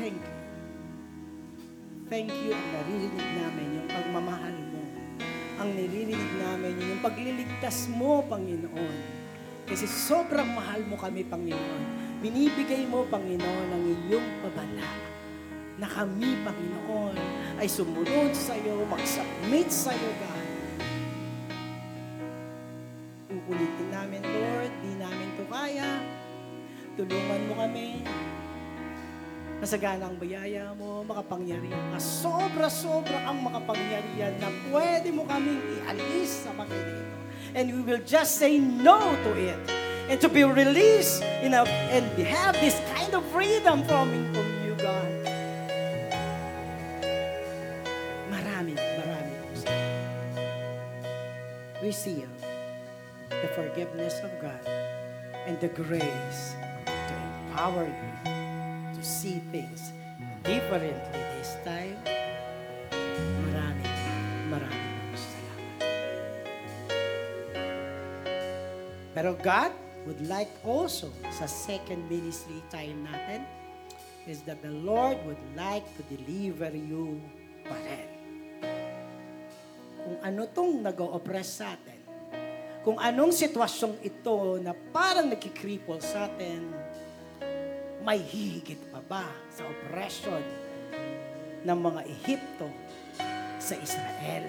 Thank 0.00 0.16
you. 0.16 0.32
Thank 2.08 2.32
you 2.32 2.52
ang 2.56 2.72
namin 3.36 3.71
pagliligtas 7.02 7.90
mo, 7.90 8.22
Panginoon. 8.30 8.96
Kasi 9.66 9.90
sobrang 9.90 10.46
mahal 10.54 10.86
mo 10.86 10.94
kami, 10.94 11.26
Panginoon. 11.26 11.82
Binibigay 12.22 12.86
mo, 12.86 13.02
Panginoon, 13.10 13.68
ang 13.74 13.84
iyong 13.84 14.28
babala 14.46 14.90
na 15.82 15.90
kami, 15.90 16.38
Panginoon, 16.46 17.18
ay 17.58 17.66
sumunod 17.66 18.30
sa 18.30 18.54
iyo, 18.54 18.86
mag-submit 18.86 19.66
sa 19.66 19.90
iyo, 19.90 20.10
God. 20.22 20.48
Uulitin 23.50 23.88
namin, 23.90 24.22
Lord, 24.22 24.72
di 24.86 24.92
namin 24.94 25.28
to 25.34 25.44
kaya. 25.50 25.98
Tulungan 26.94 27.42
mo 27.50 27.54
kami. 27.58 28.06
Masagana 29.62 30.10
ang 30.10 30.18
bayaya 30.18 30.74
mo, 30.74 31.06
makapangyarihan 31.06 31.94
ka. 31.94 32.02
Sobra-sobra 32.02 33.14
ang 33.30 33.46
makapangyarihan 33.46 34.34
na 34.42 34.50
pwede 34.74 35.14
mo 35.14 35.22
kaming 35.22 35.62
ialis 35.78 36.42
sa 36.42 36.50
ito. 36.66 37.06
And 37.54 37.70
we 37.70 37.78
will 37.86 38.02
just 38.02 38.42
say 38.42 38.58
no 38.58 38.98
to 39.22 39.30
it. 39.38 39.62
And 40.10 40.18
to 40.18 40.26
be 40.26 40.42
released 40.42 41.22
in 41.46 41.54
a, 41.54 41.62
and 41.94 42.10
have 42.26 42.58
this 42.58 42.74
kind 42.98 43.14
of 43.14 43.22
freedom 43.30 43.86
from, 43.86 44.10
from 44.34 44.48
you, 44.66 44.74
God. 44.82 45.14
Marami, 48.34 48.74
marami 48.74 49.34
We 51.86 51.94
seal 51.94 52.26
the 53.30 53.46
forgiveness 53.54 54.18
of 54.26 54.34
God 54.42 54.66
and 55.46 55.54
the 55.62 55.70
grace 55.70 56.58
to 56.82 57.14
empower 57.46 57.86
you 57.86 58.41
to 59.02 59.08
see 59.10 59.42
things 59.50 59.90
differently 60.46 60.94
this 61.34 61.58
time. 61.66 61.98
Marami, 63.42 63.86
marami 64.46 65.18
salamat. 65.18 65.74
Pero 69.10 69.34
God 69.42 69.74
would 70.06 70.22
like 70.30 70.54
also 70.62 71.10
sa 71.34 71.50
second 71.50 72.06
ministry 72.06 72.62
time 72.70 73.02
natin 73.02 73.42
is 74.30 74.46
that 74.46 74.62
the 74.62 74.70
Lord 74.70 75.18
would 75.26 75.42
like 75.58 75.82
to 75.98 76.06
deliver 76.06 76.70
you 76.70 77.18
pa 77.66 77.74
rin. 77.74 78.06
Kung 79.98 80.18
ano 80.22 80.46
tong 80.46 80.78
nag-oppress 80.78 81.58
sa 81.58 81.74
atin, 81.74 81.98
kung 82.86 83.02
anong 83.02 83.34
sitwasyong 83.34 83.98
ito 83.98 84.62
na 84.62 84.70
parang 84.94 85.26
nagkikripple 85.26 85.98
sa 85.98 86.30
atin, 86.30 86.70
may 88.02 88.18
hihigit 88.18 88.90
pa 88.90 88.98
ba 89.06 89.24
sa 89.46 89.62
oppression 89.62 90.42
ng 91.62 91.78
mga 91.78 92.00
Ehipto 92.10 92.66
sa 93.62 93.78
Israel? 93.78 94.46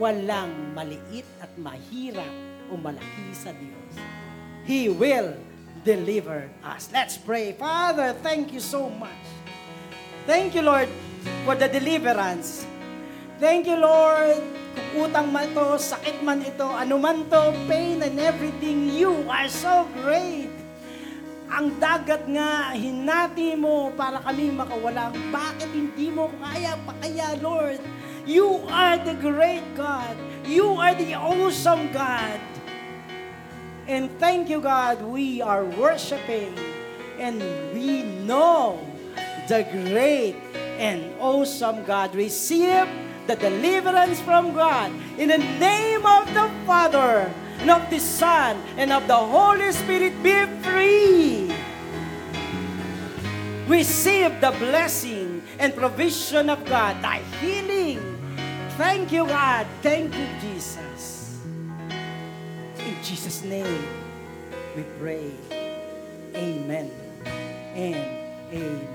Walang 0.00 0.72
maliit 0.72 1.28
at 1.44 1.52
mahirap 1.60 2.32
o 2.72 2.80
malaki 2.80 3.28
sa 3.36 3.52
Diyos. 3.52 3.92
He 4.64 4.88
will 4.88 5.36
deliver 5.84 6.48
us. 6.64 6.88
Let's 6.88 7.20
pray. 7.20 7.52
Father, 7.52 8.16
thank 8.24 8.56
you 8.56 8.62
so 8.64 8.88
much. 8.88 9.22
Thank 10.24 10.56
you, 10.56 10.64
Lord, 10.64 10.88
for 11.44 11.52
the 11.52 11.68
deliverance. 11.68 12.64
Thank 13.42 13.68
you, 13.68 13.76
Lord, 13.76 14.40
kung 14.94 15.12
utang 15.12 15.28
man 15.34 15.50
to, 15.52 15.76
sakit 15.76 16.24
man 16.24 16.40
ito, 16.46 16.64
ano 16.64 16.96
man 16.96 17.26
to, 17.28 17.52
pain 17.68 18.00
and 18.00 18.16
everything, 18.16 18.88
you 18.88 19.12
are 19.28 19.50
so 19.50 19.84
great. 20.00 20.61
Ang 21.52 21.76
dagat 21.76 22.24
nga, 22.32 22.72
hinati 22.72 23.52
mo 23.60 23.92
para 23.92 24.24
kami 24.24 24.48
makawala. 24.48 25.12
Bakit 25.28 25.68
hindi 25.68 26.08
mo 26.08 26.32
kaya 26.40 26.80
pa 26.80 26.96
kaya, 26.96 27.36
Lord? 27.44 27.76
You 28.24 28.64
are 28.72 28.96
the 28.96 29.12
great 29.20 29.60
God. 29.76 30.16
You 30.48 30.80
are 30.80 30.96
the 30.96 31.12
awesome 31.12 31.92
God. 31.92 32.40
And 33.84 34.08
thank 34.16 34.48
you, 34.48 34.64
God, 34.64 35.04
we 35.04 35.44
are 35.44 35.68
worshiping 35.76 36.56
and 37.20 37.44
we 37.76 38.00
know 38.24 38.80
the 39.44 39.68
great 39.68 40.40
and 40.80 41.04
awesome 41.20 41.84
God. 41.84 42.16
Receive 42.16 42.88
the 43.28 43.36
deliverance 43.36 44.24
from 44.24 44.56
God 44.56 44.88
in 45.20 45.28
the 45.28 45.42
name 45.60 46.00
of 46.08 46.24
the 46.32 46.48
Father 46.64 47.28
and 47.62 47.70
of 47.70 47.86
the 47.90 48.02
Son 48.02 48.58
and 48.76 48.90
of 48.90 49.06
the 49.06 49.14
Holy 49.14 49.70
Spirit. 49.70 50.18
Be 50.18 50.34
free. 50.66 51.54
Receive 53.70 54.34
the 54.42 54.50
blessing 54.58 55.42
and 55.62 55.70
provision 55.70 56.50
of 56.50 56.58
God, 56.66 56.98
the 56.98 57.22
healing. 57.38 58.02
Thank 58.74 59.14
you, 59.14 59.26
God. 59.30 59.66
Thank 59.80 60.10
you, 60.18 60.26
Jesus. 60.42 61.38
In 62.82 62.98
Jesus' 63.00 63.46
name, 63.46 63.86
we 64.74 64.82
pray. 64.98 65.30
Amen 66.34 66.90
and 67.78 68.02
amen. 68.50 68.90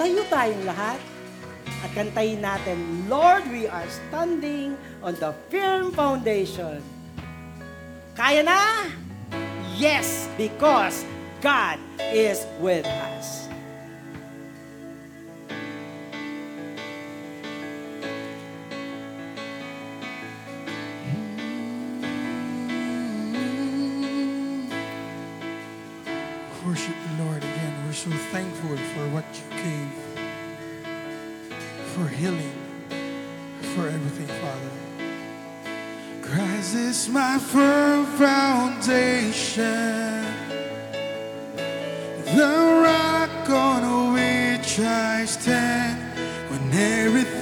Tayo 0.00 0.24
tayong 0.32 0.64
lahat 0.64 0.96
at 1.82 1.90
kantayin 1.92 2.40
natin, 2.40 3.08
Lord, 3.10 3.44
we 3.50 3.66
are 3.66 3.86
standing 3.88 4.78
on 5.02 5.18
the 5.18 5.34
firm 5.50 5.90
foundation. 5.92 6.80
Kaya 8.14 8.46
na? 8.46 8.88
Yes, 9.74 10.28
because 10.36 11.02
God 11.40 11.80
is 12.12 12.44
with 12.60 12.84
us. 12.84 13.49
Healing, 32.20 32.52
for 33.74 33.88
everything, 33.88 34.26
Father. 34.42 34.70
Christ 36.20 36.74
is 36.74 37.08
my 37.08 37.38
firm 37.38 38.04
foundation, 38.18 39.64
the 42.36 42.80
rock 42.84 43.48
on 43.48 44.12
which 44.12 44.80
I 44.80 45.24
stand 45.24 45.98
when 46.50 46.70
everything 46.74 47.39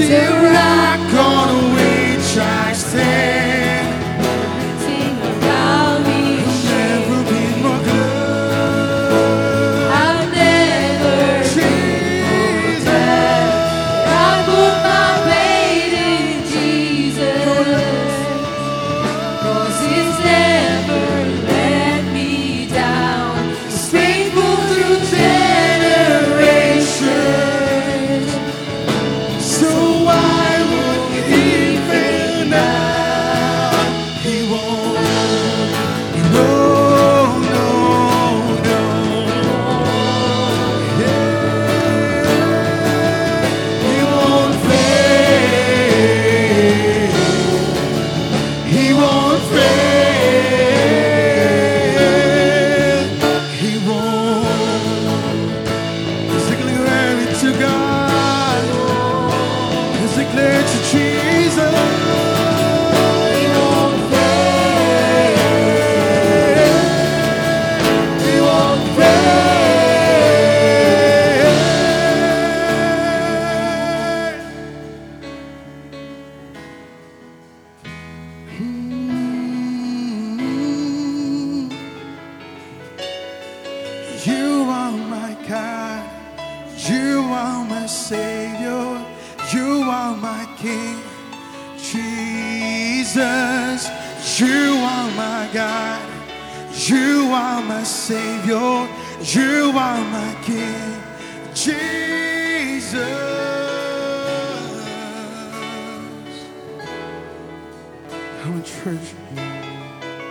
The 0.00 0.16
rock 0.54 1.14
on 1.14 1.29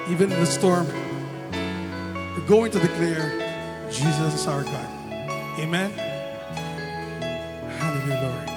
even 0.10 0.32
in 0.32 0.40
the 0.40 0.46
storm, 0.46 0.88
we're 1.52 2.48
going 2.48 2.72
to 2.72 2.80
declare 2.80 3.32
Jesus 3.92 4.34
is 4.34 4.48
our 4.48 4.64
God. 4.64 4.90
Amen. 5.60 5.92
Hallelujah, 7.80 8.22
Lord. 8.24 8.50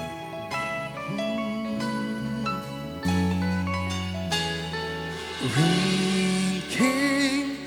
Came, 6.69 7.57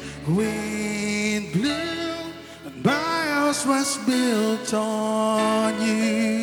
and 2.64 2.84
my 2.84 2.92
house 2.92 3.64
was 3.64 3.98
built 3.98 4.74
on 4.74 5.80
you. 5.86 6.35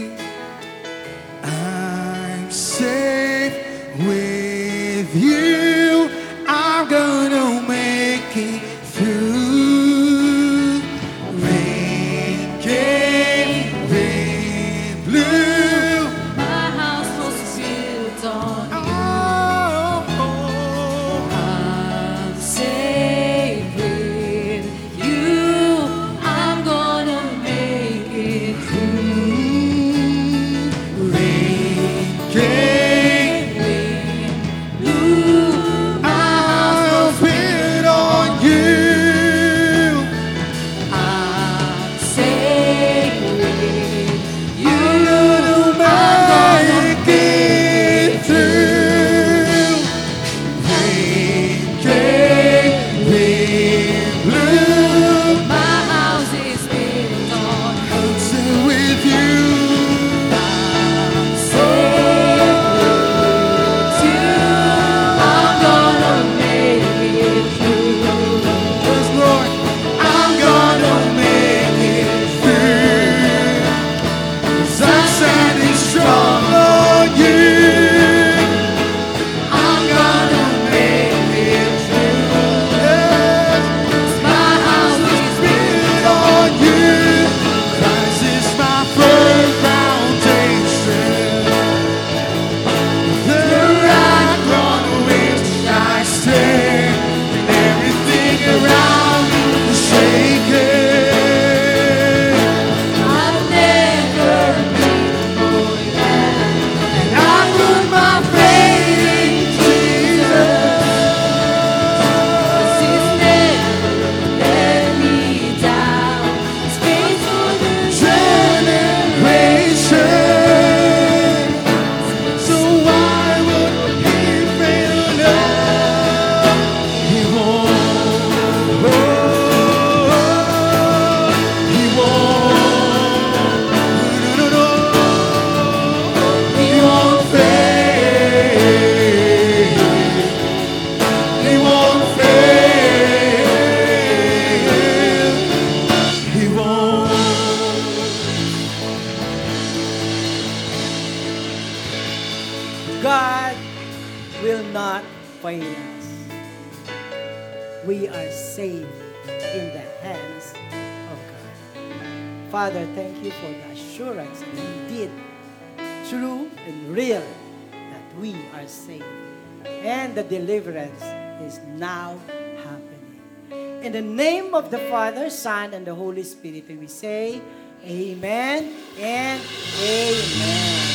Son, 175.34 175.74
and 175.74 175.82
the 175.82 175.98
Holy 175.98 176.22
Spirit. 176.22 176.70
And 176.70 176.80
we 176.80 176.88
say, 176.88 177.42
Amen 177.84 178.72
and 179.02 179.42
Amen. 179.82 180.88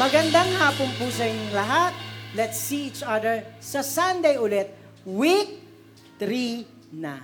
Magandang 0.00 0.50
hapon 0.58 0.90
po 0.98 1.06
sa 1.12 1.28
inyong 1.28 1.52
lahat. 1.54 1.92
Let's 2.32 2.58
see 2.58 2.88
each 2.88 3.04
other 3.04 3.44
sa 3.60 3.84
Sunday 3.84 4.40
ulit, 4.40 4.72
week 5.04 5.62
3 6.18 6.96
na. 6.96 7.20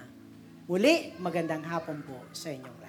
Uli, 0.69 1.17
magandang 1.17 1.65
hapon 1.65 2.05
po 2.05 2.29
sa 2.31 2.53
inyong 2.53 2.79
lahat. 2.79 2.88